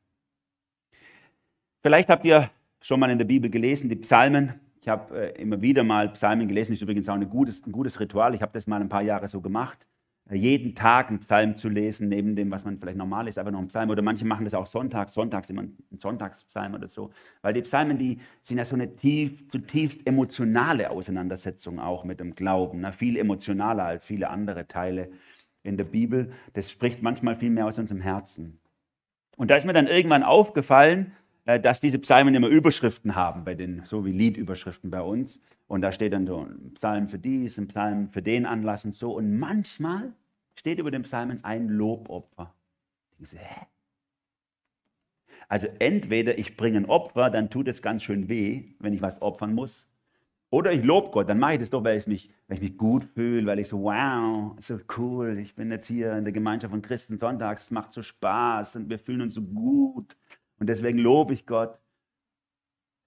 Vielleicht 1.81 2.09
habt 2.09 2.23
ihr 2.23 2.51
schon 2.81 2.99
mal 2.99 3.09
in 3.09 3.17
der 3.17 3.25
Bibel 3.25 3.49
gelesen, 3.49 3.89
die 3.89 3.95
Psalmen. 3.95 4.59
Ich 4.85 4.89
habe 4.89 5.33
äh, 5.33 5.41
immer 5.41 5.63
wieder 5.63 5.83
mal 5.83 6.09
Psalmen 6.09 6.47
gelesen, 6.47 6.73
ist 6.73 6.83
übrigens 6.83 7.09
auch 7.09 7.15
ein 7.15 7.27
gutes, 7.27 7.65
ein 7.65 7.71
gutes 7.71 7.99
Ritual. 7.99 8.35
Ich 8.35 8.43
habe 8.43 8.51
das 8.53 8.67
mal 8.67 8.79
ein 8.79 8.87
paar 8.87 9.01
Jahre 9.01 9.27
so 9.27 9.41
gemacht, 9.41 9.87
äh, 10.29 10.35
jeden 10.35 10.75
Tag 10.75 11.09
einen 11.09 11.21
Psalm 11.21 11.55
zu 11.55 11.69
lesen, 11.69 12.07
neben 12.07 12.35
dem, 12.35 12.51
was 12.51 12.65
man 12.65 12.77
vielleicht 12.77 12.99
normal 12.99 13.27
ist, 13.27 13.39
einfach 13.39 13.51
noch 13.51 13.57
einen 13.57 13.69
Psalm. 13.69 13.89
Oder 13.89 14.03
manche 14.03 14.25
machen 14.25 14.45
das 14.45 14.53
auch 14.53 14.67
sonntags, 14.67 15.15
sonntags 15.15 15.49
immer 15.49 15.61
einen 15.61 15.97
Sonntagspsalm 15.97 16.75
oder 16.75 16.87
so. 16.87 17.09
Weil 17.41 17.55
die 17.55 17.63
Psalmen, 17.63 17.97
die 17.97 18.19
sind 18.43 18.59
ja 18.59 18.65
so 18.65 18.75
eine 18.75 18.95
tief, 18.95 19.49
zutiefst 19.49 20.05
emotionale 20.05 20.91
Auseinandersetzung 20.91 21.79
auch 21.79 22.03
mit 22.03 22.19
dem 22.19 22.35
Glauben. 22.35 22.81
Ne? 22.81 22.93
Viel 22.93 23.17
emotionaler 23.17 23.85
als 23.85 24.05
viele 24.05 24.29
andere 24.29 24.67
Teile 24.67 25.09
in 25.63 25.77
der 25.77 25.85
Bibel. 25.85 26.31
Das 26.53 26.69
spricht 26.69 27.01
manchmal 27.01 27.35
viel 27.35 27.49
mehr 27.49 27.65
aus 27.65 27.79
unserem 27.79 28.01
Herzen. 28.01 28.59
Und 29.35 29.49
da 29.49 29.55
ist 29.55 29.65
mir 29.65 29.73
dann 29.73 29.87
irgendwann 29.87 30.21
aufgefallen, 30.21 31.13
dass 31.45 31.79
diese 31.79 31.99
Psalmen 31.99 32.33
immer 32.33 32.47
Überschriften 32.47 33.15
haben, 33.15 33.43
bei 33.43 33.53
den, 33.53 33.83
so 33.85 34.05
wie 34.05 34.11
Liedüberschriften 34.11 34.89
bei 34.89 35.01
uns. 35.01 35.39
Und 35.67 35.81
da 35.81 35.91
steht 35.91 36.13
dann 36.13 36.27
so 36.27 36.45
ein 36.45 36.73
Psalm 36.73 37.07
für 37.07 37.19
dies, 37.19 37.57
ein 37.57 37.67
Psalm 37.67 38.09
für 38.09 38.21
den 38.21 38.45
Anlass 38.45 38.85
und 38.85 38.95
so. 38.95 39.13
Und 39.13 39.37
manchmal 39.37 40.13
steht 40.55 40.79
über 40.79 40.91
den 40.91 41.03
Psalmen 41.03 41.43
ein 41.43 41.69
Lobopfer. 41.69 42.53
Denke, 43.19 43.37
hä? 43.37 43.65
Also 45.47 45.67
entweder 45.79 46.37
ich 46.37 46.57
bringe 46.57 46.77
ein 46.77 46.85
Opfer, 46.85 47.29
dann 47.29 47.49
tut 47.49 47.67
es 47.67 47.81
ganz 47.81 48.03
schön 48.03 48.27
weh, 48.29 48.63
wenn 48.79 48.93
ich 48.93 49.01
was 49.01 49.21
opfern 49.21 49.53
muss. 49.53 49.85
Oder 50.49 50.71
ich 50.71 50.83
lobe 50.83 51.11
Gott, 51.11 51.29
dann 51.29 51.39
mache 51.39 51.53
ich 51.53 51.59
das 51.59 51.69
doch, 51.69 51.83
weil 51.83 51.97
ich 51.97 52.07
mich, 52.07 52.31
weil 52.47 52.57
ich 52.57 52.63
mich 52.63 52.77
gut 52.77 53.03
fühle, 53.03 53.45
weil 53.45 53.59
ich 53.59 53.67
so, 53.67 53.83
wow, 53.83 54.55
so 54.59 54.79
cool, 54.97 55.37
ich 55.37 55.53
bin 55.55 55.69
jetzt 55.69 55.85
hier 55.85 56.15
in 56.15 56.23
der 56.23 56.33
Gemeinschaft 56.33 56.71
von 56.71 56.81
Christen 56.81 57.17
sonntags, 57.17 57.63
es 57.63 57.71
macht 57.71 57.93
so 57.93 58.01
Spaß 58.01 58.77
und 58.77 58.89
wir 58.89 58.97
fühlen 58.97 59.21
uns 59.21 59.35
so 59.35 59.41
gut. 59.41 60.15
Und 60.59 60.67
deswegen 60.67 60.99
lobe 60.99 61.33
ich 61.33 61.45
Gott. 61.45 61.79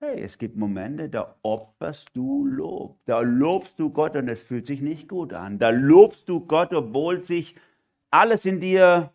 Hey, 0.01 0.23
es 0.23 0.39
gibt 0.39 0.57
Momente, 0.57 1.09
da 1.09 1.35
opferst 1.43 2.11
du 2.15 2.47
Lob. 2.47 3.01
Da 3.05 3.21
lobst 3.21 3.79
du 3.81 3.91
Gott 3.91 4.15
und 4.15 4.29
es 4.29 4.43
fühlt 4.43 4.67
sich 4.67 4.81
nicht 4.81 5.09
gut 5.09 5.33
an. 5.33 5.59
Da 5.59 5.71
lobst 5.71 6.29
du 6.29 6.47
Gott, 6.47 6.73
obwohl 6.73 7.21
sich 7.21 7.57
alles 8.11 8.47
in 8.47 8.61
dir 8.61 9.13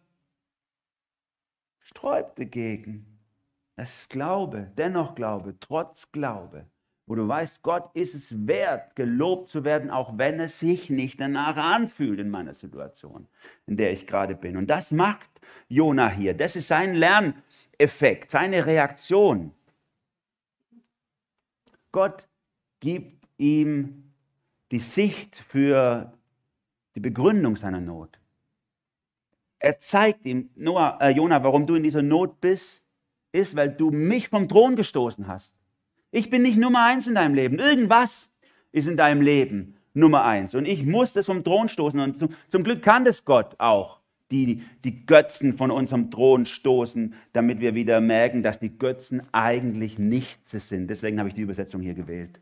sträubt 1.79 2.37
dagegen. 2.37 3.05
Das 3.75 3.95
ist 3.95 4.09
Glaube, 4.09 4.71
dennoch 4.77 5.15
Glaube, 5.15 5.55
trotz 5.59 6.11
Glaube. 6.11 6.65
Wo 7.05 7.15
du 7.15 7.27
weißt, 7.27 7.63
Gott 7.63 7.89
ist 7.95 8.15
es 8.15 8.47
wert, 8.47 8.95
gelobt 8.95 9.49
zu 9.49 9.65
werden, 9.65 9.89
auch 9.89 10.17
wenn 10.17 10.39
es 10.39 10.59
sich 10.59 10.89
nicht 10.89 11.19
danach 11.19 11.57
anfühlt 11.57 12.19
in 12.19 12.29
meiner 12.29 12.53
Situation, 12.53 13.27
in 13.67 13.75
der 13.75 13.91
ich 13.91 14.07
gerade 14.07 14.35
bin. 14.35 14.55
Und 14.55 14.67
das 14.67 14.91
macht 14.91 15.29
Jona 15.67 16.09
hier. 16.09 16.33
Das 16.33 16.55
ist 16.55 16.69
sein 16.69 16.93
Lern, 16.93 17.35
Effekt, 17.83 18.31
seine 18.31 18.65
Reaktion. 18.65 19.51
Gott 21.91 22.27
gibt 22.79 23.27
ihm 23.37 24.11
die 24.71 24.79
Sicht 24.79 25.37
für 25.37 26.13
die 26.95 26.99
Begründung 26.99 27.55
seiner 27.55 27.81
Not. 27.81 28.19
Er 29.59 29.79
zeigt 29.79 30.25
ihm, 30.25 30.49
Noah, 30.55 30.97
äh, 30.99 31.09
Jonah, 31.09 31.43
warum 31.43 31.67
du 31.67 31.75
in 31.75 31.83
dieser 31.83 32.01
Not 32.01 32.41
bist, 32.41 32.81
ist, 33.31 33.55
weil 33.55 33.71
du 33.71 33.91
mich 33.91 34.29
vom 34.29 34.47
Thron 34.47 34.75
gestoßen 34.75 35.27
hast. 35.27 35.55
Ich 36.11 36.29
bin 36.29 36.41
nicht 36.41 36.57
Nummer 36.57 36.85
eins 36.85 37.07
in 37.07 37.15
deinem 37.15 37.33
Leben. 37.33 37.59
Irgendwas 37.59 38.31
ist 38.71 38.87
in 38.87 38.97
deinem 38.97 39.21
Leben 39.21 39.77
Nummer 39.93 40.23
eins. 40.23 40.55
Und 40.55 40.65
ich 40.67 40.85
muss 40.85 41.13
das 41.13 41.25
vom 41.25 41.43
Thron 41.43 41.69
stoßen. 41.69 41.99
Und 41.99 42.19
zum, 42.19 42.35
zum 42.49 42.63
Glück 42.63 42.81
kann 42.81 43.05
das 43.05 43.25
Gott 43.25 43.55
auch 43.59 43.99
die 44.31 44.63
die 44.83 45.05
Götzen 45.05 45.53
von 45.53 45.71
unserem 45.71 46.11
Thron 46.11 46.45
stoßen, 46.45 47.13
damit 47.33 47.59
wir 47.59 47.75
wieder 47.75 48.01
merken, 48.01 48.43
dass 48.43 48.59
die 48.59 48.77
Götzen 48.77 49.21
eigentlich 49.31 49.99
nichts 49.99 50.51
sind. 50.51 50.87
Deswegen 50.89 51.19
habe 51.19 51.29
ich 51.29 51.35
die 51.35 51.41
Übersetzung 51.41 51.81
hier 51.81 51.93
gewählt. 51.93 52.39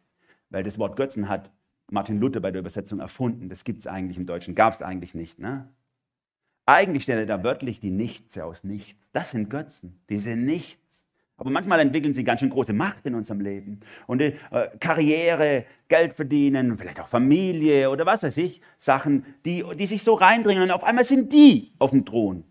Weil 0.49 0.63
das 0.63 0.77
Wort 0.77 0.95
Götzen 0.95 1.29
hat 1.29 1.51
Martin 1.91 2.19
Luther 2.19 2.39
bei 2.39 2.51
der 2.51 2.61
Übersetzung 2.61 2.99
erfunden. 2.99 3.49
Das 3.49 3.63
gibt 3.63 3.79
es 3.79 3.87
eigentlich 3.87 4.17
im 4.17 4.25
Deutschen, 4.25 4.55
gab 4.55 4.73
es 4.73 4.81
eigentlich 4.81 5.13
nicht. 5.13 5.39
Ne? 5.39 5.67
Eigentlich 6.65 7.03
stellt 7.03 7.19
er 7.19 7.37
da 7.37 7.43
wörtlich 7.43 7.79
die 7.79 7.91
Nichts 7.91 8.37
aus 8.37 8.63
Nichts. 8.63 8.99
Das 9.11 9.31
sind 9.31 9.49
Götzen, 9.49 9.99
die 10.09 10.19
sind 10.19 10.45
nichts. 10.45 10.79
Aber 11.41 11.49
manchmal 11.49 11.79
entwickeln 11.79 12.13
sie 12.13 12.23
ganz 12.23 12.39
schön 12.39 12.51
große 12.51 12.71
Macht 12.71 13.03
in 13.07 13.15
unserem 13.15 13.41
Leben. 13.41 13.79
Und 14.05 14.21
äh, 14.21 14.35
Karriere, 14.79 15.65
Geld 15.87 16.13
verdienen, 16.13 16.77
vielleicht 16.77 16.99
auch 16.99 17.07
Familie 17.07 17.89
oder 17.89 18.05
was 18.05 18.21
weiß 18.21 18.37
ich, 18.37 18.61
Sachen, 18.77 19.25
die, 19.43 19.65
die 19.75 19.87
sich 19.87 20.03
so 20.03 20.13
reindringen 20.13 20.61
und 20.61 20.69
auf 20.69 20.83
einmal 20.83 21.03
sind 21.03 21.33
die 21.33 21.71
auf 21.79 21.89
dem 21.89 22.05
Thron. 22.05 22.43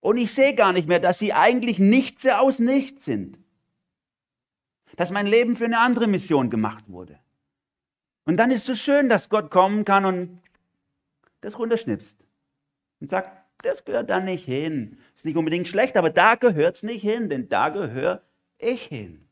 Und 0.00 0.16
ich 0.16 0.32
sehe 0.32 0.54
gar 0.54 0.72
nicht 0.72 0.88
mehr, 0.88 1.00
dass 1.00 1.18
sie 1.18 1.34
eigentlich 1.34 1.78
nichts 1.78 2.26
aus 2.26 2.60
nichts 2.60 3.04
sind. 3.04 3.38
Dass 4.96 5.10
mein 5.10 5.26
Leben 5.26 5.54
für 5.54 5.66
eine 5.66 5.80
andere 5.80 6.06
Mission 6.06 6.48
gemacht 6.48 6.84
wurde. 6.88 7.18
Und 8.24 8.38
dann 8.38 8.50
ist 8.50 8.60
es 8.60 8.66
so 8.68 8.74
schön, 8.74 9.10
dass 9.10 9.28
Gott 9.28 9.50
kommen 9.50 9.84
kann 9.84 10.06
und 10.06 10.40
das 11.42 11.58
runterschnipst 11.58 12.24
und 13.00 13.10
sagt, 13.10 13.36
das 13.66 13.84
gehört 13.84 14.10
da 14.10 14.20
nicht 14.20 14.44
hin. 14.44 14.98
Ist 15.14 15.24
nicht 15.24 15.36
unbedingt 15.36 15.68
schlecht, 15.68 15.96
aber 15.96 16.10
da 16.10 16.34
gehört 16.34 16.76
es 16.76 16.82
nicht 16.82 17.02
hin, 17.02 17.28
denn 17.28 17.48
da 17.48 17.68
gehöre 17.68 18.22
ich 18.58 18.82
hin. 18.82 19.26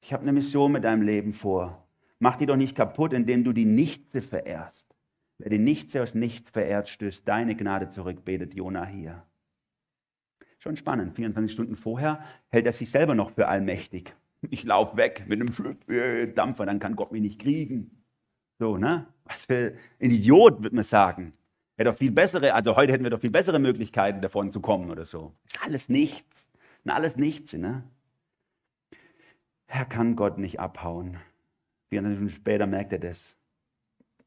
Ich 0.00 0.12
habe 0.12 0.22
eine 0.22 0.32
Mission 0.32 0.72
mit 0.72 0.84
deinem 0.84 1.02
Leben 1.02 1.32
vor. 1.32 1.86
Mach 2.18 2.36
die 2.36 2.46
doch 2.46 2.56
nicht 2.56 2.76
kaputt, 2.76 3.12
indem 3.12 3.44
du 3.44 3.52
die 3.52 3.64
Nichtse 3.64 4.22
verehrst. 4.22 4.94
Wer 5.38 5.50
die 5.50 5.58
Nichtse 5.58 6.02
aus 6.02 6.14
Nichts 6.14 6.50
verehrt, 6.50 6.88
stößt 6.88 7.26
deine 7.28 7.54
Gnade 7.54 7.90
zurück, 7.90 8.24
betet 8.24 8.54
Jona 8.54 8.84
hier. 8.84 9.22
Schon 10.58 10.76
spannend. 10.76 11.14
24 11.14 11.52
Stunden 11.52 11.76
vorher 11.76 12.24
hält 12.48 12.66
er 12.66 12.72
sich 12.72 12.90
selber 12.90 13.14
noch 13.14 13.30
für 13.30 13.46
allmächtig. 13.46 14.14
Ich 14.50 14.64
laufe 14.64 14.96
weg 14.96 15.24
mit 15.28 15.40
einem 15.40 16.34
Dampfer, 16.34 16.66
dann 16.66 16.80
kann 16.80 16.96
Gott 16.96 17.12
mich 17.12 17.22
nicht 17.22 17.40
kriegen. 17.40 18.04
So, 18.58 18.76
ne? 18.76 19.06
Was 19.24 19.46
für 19.46 19.76
ein 20.00 20.10
Idiot, 20.10 20.62
würde 20.62 20.74
man 20.74 20.84
sagen. 20.84 21.32
Er 21.78 21.84
doch 21.84 21.96
viel 21.96 22.10
bessere, 22.10 22.54
also 22.54 22.74
heute 22.74 22.92
hätten 22.92 23.04
wir 23.04 23.10
doch 23.10 23.20
viel 23.20 23.30
bessere 23.30 23.60
Möglichkeiten, 23.60 24.20
davon 24.20 24.50
zu 24.50 24.60
kommen 24.60 24.90
oder 24.90 25.04
so. 25.04 25.32
Ist 25.46 25.62
alles 25.62 25.88
nichts. 25.88 26.48
Und 26.84 26.90
alles 26.90 27.16
nichts, 27.16 27.52
ne? 27.52 27.84
Er 29.68 29.84
kann 29.84 30.16
Gott 30.16 30.38
nicht 30.38 30.58
abhauen. 30.58 31.18
24 31.90 32.18
Stunden 32.18 32.34
später 32.34 32.66
merkt 32.66 32.92
er 32.92 32.98
das. 32.98 33.38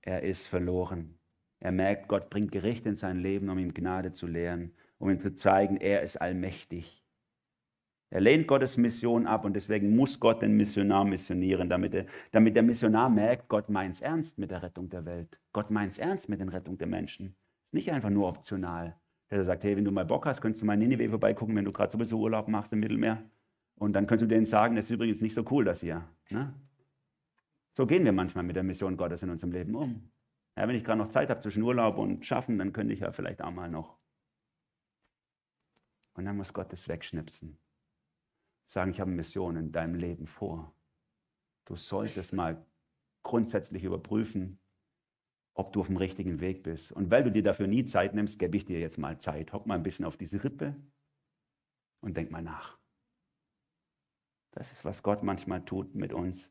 Er 0.02 0.24
ist 0.24 0.48
verloren. 0.48 1.16
Er 1.60 1.74
merkt, 1.74 2.08
Gott 2.08 2.30
bringt 2.30 2.54
Gericht 2.54 2.86
in 2.86 2.96
sein 2.96 3.20
Leben, 3.20 3.50
um 3.50 3.60
ihm 3.60 3.74
Gnade 3.74 4.14
zu 4.14 4.28
lehren, 4.28 4.74
um 4.98 5.10
ihm 5.10 5.20
zu 5.20 5.36
zeigen, 5.36 5.76
er 5.76 6.04
ist 6.04 6.22
allmächtig. 6.22 7.01
Er 8.14 8.20
lehnt 8.20 8.46
Gottes 8.46 8.76
Mission 8.76 9.26
ab 9.26 9.46
und 9.46 9.54
deswegen 9.54 9.96
muss 9.96 10.20
Gott 10.20 10.42
den 10.42 10.58
Missionar 10.58 11.06
missionieren, 11.06 11.70
damit, 11.70 11.94
er, 11.94 12.06
damit 12.32 12.58
der 12.58 12.64
Missionar 12.64 13.10
merkt, 13.10 13.48
Gott 13.48 13.70
meint 13.70 13.96
es 13.96 14.02
ernst 14.02 14.38
mit 14.38 14.52
der 14.52 14.62
Rettung 14.62 14.90
der 14.90 15.06
Welt. 15.06 15.40
Gott 15.54 15.72
meint 15.72 15.94
es 15.94 15.98
ernst 15.98 16.28
mit 16.28 16.42
der 16.42 16.52
Rettung 16.52 16.78
der 16.78 16.88
Menschen. 16.88 17.38
Ist 17.68 17.74
nicht 17.74 17.90
einfach 17.90 18.10
nur 18.10 18.28
optional. 18.28 18.98
Der 19.30 19.46
sagt, 19.46 19.64
hey, 19.64 19.78
wenn 19.78 19.86
du 19.86 19.92
mal 19.92 20.04
Bock 20.04 20.26
hast, 20.26 20.42
könntest 20.42 20.62
du 20.62 20.66
mal 20.66 20.74
in 20.74 20.90
Ninive 20.90 21.08
vorbeigucken, 21.08 21.56
wenn 21.56 21.64
du 21.64 21.72
gerade 21.72 21.94
sowieso 21.94 22.20
Urlaub 22.20 22.50
machst 22.50 22.74
im 22.74 22.82
Mittelmeer. 22.82 23.24
Und 23.76 23.94
dann 23.94 24.08
könntest 24.08 24.30
du 24.30 24.36
denen 24.36 24.46
sagen, 24.46 24.76
es 24.76 24.86
ist 24.86 24.92
übrigens 24.92 25.22
nicht 25.22 25.34
so 25.34 25.46
cool, 25.50 25.64
das 25.64 25.80
hier. 25.80 26.04
Ne? 26.30 26.54
So 27.78 27.88
gehen 27.88 28.04
wir 28.04 28.12
manchmal 28.12 28.44
mit 28.44 28.58
der 28.58 28.64
Mission 28.64 28.98
Gottes 28.98 29.24
in 29.24 29.30
unserem 29.30 29.54
Leben 29.54 29.74
um. 29.74 30.12
Ja, 30.58 30.68
wenn 30.68 30.76
ich 30.76 30.84
gerade 30.84 31.00
noch 31.00 31.08
Zeit 31.08 31.30
habe 31.30 31.40
zwischen 31.40 31.64
Urlaub 31.64 31.98
und 31.98 32.26
Schaffen, 32.26 32.58
dann 32.58 32.74
könnte 32.74 32.94
ich 32.94 33.00
ja 33.00 33.14
vielleicht 33.14 33.42
auch 33.42 33.52
mal 33.52 33.70
noch. 33.70 33.98
Und 36.16 36.26
dann 36.26 36.36
muss 36.36 36.52
Gott 36.52 36.74
das 36.74 36.90
wegschnipsen 36.90 37.58
sagen, 38.72 38.92
ich 38.92 39.02
habe 39.02 39.10
eine 39.10 39.18
Mission 39.18 39.58
in 39.58 39.72
deinem 39.74 39.96
Leben 39.96 40.28
vor. 40.28 40.74
Du 41.66 41.76
solltest 41.76 42.32
mal 42.32 42.66
grundsätzlich 43.22 43.84
überprüfen, 43.84 44.60
ob 45.54 45.74
du 45.74 45.82
auf 45.82 45.88
dem 45.88 45.98
richtigen 45.98 46.40
Weg 46.40 46.64
bist. 46.64 46.94
Und 46.94 47.12
weil 47.12 47.24
du 47.24 47.32
dir 47.32 47.44
dafür 47.44 47.68
nie 47.68 47.84
Zeit 47.84 48.16
nimmst, 48.16 48.40
gebe 48.40 48.56
ich 48.56 48.64
dir 48.64 48.80
jetzt 48.80 48.98
mal 48.98 49.20
Zeit. 49.20 49.52
Hock 49.52 49.66
mal 49.66 49.76
ein 49.76 49.84
bisschen 49.84 50.06
auf 50.06 50.16
diese 50.16 50.42
Rippe 50.42 50.76
und 52.00 52.16
denk 52.16 52.32
mal 52.32 52.42
nach. 52.42 52.80
Das 54.52 54.72
ist, 54.72 54.86
was 54.86 55.04
Gott 55.04 55.22
manchmal 55.22 55.66
tut 55.66 55.94
mit 55.94 56.14
uns. 56.14 56.50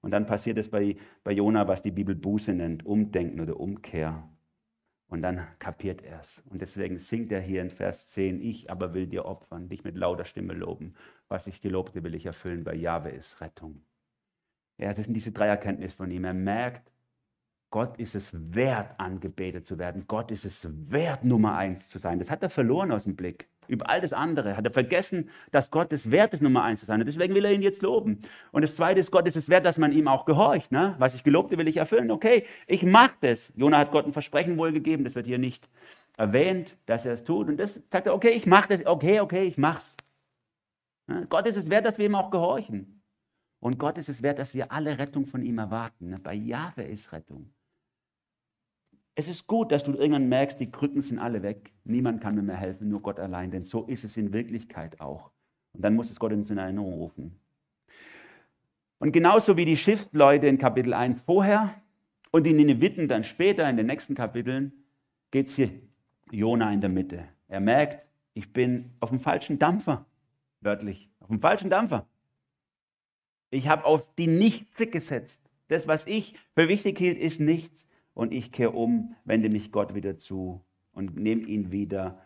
Und 0.00 0.12
dann 0.12 0.26
passiert 0.26 0.56
es 0.56 0.70
bei, 0.70 0.96
bei 1.24 1.32
Jona, 1.32 1.68
was 1.68 1.82
die 1.82 1.90
Bibel 1.90 2.14
Buße 2.14 2.54
nennt, 2.54 2.86
Umdenken 2.86 3.38
oder 3.38 3.60
Umkehr. 3.60 4.30
Und 5.10 5.22
dann 5.22 5.44
kapiert 5.58 6.02
er 6.02 6.20
es. 6.20 6.40
Und 6.50 6.62
deswegen 6.62 6.96
singt 6.96 7.32
er 7.32 7.40
hier 7.40 7.62
in 7.62 7.70
Vers 7.70 8.10
10, 8.12 8.40
ich 8.40 8.70
aber 8.70 8.94
will 8.94 9.08
dir 9.08 9.24
opfern, 9.24 9.68
dich 9.68 9.82
mit 9.82 9.96
lauter 9.96 10.24
Stimme 10.24 10.54
loben. 10.54 10.94
Was 11.28 11.48
ich 11.48 11.60
gelobte, 11.60 12.04
will 12.04 12.14
ich 12.14 12.26
erfüllen. 12.26 12.62
Bei 12.62 12.74
Jahwe 12.74 13.10
ist 13.10 13.40
Rettung. 13.40 13.82
Ja, 14.78 14.94
das 14.94 15.06
sind 15.06 15.14
diese 15.14 15.32
drei 15.32 15.48
Erkenntnisse 15.48 15.96
von 15.96 16.12
ihm. 16.12 16.24
Er 16.24 16.32
merkt, 16.32 16.92
Gott 17.70 17.98
ist 17.98 18.14
es 18.14 18.32
wert, 18.54 18.98
angebetet 18.98 19.66
zu 19.66 19.78
werden. 19.78 20.04
Gott 20.06 20.30
ist 20.30 20.44
es 20.44 20.66
wert, 20.90 21.24
Nummer 21.24 21.56
eins 21.56 21.88
zu 21.88 21.98
sein. 21.98 22.20
Das 22.20 22.30
hat 22.30 22.42
er 22.44 22.48
verloren 22.48 22.92
aus 22.92 23.04
dem 23.04 23.16
Blick 23.16 23.49
über 23.70 23.88
all 23.88 24.00
das 24.00 24.12
andere. 24.12 24.56
Hat 24.56 24.64
er 24.64 24.72
vergessen, 24.72 25.30
dass 25.52 25.70
Gott 25.70 25.92
es 25.92 26.10
wert 26.10 26.34
ist, 26.34 26.42
Nummer 26.42 26.62
eins 26.62 26.80
zu 26.80 26.86
sein. 26.86 27.00
Und 27.00 27.06
deswegen 27.06 27.34
will 27.34 27.44
er 27.44 27.52
ihn 27.52 27.62
jetzt 27.62 27.82
loben. 27.82 28.20
Und 28.52 28.62
das 28.62 28.76
Zweite 28.76 29.00
ist, 29.00 29.10
Gott 29.10 29.26
ist 29.26 29.36
es 29.36 29.48
wert, 29.48 29.64
dass 29.64 29.78
man 29.78 29.92
ihm 29.92 30.08
auch 30.08 30.24
gehorcht. 30.26 30.72
Ne? 30.72 30.94
Was 30.98 31.14
ich 31.14 31.24
gelobte, 31.24 31.56
will 31.56 31.68
ich 31.68 31.76
erfüllen. 31.76 32.10
Okay, 32.10 32.44
ich 32.66 32.82
mache 32.82 33.14
das. 33.20 33.52
Jona 33.56 33.78
hat 33.78 33.92
Gott 33.92 34.06
ein 34.06 34.12
Versprechen 34.12 34.58
wohl 34.58 34.72
gegeben. 34.72 35.04
Das 35.04 35.14
wird 35.14 35.26
hier 35.26 35.38
nicht 35.38 35.68
erwähnt, 36.16 36.76
dass 36.86 37.06
er 37.06 37.14
es 37.14 37.24
tut. 37.24 37.48
Und 37.48 37.56
das 37.56 37.80
sagt 37.90 38.06
er, 38.06 38.14
okay, 38.14 38.30
ich 38.30 38.46
mache 38.46 38.68
das. 38.68 38.84
Okay, 38.84 39.20
okay, 39.20 39.44
ich 39.44 39.56
mach's. 39.56 39.96
Ne? 41.06 41.26
Gott 41.28 41.46
ist 41.46 41.56
es 41.56 41.70
wert, 41.70 41.86
dass 41.86 41.98
wir 41.98 42.06
ihm 42.06 42.14
auch 42.14 42.30
gehorchen. 42.30 43.02
Und 43.60 43.78
Gott 43.78 43.98
ist 43.98 44.08
es 44.08 44.22
wert, 44.22 44.38
dass 44.38 44.54
wir 44.54 44.72
alle 44.72 44.98
Rettung 44.98 45.26
von 45.26 45.42
ihm 45.42 45.58
erwarten. 45.58 46.10
Ne? 46.10 46.18
Bei 46.18 46.34
Jahwe 46.34 46.82
ist 46.82 47.12
Rettung. 47.12 47.52
Es 49.14 49.28
ist 49.28 49.46
gut, 49.46 49.72
dass 49.72 49.84
du 49.84 49.92
irgendwann 49.92 50.28
merkst, 50.28 50.60
die 50.60 50.70
Krücken 50.70 51.02
sind 51.02 51.18
alle 51.18 51.42
weg. 51.42 51.72
Niemand 51.84 52.20
kann 52.20 52.34
mir 52.34 52.42
mehr 52.42 52.56
helfen, 52.56 52.88
nur 52.88 53.02
Gott 53.02 53.18
allein. 53.18 53.50
Denn 53.50 53.64
so 53.64 53.84
ist 53.84 54.04
es 54.04 54.16
in 54.16 54.32
Wirklichkeit 54.32 55.00
auch. 55.00 55.30
Und 55.72 55.84
dann 55.84 55.94
muss 55.94 56.10
es 56.10 56.18
Gott 56.18 56.32
in 56.32 56.58
Erinnerung 56.58 56.94
rufen. 56.94 57.38
Und 58.98 59.12
genauso 59.12 59.56
wie 59.56 59.64
die 59.64 59.76
Schiffleute 59.76 60.46
in 60.46 60.58
Kapitel 60.58 60.92
1 60.92 61.22
vorher 61.22 61.74
und 62.30 62.46
die 62.46 62.52
Nineviten 62.52 63.08
dann 63.08 63.24
später 63.24 63.68
in 63.68 63.76
den 63.76 63.86
nächsten 63.86 64.14
Kapiteln, 64.14 64.72
geht 65.30 65.48
es 65.48 65.56
hier 65.56 65.70
Jona 66.30 66.72
in 66.72 66.80
der 66.80 66.90
Mitte. 66.90 67.24
Er 67.48 67.60
merkt, 67.60 68.06
ich 68.34 68.52
bin 68.52 68.90
auf 69.00 69.08
dem 69.08 69.18
falschen 69.18 69.58
Dampfer, 69.58 70.06
wörtlich, 70.60 71.08
auf 71.20 71.28
dem 71.28 71.40
falschen 71.40 71.70
Dampfer. 71.70 72.06
Ich 73.50 73.68
habe 73.68 73.84
auf 73.84 74.06
die 74.16 74.26
Nichts 74.26 74.76
gesetzt. 74.76 75.40
Das, 75.68 75.88
was 75.88 76.06
ich 76.06 76.34
für 76.54 76.68
wichtig 76.68 76.98
hielt, 76.98 77.18
ist 77.18 77.40
nichts 77.40 77.86
und 78.20 78.34
ich 78.34 78.52
kehre 78.52 78.72
um, 78.72 79.16
wende 79.24 79.48
mich 79.48 79.72
Gott 79.72 79.94
wieder 79.94 80.18
zu 80.18 80.62
und 80.92 81.16
nehme 81.16 81.40
ihn 81.40 81.72
wieder 81.72 82.20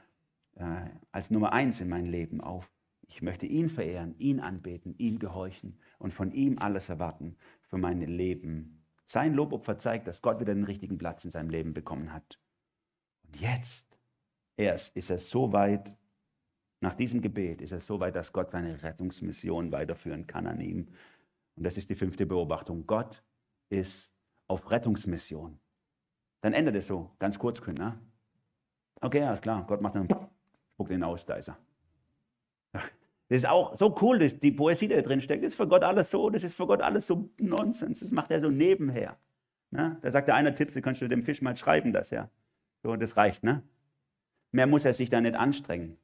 äh, 0.57 0.91
als 1.13 1.31
Nummer 1.31 1.53
eins 1.53 1.81
in 1.81 1.89
mein 1.89 2.07
Leben 2.07 2.41
auf. 2.41 2.69
Ich 3.07 3.23
möchte 3.23 3.47
ihn 3.47 3.69
verehren, 3.69 4.17
ihn 4.19 4.41
anbeten, 4.41 4.97
ihm 4.99 5.21
gehorchen 5.21 5.79
und 6.01 6.13
von 6.13 6.33
ihm 6.33 6.59
alles 6.59 6.89
erwarten 6.89 7.37
für 7.63 7.79
mein 7.79 8.01
Leben. 8.01 8.83
Sein 9.07 9.35
Lobopfer 9.35 9.79
zeigt, 9.79 10.09
dass 10.09 10.21
Gott 10.21 10.41
wieder 10.41 10.53
den 10.53 10.65
richtigen 10.65 10.99
Platz 10.99 11.25
in 11.27 11.31
seinem 11.31 11.49
Leben 11.49 11.75
bekommen 11.75 12.13
hat. 12.13 12.41
Und 13.29 13.41
jetzt 13.41 13.87
erst 14.57 14.97
ist 14.97 15.11
er 15.11 15.21
so 15.21 15.53
weit, 15.53 15.97
nach 16.81 16.95
diesem 16.95 17.21
Gebet 17.21 17.63
ist 17.63 17.71
er 17.71 17.81
so 17.81 18.01
weit, 18.01 18.17
dass 18.17 18.33
Gott 18.33 18.51
seine 18.51 18.83
Rettungsmission 18.83 19.71
weiterführen 19.71 20.27
kann 20.27 20.49
an 20.49 20.61
ihm. 20.61 20.89
Und 21.55 21.63
das 21.63 21.77
ist 21.77 21.89
die 21.89 21.95
fünfte 21.95 22.27
Beobachtung. 22.27 22.85
Gott 22.85 23.23
ist 23.69 24.11
auf 24.49 24.73
Rettungsmission. 24.73 25.61
Dann 26.45 26.53
endet 26.53 26.77
es 26.77 26.87
so, 26.87 27.11
ganz 27.19 27.39
kurz, 27.39 27.67
ne? 27.67 27.99
Okay, 29.01 29.23
alles 29.23 29.41
klar, 29.41 29.65
Gott 29.67 29.81
macht 29.81 29.95
dann, 29.95 30.07
spuckt 30.75 30.91
ihn 30.91 31.03
aus, 31.03 31.25
da 31.25 31.37
ist 31.37 31.49
er. 31.49 31.57
Das 32.73 33.39
ist 33.39 33.47
auch 33.47 33.79
so 33.79 33.97
cool, 34.03 34.19
die 34.19 34.53
Poesie, 34.53 34.87
die 34.87 34.95
da 34.95 35.01
drin 35.01 35.23
steckt. 35.23 35.43
Das 35.43 35.53
ist 35.53 35.57
für 35.57 35.67
Gott 35.67 35.83
alles 35.83 36.11
so, 36.11 36.29
das 36.29 36.45
ist 36.45 36.55
für 36.55 36.67
Gott 36.67 36.83
alles 36.83 37.07
so 37.07 37.31
Nonsens. 37.39 38.01
Das 38.01 38.11
macht 38.11 38.31
er 38.31 38.43
so 38.43 38.51
nebenher. 38.51 39.17
Ne? 39.71 39.97
Da 40.03 40.11
sagt 40.11 40.29
der 40.29 40.35
eine 40.35 40.55
Tipp, 40.55 40.71
kannst 40.83 41.01
du 41.01 41.09
dem 41.09 41.23
Fisch 41.23 41.41
mal 41.41 41.57
schreiben, 41.57 41.95
das 41.95 42.11
ja. 42.11 42.29
So, 42.83 42.95
das 42.95 43.17
reicht, 43.17 43.43
ne? 43.43 43.63
Mehr 44.53 44.67
muss 44.67 44.85
er 44.85 44.93
sich 44.93 45.09
da 45.09 45.23
nicht 45.23 45.37
anstrengen. 45.37 45.97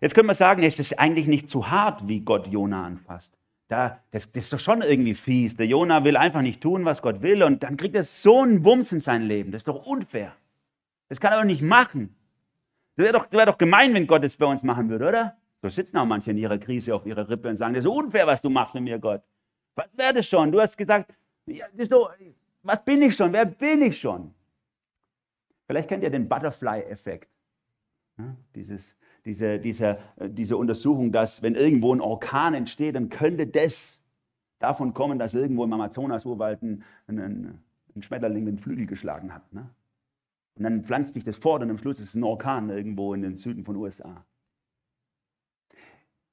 Jetzt 0.00 0.14
können 0.14 0.28
wir 0.28 0.34
sagen, 0.34 0.62
es 0.62 0.78
ist 0.78 0.96
eigentlich 1.00 1.26
nicht 1.26 1.50
zu 1.50 1.72
hart, 1.72 2.06
wie 2.06 2.20
Gott 2.20 2.46
Jona 2.46 2.86
anfasst 2.86 3.36
da, 3.68 4.00
das, 4.10 4.30
das, 4.30 4.44
ist 4.44 4.52
doch 4.52 4.60
schon 4.60 4.82
irgendwie 4.82 5.14
fies. 5.14 5.56
Der 5.56 5.66
Jonah 5.66 6.04
will 6.04 6.16
einfach 6.16 6.42
nicht 6.42 6.60
tun, 6.60 6.84
was 6.84 7.00
Gott 7.00 7.22
will 7.22 7.42
und 7.42 7.62
dann 7.62 7.76
kriegt 7.76 7.94
er 7.94 8.04
so 8.04 8.42
einen 8.42 8.64
Wumms 8.64 8.92
in 8.92 9.00
sein 9.00 9.22
Leben. 9.22 9.52
Das 9.52 9.60
ist 9.60 9.68
doch 9.68 9.86
unfair. 9.86 10.34
Das 11.08 11.20
kann 11.20 11.32
er 11.32 11.38
doch 11.38 11.46
nicht 11.46 11.62
machen. 11.62 12.14
Das 12.96 13.04
wäre 13.04 13.14
doch, 13.14 13.32
wär 13.32 13.46
doch 13.46 13.58
gemein, 13.58 13.94
wenn 13.94 14.06
Gott 14.06 14.22
das 14.22 14.36
bei 14.36 14.46
uns 14.46 14.62
machen 14.62 14.88
würde, 14.88 15.08
oder? 15.08 15.36
So 15.62 15.68
sitzen 15.70 15.96
auch 15.96 16.04
manche 16.04 16.30
in 16.30 16.38
ihrer 16.38 16.58
Krise 16.58 16.94
auf 16.94 17.06
ihrer 17.06 17.28
Rippe 17.28 17.48
und 17.48 17.56
sagen, 17.56 17.74
das 17.74 17.84
ist 17.84 17.90
unfair, 17.90 18.26
was 18.26 18.42
du 18.42 18.50
machst 18.50 18.74
mit 18.74 18.84
mir, 18.84 18.98
Gott. 18.98 19.22
Was 19.74 19.88
wäre 19.94 20.14
das 20.14 20.26
schon? 20.26 20.52
Du 20.52 20.60
hast 20.60 20.76
gesagt, 20.76 21.12
ja, 21.46 21.66
so, 21.88 22.10
was 22.62 22.84
bin 22.84 23.02
ich 23.02 23.16
schon? 23.16 23.32
Wer 23.32 23.46
bin 23.46 23.82
ich 23.82 23.98
schon? 23.98 24.32
Vielleicht 25.66 25.88
kennt 25.88 26.02
ihr 26.02 26.10
den 26.10 26.28
Butterfly-Effekt. 26.28 27.28
Ja, 28.18 28.36
dieses, 28.54 28.94
diese, 29.24 29.58
diese, 29.58 29.98
äh, 30.16 30.28
diese 30.28 30.56
Untersuchung, 30.56 31.12
dass 31.12 31.42
wenn 31.42 31.54
irgendwo 31.54 31.94
ein 31.94 32.00
Orkan 32.00 32.54
entsteht, 32.54 32.94
dann 32.94 33.08
könnte 33.08 33.46
das 33.46 34.00
davon 34.58 34.94
kommen, 34.94 35.18
dass 35.18 35.34
irgendwo 35.34 35.64
im 35.64 35.72
Amazonas-Urwald 35.72 36.62
ein, 36.62 36.84
ein, 37.06 37.18
ein, 37.18 38.02
Schmetterling 38.02 38.44
den 38.46 38.58
Flügel 38.58 38.86
geschlagen 38.86 39.32
hat. 39.32 39.52
Ne? 39.52 39.68
Und 40.56 40.64
dann 40.64 40.84
pflanzt 40.84 41.14
sich 41.14 41.24
das 41.24 41.36
fort 41.36 41.62
und 41.62 41.70
am 41.70 41.78
Schluss 41.78 42.00
ist 42.00 42.14
ein 42.14 42.24
Orkan 42.24 42.70
irgendwo 42.70 43.14
in 43.14 43.22
den 43.22 43.36
Süden 43.36 43.64
von 43.64 43.76
USA. 43.76 44.24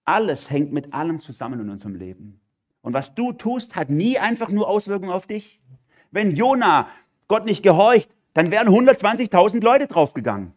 Alles 0.05 0.49
hängt 0.49 0.71
mit 0.71 0.93
allem 0.93 1.19
zusammen 1.19 1.59
in 1.59 1.69
unserem 1.69 1.95
Leben. 1.95 2.39
Und 2.81 2.93
was 2.93 3.13
du 3.13 3.31
tust, 3.31 3.75
hat 3.75 3.89
nie 3.89 4.17
einfach 4.17 4.49
nur 4.49 4.67
Auswirkungen 4.67 5.11
auf 5.11 5.27
dich. 5.27 5.61
Wenn 6.09 6.35
Jona 6.35 6.87
Gott 7.27 7.45
nicht 7.45 7.61
gehorcht, 7.61 8.09
dann 8.33 8.49
wären 8.49 8.67
120.000 8.69 9.63
Leute 9.63 9.87
draufgegangen 9.87 10.53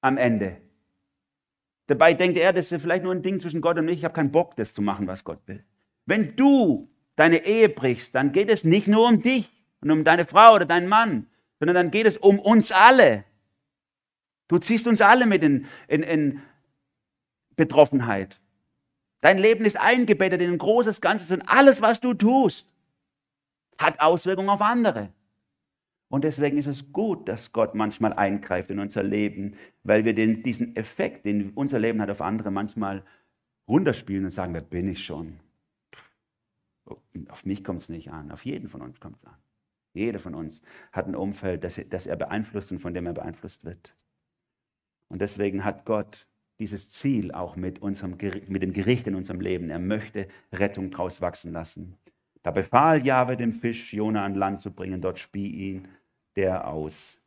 am 0.00 0.16
Ende. 0.16 0.56
Dabei 1.92 2.14
denkt 2.14 2.38
er, 2.38 2.54
das 2.54 2.72
ist 2.72 2.80
vielleicht 2.80 3.04
nur 3.04 3.12
ein 3.12 3.20
Ding 3.20 3.38
zwischen 3.38 3.60
Gott 3.60 3.76
und 3.76 3.84
mich. 3.84 3.98
Ich 3.98 4.04
habe 4.04 4.14
keinen 4.14 4.32
Bock, 4.32 4.56
das 4.56 4.72
zu 4.72 4.80
machen, 4.80 5.06
was 5.06 5.24
Gott 5.24 5.40
will. 5.44 5.62
Wenn 6.06 6.34
du 6.36 6.88
deine 7.16 7.44
Ehe 7.44 7.68
brichst, 7.68 8.14
dann 8.14 8.32
geht 8.32 8.48
es 8.48 8.64
nicht 8.64 8.88
nur 8.88 9.06
um 9.06 9.20
dich 9.20 9.50
und 9.82 9.90
um 9.90 10.02
deine 10.02 10.24
Frau 10.24 10.54
oder 10.54 10.64
deinen 10.64 10.88
Mann, 10.88 11.26
sondern 11.58 11.74
dann 11.74 11.90
geht 11.90 12.06
es 12.06 12.16
um 12.16 12.38
uns 12.38 12.72
alle. 12.72 13.24
Du 14.48 14.56
ziehst 14.56 14.86
uns 14.86 15.02
alle 15.02 15.26
mit 15.26 15.42
in, 15.42 15.66
in, 15.86 16.02
in 16.02 16.42
Betroffenheit. 17.56 18.40
Dein 19.20 19.36
Leben 19.36 19.66
ist 19.66 19.78
eingebettet 19.78 20.40
in 20.40 20.50
ein 20.50 20.56
großes 20.56 21.02
Ganzes 21.02 21.30
und 21.30 21.42
alles, 21.42 21.82
was 21.82 22.00
du 22.00 22.14
tust, 22.14 22.72
hat 23.76 24.00
Auswirkungen 24.00 24.48
auf 24.48 24.62
andere. 24.62 25.10
Und 26.12 26.24
deswegen 26.24 26.58
ist 26.58 26.66
es 26.66 26.92
gut, 26.92 27.26
dass 27.26 27.54
Gott 27.54 27.74
manchmal 27.74 28.12
eingreift 28.12 28.70
in 28.70 28.80
unser 28.80 29.02
Leben, 29.02 29.54
weil 29.82 30.04
wir 30.04 30.12
den, 30.12 30.42
diesen 30.42 30.76
Effekt, 30.76 31.24
den 31.24 31.52
unser 31.54 31.78
Leben 31.78 32.02
hat 32.02 32.10
auf 32.10 32.20
andere, 32.20 32.50
manchmal 32.50 33.02
runterspielen 33.66 34.26
und 34.26 34.30
sagen, 34.30 34.52
wer 34.52 34.60
bin 34.60 34.88
ich 34.88 35.06
schon? 35.06 35.40
Auf 37.30 37.46
mich 37.46 37.64
kommt 37.64 37.80
es 37.80 37.88
nicht 37.88 38.10
an, 38.10 38.30
auf 38.30 38.44
jeden 38.44 38.68
von 38.68 38.82
uns 38.82 39.00
kommt 39.00 39.16
es 39.16 39.24
an. 39.24 39.36
Jeder 39.94 40.18
von 40.18 40.34
uns 40.34 40.60
hat 40.92 41.06
ein 41.06 41.16
Umfeld, 41.16 41.64
das, 41.64 41.80
das 41.88 42.06
er 42.06 42.16
beeinflusst 42.16 42.70
und 42.72 42.80
von 42.80 42.92
dem 42.92 43.06
er 43.06 43.14
beeinflusst 43.14 43.64
wird. 43.64 43.94
Und 45.08 45.22
deswegen 45.22 45.64
hat 45.64 45.86
Gott 45.86 46.26
dieses 46.58 46.90
Ziel 46.90 47.32
auch 47.32 47.56
mit, 47.56 47.80
unserem, 47.80 48.18
mit 48.48 48.62
dem 48.62 48.74
Gericht 48.74 49.06
in 49.06 49.14
unserem 49.14 49.40
Leben. 49.40 49.70
Er 49.70 49.78
möchte 49.78 50.28
Rettung 50.52 50.90
draus 50.90 51.22
wachsen 51.22 51.54
lassen. 51.54 51.96
Da 52.42 52.50
befahl 52.50 53.06
Jahwe 53.06 53.38
dem 53.38 53.54
Fisch, 53.54 53.94
Jona 53.94 54.26
an 54.26 54.34
Land 54.34 54.60
zu 54.60 54.72
bringen, 54.72 55.00
dort 55.00 55.18
spie 55.18 55.70
ihn 55.70 55.88
der 56.36 56.68
aus. 56.68 57.18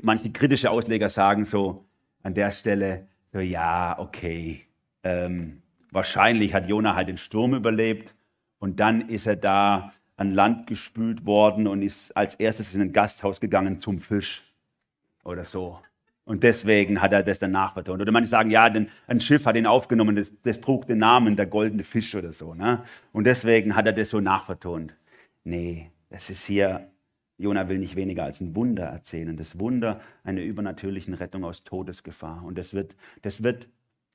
Manche 0.00 0.30
kritische 0.30 0.70
Ausleger 0.70 1.10
sagen 1.10 1.44
so 1.44 1.84
an 2.22 2.34
der 2.34 2.50
Stelle, 2.50 3.08
so, 3.32 3.40
ja, 3.40 3.98
okay, 3.98 4.66
ähm, 5.02 5.62
wahrscheinlich 5.90 6.54
hat 6.54 6.68
Jona 6.68 6.94
halt 6.94 7.08
den 7.08 7.18
Sturm 7.18 7.54
überlebt 7.54 8.14
und 8.58 8.80
dann 8.80 9.08
ist 9.08 9.26
er 9.26 9.36
da 9.36 9.92
an 10.16 10.32
Land 10.32 10.66
gespült 10.66 11.26
worden 11.26 11.66
und 11.66 11.82
ist 11.82 12.16
als 12.16 12.34
erstes 12.34 12.74
in 12.74 12.82
ein 12.82 12.92
Gasthaus 12.92 13.40
gegangen 13.40 13.78
zum 13.78 14.00
Fisch 14.00 14.42
oder 15.24 15.44
so. 15.44 15.80
Und 16.24 16.42
deswegen 16.42 17.00
hat 17.00 17.12
er 17.12 17.22
das 17.22 17.38
dann 17.38 17.52
nachvertont. 17.52 18.02
Oder 18.02 18.12
manche 18.12 18.28
sagen, 18.28 18.50
ja, 18.50 18.68
denn 18.68 18.88
ein 19.06 19.20
Schiff 19.20 19.46
hat 19.46 19.56
ihn 19.56 19.66
aufgenommen, 19.66 20.16
das, 20.16 20.30
das 20.42 20.60
trug 20.60 20.86
den 20.86 20.98
Namen 20.98 21.36
der 21.36 21.46
goldene 21.46 21.84
Fisch 21.84 22.14
oder 22.14 22.34
so. 22.34 22.52
Ne? 22.52 22.82
Und 23.12 23.24
deswegen 23.24 23.74
hat 23.74 23.86
er 23.86 23.94
das 23.94 24.10
so 24.10 24.20
nachvertont. 24.20 24.94
Nee, 25.44 25.90
das 26.10 26.28
ist 26.28 26.44
hier 26.44 26.90
Jona 27.38 27.68
will 27.68 27.78
nicht 27.78 27.94
weniger 27.94 28.24
als 28.24 28.40
ein 28.40 28.54
Wunder 28.56 28.84
erzählen. 28.84 29.36
Das 29.36 29.58
Wunder 29.58 30.00
einer 30.24 30.42
übernatürlichen 30.42 31.14
Rettung 31.14 31.44
aus 31.44 31.62
Todesgefahr. 31.62 32.44
Und 32.44 32.58
das 32.58 32.74
wird, 32.74 32.96
das 33.22 33.44
wird 33.44 33.68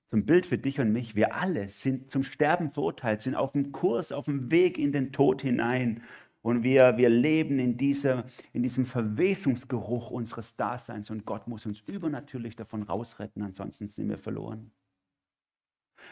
zum 0.09 0.25
Bild 0.25 0.45
für 0.45 0.57
dich 0.57 0.79
und 0.79 0.91
mich. 0.91 1.15
Wir 1.15 1.33
alle 1.33 1.69
sind 1.69 2.11
zum 2.11 2.23
Sterben 2.23 2.69
verurteilt, 2.69 3.21
sind 3.21 3.35
auf 3.35 3.53
dem 3.53 3.71
Kurs, 3.71 4.11
auf 4.11 4.25
dem 4.25 4.51
Weg 4.51 4.77
in 4.77 4.91
den 4.91 5.13
Tod 5.13 5.41
hinein. 5.41 6.03
Und 6.41 6.63
wir, 6.63 6.97
wir 6.97 7.09
leben 7.09 7.57
in, 7.59 7.77
dieser, 7.77 8.25
in 8.51 8.61
diesem 8.61 8.85
Verwesungsgeruch 8.85 10.11
unseres 10.11 10.57
Daseins. 10.57 11.09
Und 11.09 11.25
Gott 11.25 11.47
muss 11.47 11.65
uns 11.65 11.79
übernatürlich 11.79 12.57
davon 12.57 12.83
rausretten, 12.83 13.41
ansonsten 13.41 13.87
sind 13.87 14.09
wir 14.09 14.17
verloren. 14.17 14.69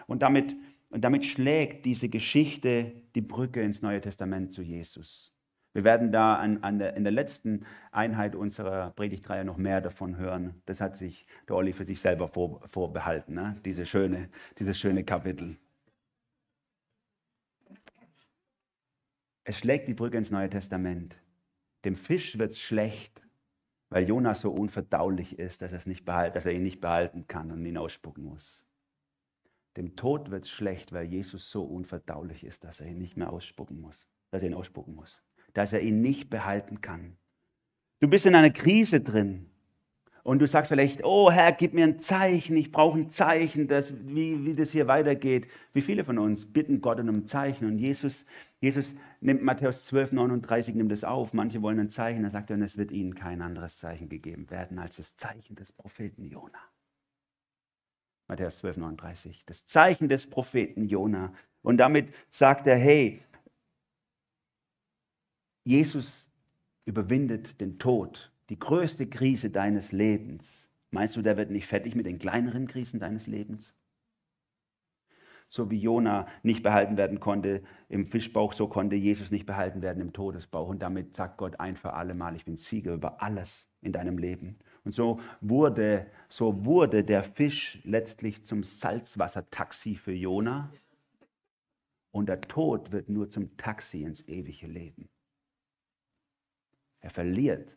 Und 0.07 0.21
damit, 0.21 0.55
und 0.89 1.01
damit 1.01 1.25
schlägt 1.25 1.85
diese 1.85 2.07
Geschichte 2.07 2.93
die 3.13 3.21
Brücke 3.21 3.61
ins 3.61 3.81
Neue 3.81 3.99
Testament 3.99 4.53
zu 4.53 4.61
Jesus. 4.61 5.30
Wir 5.73 5.85
werden 5.85 6.11
da 6.11 6.35
an, 6.35 6.63
an 6.63 6.79
der, 6.79 6.95
in 6.95 7.03
der 7.03 7.13
letzten 7.13 7.65
Einheit 7.91 8.35
unserer 8.35 8.91
Predigtreihe 8.91 9.45
noch 9.45 9.57
mehr 9.57 9.79
davon 9.79 10.17
hören. 10.17 10.61
Das 10.65 10.81
hat 10.81 10.97
sich 10.97 11.25
der 11.47 11.55
Olli 11.55 11.71
für 11.71 11.85
sich 11.85 12.01
selber 12.01 12.27
vor, 12.27 12.61
vorbehalten, 12.67 13.35
ne? 13.35 13.57
diese 13.63 13.85
schöne, 13.85 14.29
dieses 14.59 14.77
schöne 14.77 15.05
Kapitel. 15.05 15.57
Es 19.45 19.59
schlägt 19.59 19.87
die 19.87 19.93
Brücke 19.93 20.17
ins 20.17 20.29
Neue 20.29 20.49
Testament. 20.49 21.15
Dem 21.85 21.95
Fisch 21.95 22.37
wird 22.37 22.51
es 22.51 22.59
schlecht, 22.59 23.21
weil 23.89 24.07
Jonas 24.07 24.41
so 24.41 24.51
unverdaulich 24.51 25.39
ist, 25.39 25.61
dass, 25.61 25.85
nicht 25.85 26.05
behalt, 26.05 26.35
dass 26.35 26.45
er 26.45 26.51
ihn 26.51 26.63
nicht 26.63 26.81
behalten 26.81 27.27
kann 27.27 27.49
und 27.49 27.65
ihn 27.65 27.77
ausspucken 27.77 28.25
muss. 28.25 28.61
Dem 29.77 29.95
Tod 29.95 30.31
wird 30.31 30.43
es 30.43 30.51
schlecht, 30.51 30.91
weil 30.91 31.05
Jesus 31.05 31.49
so 31.49 31.63
unverdaulich 31.63 32.43
ist, 32.43 32.65
dass 32.65 32.81
er 32.81 32.87
ihn 32.87 32.97
nicht 32.97 33.15
mehr 33.15 33.31
ausspucken 33.31 33.79
muss, 33.79 34.05
dass 34.31 34.43
er 34.43 34.49
ihn 34.49 34.53
ausspucken 34.53 34.93
muss 34.93 35.23
dass 35.53 35.73
er 35.73 35.81
ihn 35.81 36.01
nicht 36.01 36.29
behalten 36.29 36.81
kann. 36.81 37.17
Du 37.99 38.07
bist 38.07 38.25
in 38.25 38.35
einer 38.35 38.49
Krise 38.49 39.01
drin 39.01 39.45
und 40.23 40.39
du 40.39 40.47
sagst 40.47 40.69
vielleicht, 40.69 41.03
oh 41.03 41.31
Herr, 41.31 41.51
gib 41.51 41.73
mir 41.73 41.83
ein 41.83 41.99
Zeichen, 41.99 42.55
ich 42.55 42.71
brauche 42.71 42.99
ein 42.99 43.09
Zeichen, 43.09 43.67
dass, 43.67 43.93
wie, 44.07 44.45
wie 44.45 44.53
das 44.53 44.71
hier 44.71 44.87
weitergeht. 44.87 45.47
Wie 45.73 45.81
viele 45.81 46.03
von 46.03 46.19
uns 46.19 46.45
bitten 46.45 46.81
Gott 46.81 46.99
um 46.99 47.09
ein 47.09 47.27
Zeichen 47.27 47.65
und 47.65 47.79
Jesus, 47.79 48.25
Jesus 48.59 48.95
nimmt 49.19 49.41
Matthäus 49.41 49.85
12, 49.85 50.11
39, 50.11 50.75
nimmt 50.75 50.91
es 50.91 51.03
auf. 51.03 51.33
Manche 51.33 51.61
wollen 51.61 51.79
ein 51.79 51.89
Zeichen, 51.89 52.23
er 52.23 52.29
sagt 52.29 52.51
dann, 52.51 52.61
es 52.61 52.77
wird 52.77 52.91
ihnen 52.91 53.15
kein 53.15 53.41
anderes 53.41 53.77
Zeichen 53.77 54.09
gegeben 54.09 54.49
werden 54.51 54.77
als 54.77 54.97
das 54.97 55.15
Zeichen 55.15 55.55
des 55.55 55.71
Propheten 55.71 56.25
Jona. 56.25 56.59
Matthäus 58.27 58.59
12, 58.59 58.77
39, 58.77 59.43
das 59.45 59.65
Zeichen 59.65 60.07
des 60.07 60.27
Propheten 60.27 60.87
Jona. 60.87 61.33
Und 61.63 61.77
damit 61.77 62.13
sagt 62.29 62.65
er, 62.67 62.77
hey, 62.77 63.21
Jesus 65.63 66.29
überwindet 66.85 67.61
den 67.61 67.77
Tod, 67.77 68.31
die 68.49 68.57
größte 68.57 69.07
Krise 69.07 69.49
deines 69.49 69.91
Lebens. 69.91 70.67
Meinst 70.89 71.15
du, 71.15 71.21
der 71.21 71.37
wird 71.37 71.51
nicht 71.51 71.67
fertig 71.67 71.95
mit 71.95 72.05
den 72.05 72.17
kleineren 72.17 72.67
Krisen 72.67 72.99
deines 72.99 73.27
Lebens? 73.27 73.73
So 75.47 75.69
wie 75.69 75.77
Jona 75.77 76.27
nicht 76.43 76.63
behalten 76.63 76.97
werden 76.97 77.19
konnte 77.19 77.61
im 77.89 78.07
Fischbauch, 78.07 78.53
so 78.53 78.67
konnte 78.67 78.95
Jesus 78.95 79.31
nicht 79.31 79.45
behalten 79.45 79.81
werden 79.81 80.01
im 80.01 80.13
Todesbauch. 80.13 80.67
Und 80.67 80.81
damit 80.81 81.15
sagt 81.15 81.37
Gott 81.37 81.59
ein 81.59 81.75
für 81.75 81.93
alle 81.93 82.13
Mal, 82.13 82.35
ich 82.35 82.45
bin 82.45 82.57
Sieger 82.57 82.93
über 82.93 83.21
alles 83.21 83.69
in 83.81 83.91
deinem 83.91 84.17
Leben. 84.17 84.57
Und 84.83 84.95
so 84.95 85.19
wurde, 85.41 86.07
so 86.29 86.65
wurde 86.65 87.03
der 87.03 87.23
Fisch 87.23 87.79
letztlich 87.83 88.43
zum 88.43 88.63
Salzwassertaxi 88.63 89.95
für 89.95 90.13
Jona. 90.13 90.71
Und 92.11 92.29
der 92.29 92.41
Tod 92.41 92.91
wird 92.91 93.09
nur 93.09 93.29
zum 93.29 93.55
Taxi 93.57 94.03
ins 94.03 94.27
ewige 94.27 94.67
Leben. 94.67 95.09
Er 97.01 97.09
verliert 97.09 97.75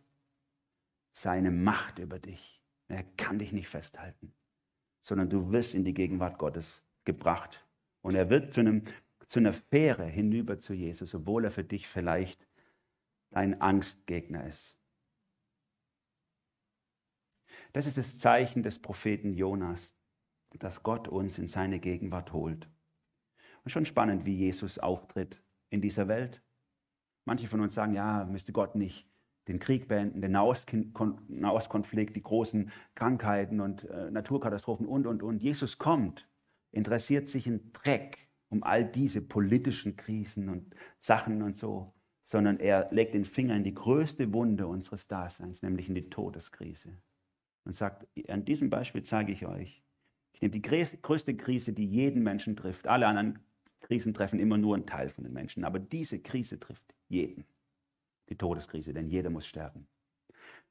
seine 1.13 1.51
Macht 1.51 1.99
über 1.99 2.19
dich. 2.19 2.63
Er 2.89 3.03
kann 3.03 3.39
dich 3.39 3.53
nicht 3.53 3.69
festhalten, 3.69 4.33
sondern 5.01 5.31
du 5.31 5.51
wirst 5.51 5.75
in 5.75 5.85
die 5.85 5.95
Gegenwart 5.95 6.39
Gottes 6.39 6.83
gebracht. 7.05 7.67
Und 8.03 8.15
er 8.15 8.29
wird 8.29 8.53
zu, 8.53 8.61
einem, 8.61 8.85
zu 9.27 9.39
einer 9.39 9.55
Fähre 9.55 10.05
hinüber 10.05 10.59
zu 10.59 10.75
Jesus, 10.75 11.15
obwohl 11.15 11.47
er 11.47 11.51
für 11.51 11.65
dich 11.65 11.89
vielleicht 11.89 12.47
dein 13.31 13.61
Angstgegner 13.61 14.47
ist. 14.47 14.79
Das 17.73 17.87
ist 17.87 17.97
das 17.97 18.19
Zeichen 18.19 18.63
des 18.63 18.79
Propheten 18.79 19.33
Jonas, 19.33 19.97
dass 20.59 20.83
Gott 20.83 21.09
uns 21.09 21.39
in 21.39 21.49
seine 21.49 21.81
Gegenwart 21.81 22.33
holt. 22.33 22.69
Und 23.65 23.71
schon 23.71 23.87
spannend, 23.87 24.27
wie 24.27 24.37
Jesus 24.37 24.79
auftritt 24.79 25.43
in 25.71 25.81
dieser 25.81 26.07
Welt. 26.07 26.43
Manche 27.25 27.49
von 27.49 27.61
uns 27.61 27.75
sagen, 27.75 27.95
ja, 27.95 28.25
müsste 28.25 28.53
Gott 28.53 28.77
nicht 28.77 29.09
den 29.49 29.59
Krieg 29.59 29.89
beenden, 29.89 30.21
den 30.23 30.33
Nahostkonflikt, 30.33 32.17
die 32.17 32.23
großen 32.23 32.71
Krankheiten 32.95 33.61
und 33.61 33.85
äh, 33.85 34.11
Naturkatastrophen 34.11 34.87
und, 34.87 35.07
und, 35.07 35.23
und. 35.23 35.43
Jesus 35.43 35.79
kommt, 35.79 36.27
interessiert 36.73 37.29
sich 37.29 37.47
in 37.47 37.73
Dreck 37.73 38.19
um 38.49 38.63
all 38.63 38.85
diese 38.85 39.21
politischen 39.21 39.97
Krisen 39.97 40.49
und 40.49 40.75
Sachen 41.01 41.43
und 41.43 41.57
so, 41.57 41.93
sondern 42.23 42.61
er 42.61 42.89
legt 42.93 43.15
den 43.15 43.25
Finger 43.25 43.57
in 43.57 43.65
die 43.65 43.75
größte 43.75 44.33
Wunde 44.33 44.67
unseres 44.67 45.09
Daseins, 45.09 45.63
nämlich 45.63 45.89
in 45.89 45.95
die 45.95 46.09
Todeskrise. 46.09 46.97
Und 47.65 47.75
sagt, 47.75 48.07
an 48.29 48.45
diesem 48.45 48.71
Beispiel 48.71 49.03
zeige 49.03 49.33
ich 49.33 49.47
euch, 49.47 49.83
ich 50.33 50.43
nehme 50.43 50.53
die 50.53 50.63
größte 50.63 51.37
Krise, 51.37 51.73
die 51.73 51.87
jeden 51.87 52.23
Menschen 52.23 52.57
trifft. 52.57 52.87
Alle 52.87 53.07
anderen 53.07 53.41
Krisen 53.81 54.15
treffen 54.15 54.39
immer 54.39 54.59
nur 54.59 54.75
einen 54.75 54.87
Teil 54.87 55.09
von 55.09 55.25
den 55.25 55.33
Menschen, 55.33 55.65
aber 55.65 55.79
diese 55.79 56.19
Krise 56.19 56.59
trifft 56.61 56.95
jeden 57.09 57.45
die 58.29 58.37
Todeskrise, 58.37 58.93
denn 58.93 59.09
jeder 59.09 59.31
muss 59.31 59.47
sterben. 59.47 59.87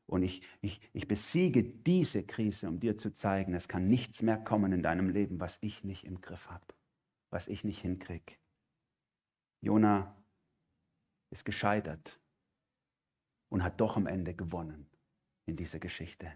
Und 0.06 0.24
ich, 0.24 0.41
ich, 0.62 0.82
ich 0.91 1.08
besiege 1.08 1.64
diese 1.64 2.24
Krise, 2.24 2.68
um 2.68 2.80
dir 2.80 2.97
zu 2.97 3.14
zeigen, 3.14 3.54
es 3.54 3.68
kann 3.68 3.88
nichts 3.88 4.22
mehr 4.22 4.38
kommen 4.38 4.74
in 4.74 4.84
deinem 4.84 5.10
Leben, 5.10 5.39
was 5.39 5.58
ich 5.62 5.84
nicht 5.84 6.04
im 6.04 6.22
Griff 6.22 6.49
habe, 6.49 6.66
was 7.30 7.47
ich 7.47 7.64
nicht 7.64 7.82
hinkriege. 7.82 8.34
Jona 9.62 10.16
ist 11.30 11.45
gescheitert 11.45 12.20
und 13.49 13.64
hat 13.64 13.80
doch 13.80 13.95
am 13.95 14.08
Ende 14.08 14.34
gewonnen 14.34 14.88
in 15.45 15.56
dieser 15.56 15.80
Geschichte. 15.80 16.32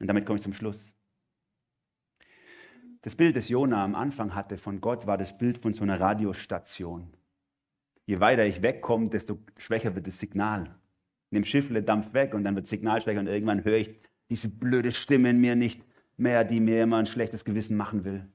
Und 0.00 0.06
damit 0.06 0.26
komme 0.26 0.36
ich 0.36 0.42
zum 0.42 0.52
Schluss. 0.52 0.94
Das 3.00 3.16
Bild, 3.16 3.36
das 3.36 3.48
Jona 3.48 3.82
am 3.82 3.94
Anfang 3.94 4.34
hatte 4.34 4.58
von 4.58 4.80
Gott, 4.80 5.06
war 5.06 5.18
das 5.18 5.36
Bild 5.36 5.58
von 5.58 5.72
so 5.72 5.82
einer 5.82 5.98
Radiostation. 5.98 7.16
Je 8.06 8.20
weiter 8.20 8.44
ich 8.44 8.62
wegkomme, 8.62 9.08
desto 9.08 9.38
schwächer 9.56 9.94
wird 9.94 10.06
das 10.06 10.18
Signal. 10.18 10.74
Nimm 11.30 11.44
Schiffle, 11.44 11.82
Dampf 11.82 12.12
weg 12.12 12.34
und 12.34 12.44
dann 12.44 12.54
wird 12.54 12.64
das 12.64 12.70
Signal 12.70 13.00
schwächer 13.00 13.20
und 13.20 13.26
irgendwann 13.26 13.64
höre 13.64 13.78
ich 13.78 13.94
diese 14.28 14.48
blöde 14.48 14.92
Stimme 14.92 15.30
in 15.30 15.40
mir 15.40 15.56
nicht 15.56 15.82
mehr, 16.16 16.44
die 16.44 16.60
mir 16.60 16.82
immer 16.82 16.98
ein 16.98 17.06
schlechtes 17.06 17.44
Gewissen 17.44 17.76
machen 17.76 18.04
will. 18.04 18.26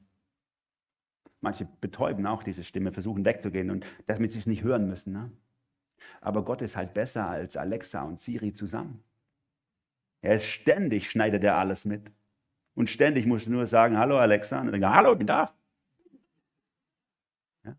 Manche 1.42 1.68
betäuben 1.82 2.26
auch 2.26 2.44
diese 2.44 2.64
Stimme, 2.64 2.92
versuchen 2.92 3.24
wegzugehen 3.26 3.70
und 3.70 3.86
damit 4.08 4.32
sie 4.32 4.40
es 4.40 4.48
nicht 4.48 4.64
hören 4.64 4.88
müssen. 4.88 5.14
Ne? 5.14 5.32
Aber 6.22 6.44
Gott 6.44 6.62
ist 6.62 6.76
halt 6.76 6.94
besser 6.94 7.28
als 7.28 7.58
Alexa 7.58 8.02
und 8.02 8.20
Siri 8.20 8.54
zusammen. 8.54 9.04
Er 10.22 10.36
ist 10.36 10.46
ständig, 10.46 11.10
schneidet 11.10 11.44
er 11.44 11.58
alles 11.58 11.86
mit. 11.86 12.12
Und 12.74 12.90
ständig 12.90 13.26
musst 13.26 13.48
du 13.48 13.52
nur 13.52 13.66
sagen, 13.66 13.98
hallo 13.98 14.18
Alexa. 14.18 14.60
Und 14.60 14.72
dann 14.72 14.94
hallo, 14.94 15.14
ich 15.14 15.18
bin 15.18 15.28
da. 15.28 15.54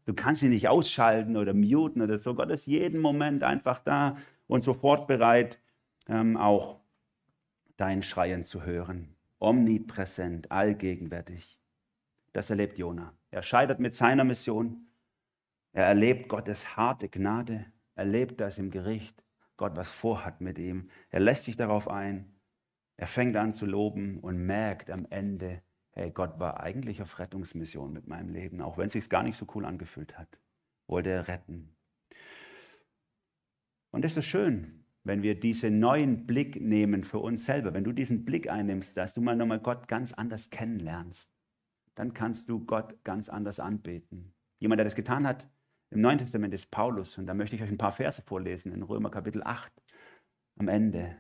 Du 0.05 0.15
kannst 0.15 0.43
ihn 0.43 0.51
nicht 0.51 0.69
ausschalten 0.69 1.37
oder 1.37 1.55
muten 1.55 2.03
oder 2.03 2.19
so. 2.19 2.35
Gott 2.35 2.51
ist 2.51 2.67
jeden 2.67 3.01
Moment 3.01 3.43
einfach 3.43 3.79
da 3.79 4.17
und 4.47 4.65
sofort 4.65 5.07
bereit, 5.07 5.61
ähm, 6.09 6.37
auch 6.37 6.81
dein 7.77 8.03
Schreien 8.03 8.45
zu 8.45 8.65
hören. 8.65 9.15
Omnipräsent, 9.39 10.51
allgegenwärtig. 10.51 11.59
Das 12.33 12.51
erlebt 12.51 12.79
Jona. 12.79 13.15
Er 13.31 13.43
scheitert 13.43 13.79
mit 13.81 13.95
seiner 13.95 14.25
Mission. 14.25 14.89
Er 15.73 15.85
erlebt 15.85 16.29
Gottes 16.29 16.77
harte 16.77 17.09
Gnade, 17.09 17.67
erlebt 17.95 18.41
das 18.41 18.59
im 18.59 18.71
Gericht, 18.71 19.23
Gott 19.57 19.77
was 19.77 19.93
vorhat 19.93 20.41
mit 20.41 20.59
ihm. 20.59 20.91
Er 21.11 21.21
lässt 21.21 21.45
sich 21.45 21.57
darauf 21.57 21.89
ein. 21.89 22.35
Er 22.97 23.07
fängt 23.07 23.37
an 23.37 23.55
zu 23.55 23.67
loben 23.67 24.19
und 24.19 24.39
merkt 24.39 24.91
am 24.91 25.07
Ende, 25.11 25.63
hey, 25.99 26.11
Gott 26.11 26.39
war 26.39 26.61
eigentlich 26.61 27.03
auf 27.03 27.19
Rettungsmission 27.19 27.93
mit 27.93 28.07
meinem 28.07 28.31
Leben, 28.31 28.61
auch 28.61 28.79
wenn 28.79 28.87
es 28.87 28.93
sich 28.93 29.11
gar 29.11 29.23
nicht 29.23 29.37
so 29.37 29.47
cool 29.55 29.65
angefühlt 29.65 30.17
hat. 30.17 30.29
Wollte 30.87 31.11
er 31.11 31.29
retten. 31.29 31.75
Und 33.91 34.05
es 34.05 34.17
ist 34.17 34.27
schön, 34.27 34.85
wenn 35.05 35.23
wir 35.23 35.39
diesen 35.39 35.81
neuen 35.81 36.27
Blick 36.27 36.61
nehmen 36.61 37.05
für 37.05 37.19
uns 37.19 37.45
selber. 37.45 37.75
Wenn 37.75 37.85
du 37.85 37.93
diesen 37.93 38.25
Blick 38.25 38.49
einnimmst, 38.49 38.97
dass 38.97 39.15
du 39.15 39.21
mal 39.21 39.37
nochmal 39.37 39.61
Gott 39.61 39.89
ganz 39.89 40.13
anders 40.13 40.51
kennenlernst, 40.51 41.31
dann 41.95 42.15
kannst 42.15 42.49
du 42.49 42.65
Gott 42.65 43.03
ganz 43.05 43.29
anders 43.29 43.59
anbeten. 43.59 44.35
Jemand, 44.61 44.79
der 44.79 44.85
das 44.85 44.95
getan 44.95 45.27
hat, 45.27 45.49
im 45.91 46.01
Neuen 46.01 46.19
Testament 46.19 46.55
ist 46.55 46.71
Paulus. 46.71 47.19
Und 47.19 47.27
da 47.27 47.35
möchte 47.35 47.57
ich 47.57 47.63
euch 47.63 47.71
ein 47.71 47.79
paar 47.79 47.93
Verse 47.93 48.23
vorlesen 48.23 48.73
in 48.73 48.83
Römer 48.83 49.11
Kapitel 49.11 49.43
8 49.43 49.73
am 50.59 50.69
Ende 50.69 51.17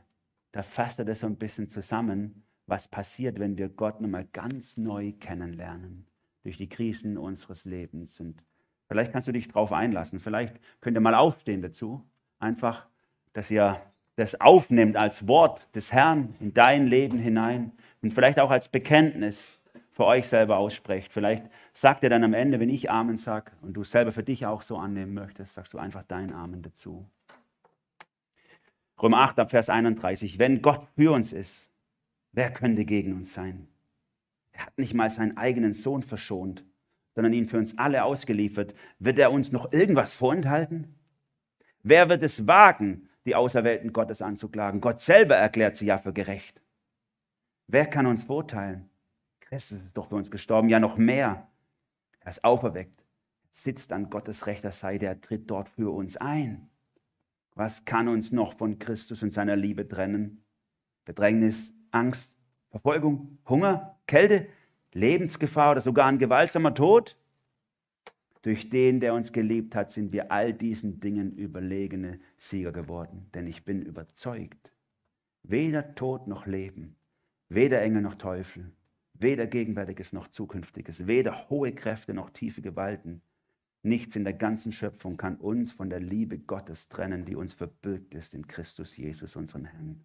da 0.52 0.62
fasst 0.62 0.98
er 0.98 1.04
das 1.04 1.20
so 1.20 1.26
ein 1.26 1.36
bisschen 1.36 1.68
zusammen, 1.68 2.44
was 2.68 2.86
passiert, 2.86 3.40
wenn 3.40 3.56
wir 3.56 3.68
Gott 3.68 4.00
nochmal 4.00 4.26
ganz 4.32 4.76
neu 4.76 5.12
kennenlernen 5.12 6.06
durch 6.42 6.58
die 6.58 6.68
Krisen 6.68 7.16
unseres 7.16 7.64
Lebens. 7.64 8.20
Und 8.20 8.42
vielleicht 8.86 9.12
kannst 9.12 9.26
du 9.26 9.32
dich 9.32 9.48
darauf 9.48 9.72
einlassen. 9.72 10.20
Vielleicht 10.20 10.60
könnt 10.80 10.96
ihr 10.96 11.00
mal 11.00 11.14
aufstehen 11.14 11.62
dazu. 11.62 12.04
Einfach, 12.38 12.86
dass 13.32 13.50
ihr 13.50 13.80
das 14.16 14.40
aufnimmt 14.40 14.96
als 14.96 15.26
Wort 15.26 15.74
des 15.74 15.92
Herrn 15.92 16.34
in 16.40 16.52
dein 16.52 16.86
Leben 16.86 17.18
hinein 17.18 17.72
und 18.02 18.12
vielleicht 18.12 18.38
auch 18.38 18.50
als 18.50 18.68
Bekenntnis 18.68 19.58
für 19.90 20.04
euch 20.04 20.28
selber 20.28 20.58
aussprecht. 20.58 21.12
Vielleicht 21.12 21.44
sagt 21.72 22.02
ihr 22.02 22.10
dann 22.10 22.22
am 22.22 22.34
Ende, 22.34 22.60
wenn 22.60 22.68
ich 22.68 22.90
Amen 22.90 23.16
sage 23.16 23.52
und 23.62 23.72
du 23.74 23.82
selber 23.82 24.12
für 24.12 24.22
dich 24.22 24.44
auch 24.46 24.62
so 24.62 24.76
annehmen 24.76 25.14
möchtest, 25.14 25.54
sagst 25.54 25.72
du 25.72 25.78
einfach 25.78 26.04
dein 26.06 26.32
Amen 26.32 26.62
dazu. 26.62 27.08
Römer 29.00 29.18
8 29.18 29.38
ab 29.38 29.50
Vers 29.50 29.70
31. 29.70 30.38
Wenn 30.38 30.60
Gott 30.62 30.86
für 30.96 31.12
uns 31.12 31.32
ist, 31.32 31.70
wer 32.32 32.52
könnte 32.52 32.84
gegen 32.84 33.12
uns 33.14 33.34
sein? 33.34 33.68
Er 34.52 34.66
hat 34.66 34.78
nicht 34.78 34.94
mal 34.94 35.10
seinen 35.10 35.36
eigenen 35.36 35.72
Sohn 35.72 36.02
verschont, 36.02 36.64
sondern 37.14 37.32
ihn 37.32 37.46
für 37.46 37.58
uns 37.58 37.76
alle 37.78 38.04
ausgeliefert. 38.04 38.74
Wird 38.98 39.18
er 39.18 39.32
uns 39.32 39.52
noch 39.52 39.72
irgendwas 39.72 40.14
vorenthalten? 40.14 40.94
Wer 41.82 42.08
wird 42.08 42.22
es 42.22 42.46
wagen, 42.46 43.08
die 43.24 43.34
Auserwählten 43.34 43.92
Gottes 43.92 44.22
anzuklagen? 44.22 44.80
Gott 44.80 45.00
selber 45.00 45.36
erklärt 45.36 45.76
sie 45.76 45.86
ja 45.86 45.98
für 45.98 46.12
gerecht. 46.12 46.60
Wer 47.66 47.86
kann 47.86 48.06
uns 48.06 48.26
beurteilen? 48.26 48.88
Christus 49.40 49.80
ist 49.80 49.96
doch 49.96 50.08
für 50.08 50.16
uns 50.16 50.30
gestorben, 50.30 50.68
ja 50.68 50.80
noch 50.80 50.96
mehr. 50.96 51.48
Er 52.20 52.30
ist 52.30 52.44
auferweckt, 52.44 53.04
sitzt 53.50 53.92
an 53.92 54.10
Gottes 54.10 54.46
rechter 54.46 54.72
Seite, 54.72 55.06
er 55.06 55.20
tritt 55.20 55.50
dort 55.50 55.68
für 55.68 55.90
uns 55.94 56.16
ein. 56.16 56.68
Was 57.54 57.84
kann 57.84 58.08
uns 58.08 58.32
noch 58.32 58.56
von 58.56 58.78
Christus 58.78 59.22
und 59.22 59.32
seiner 59.32 59.56
Liebe 59.56 59.88
trennen? 59.88 60.44
Bedrängnis, 61.04 61.72
Angst, 61.92 62.34
Verfolgung, 62.70 63.38
Hunger, 63.48 63.98
Kälte, 64.06 64.46
Lebensgefahr 64.92 65.72
oder 65.72 65.80
sogar 65.80 66.06
ein 66.06 66.18
gewaltsamer 66.18 66.74
Tod? 66.74 67.16
Durch 68.42 68.70
den, 68.70 69.00
der 69.00 69.14
uns 69.14 69.32
geliebt 69.32 69.74
hat, 69.74 69.90
sind 69.90 70.12
wir 70.12 70.30
all 70.30 70.52
diesen 70.52 71.00
Dingen 71.00 71.32
überlegene 71.32 72.20
Sieger 72.36 72.72
geworden. 72.72 73.28
Denn 73.34 73.46
ich 73.46 73.64
bin 73.64 73.82
überzeugt, 73.82 74.72
weder 75.42 75.94
Tod 75.94 76.28
noch 76.28 76.46
Leben, 76.46 76.96
weder 77.48 77.82
Engel 77.82 78.02
noch 78.02 78.14
Teufel, 78.14 78.72
weder 79.14 79.46
Gegenwärtiges 79.46 80.12
noch 80.12 80.28
Zukünftiges, 80.28 81.06
weder 81.06 81.48
hohe 81.50 81.72
Kräfte 81.72 82.14
noch 82.14 82.30
tiefe 82.30 82.62
Gewalten, 82.62 83.22
Nichts 83.82 84.16
in 84.16 84.24
der 84.24 84.34
ganzen 84.34 84.72
Schöpfung 84.72 85.16
kann 85.16 85.36
uns 85.36 85.72
von 85.72 85.88
der 85.88 86.00
Liebe 86.00 86.38
Gottes 86.38 86.88
trennen, 86.88 87.24
die 87.24 87.36
uns 87.36 87.52
verbürgt 87.52 88.14
ist 88.14 88.34
in 88.34 88.46
Christus 88.46 88.96
Jesus, 88.96 89.36
unserem 89.36 89.66
Herrn. 89.66 90.04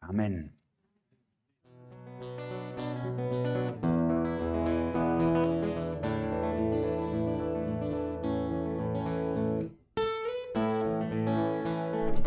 Amen. 0.00 0.52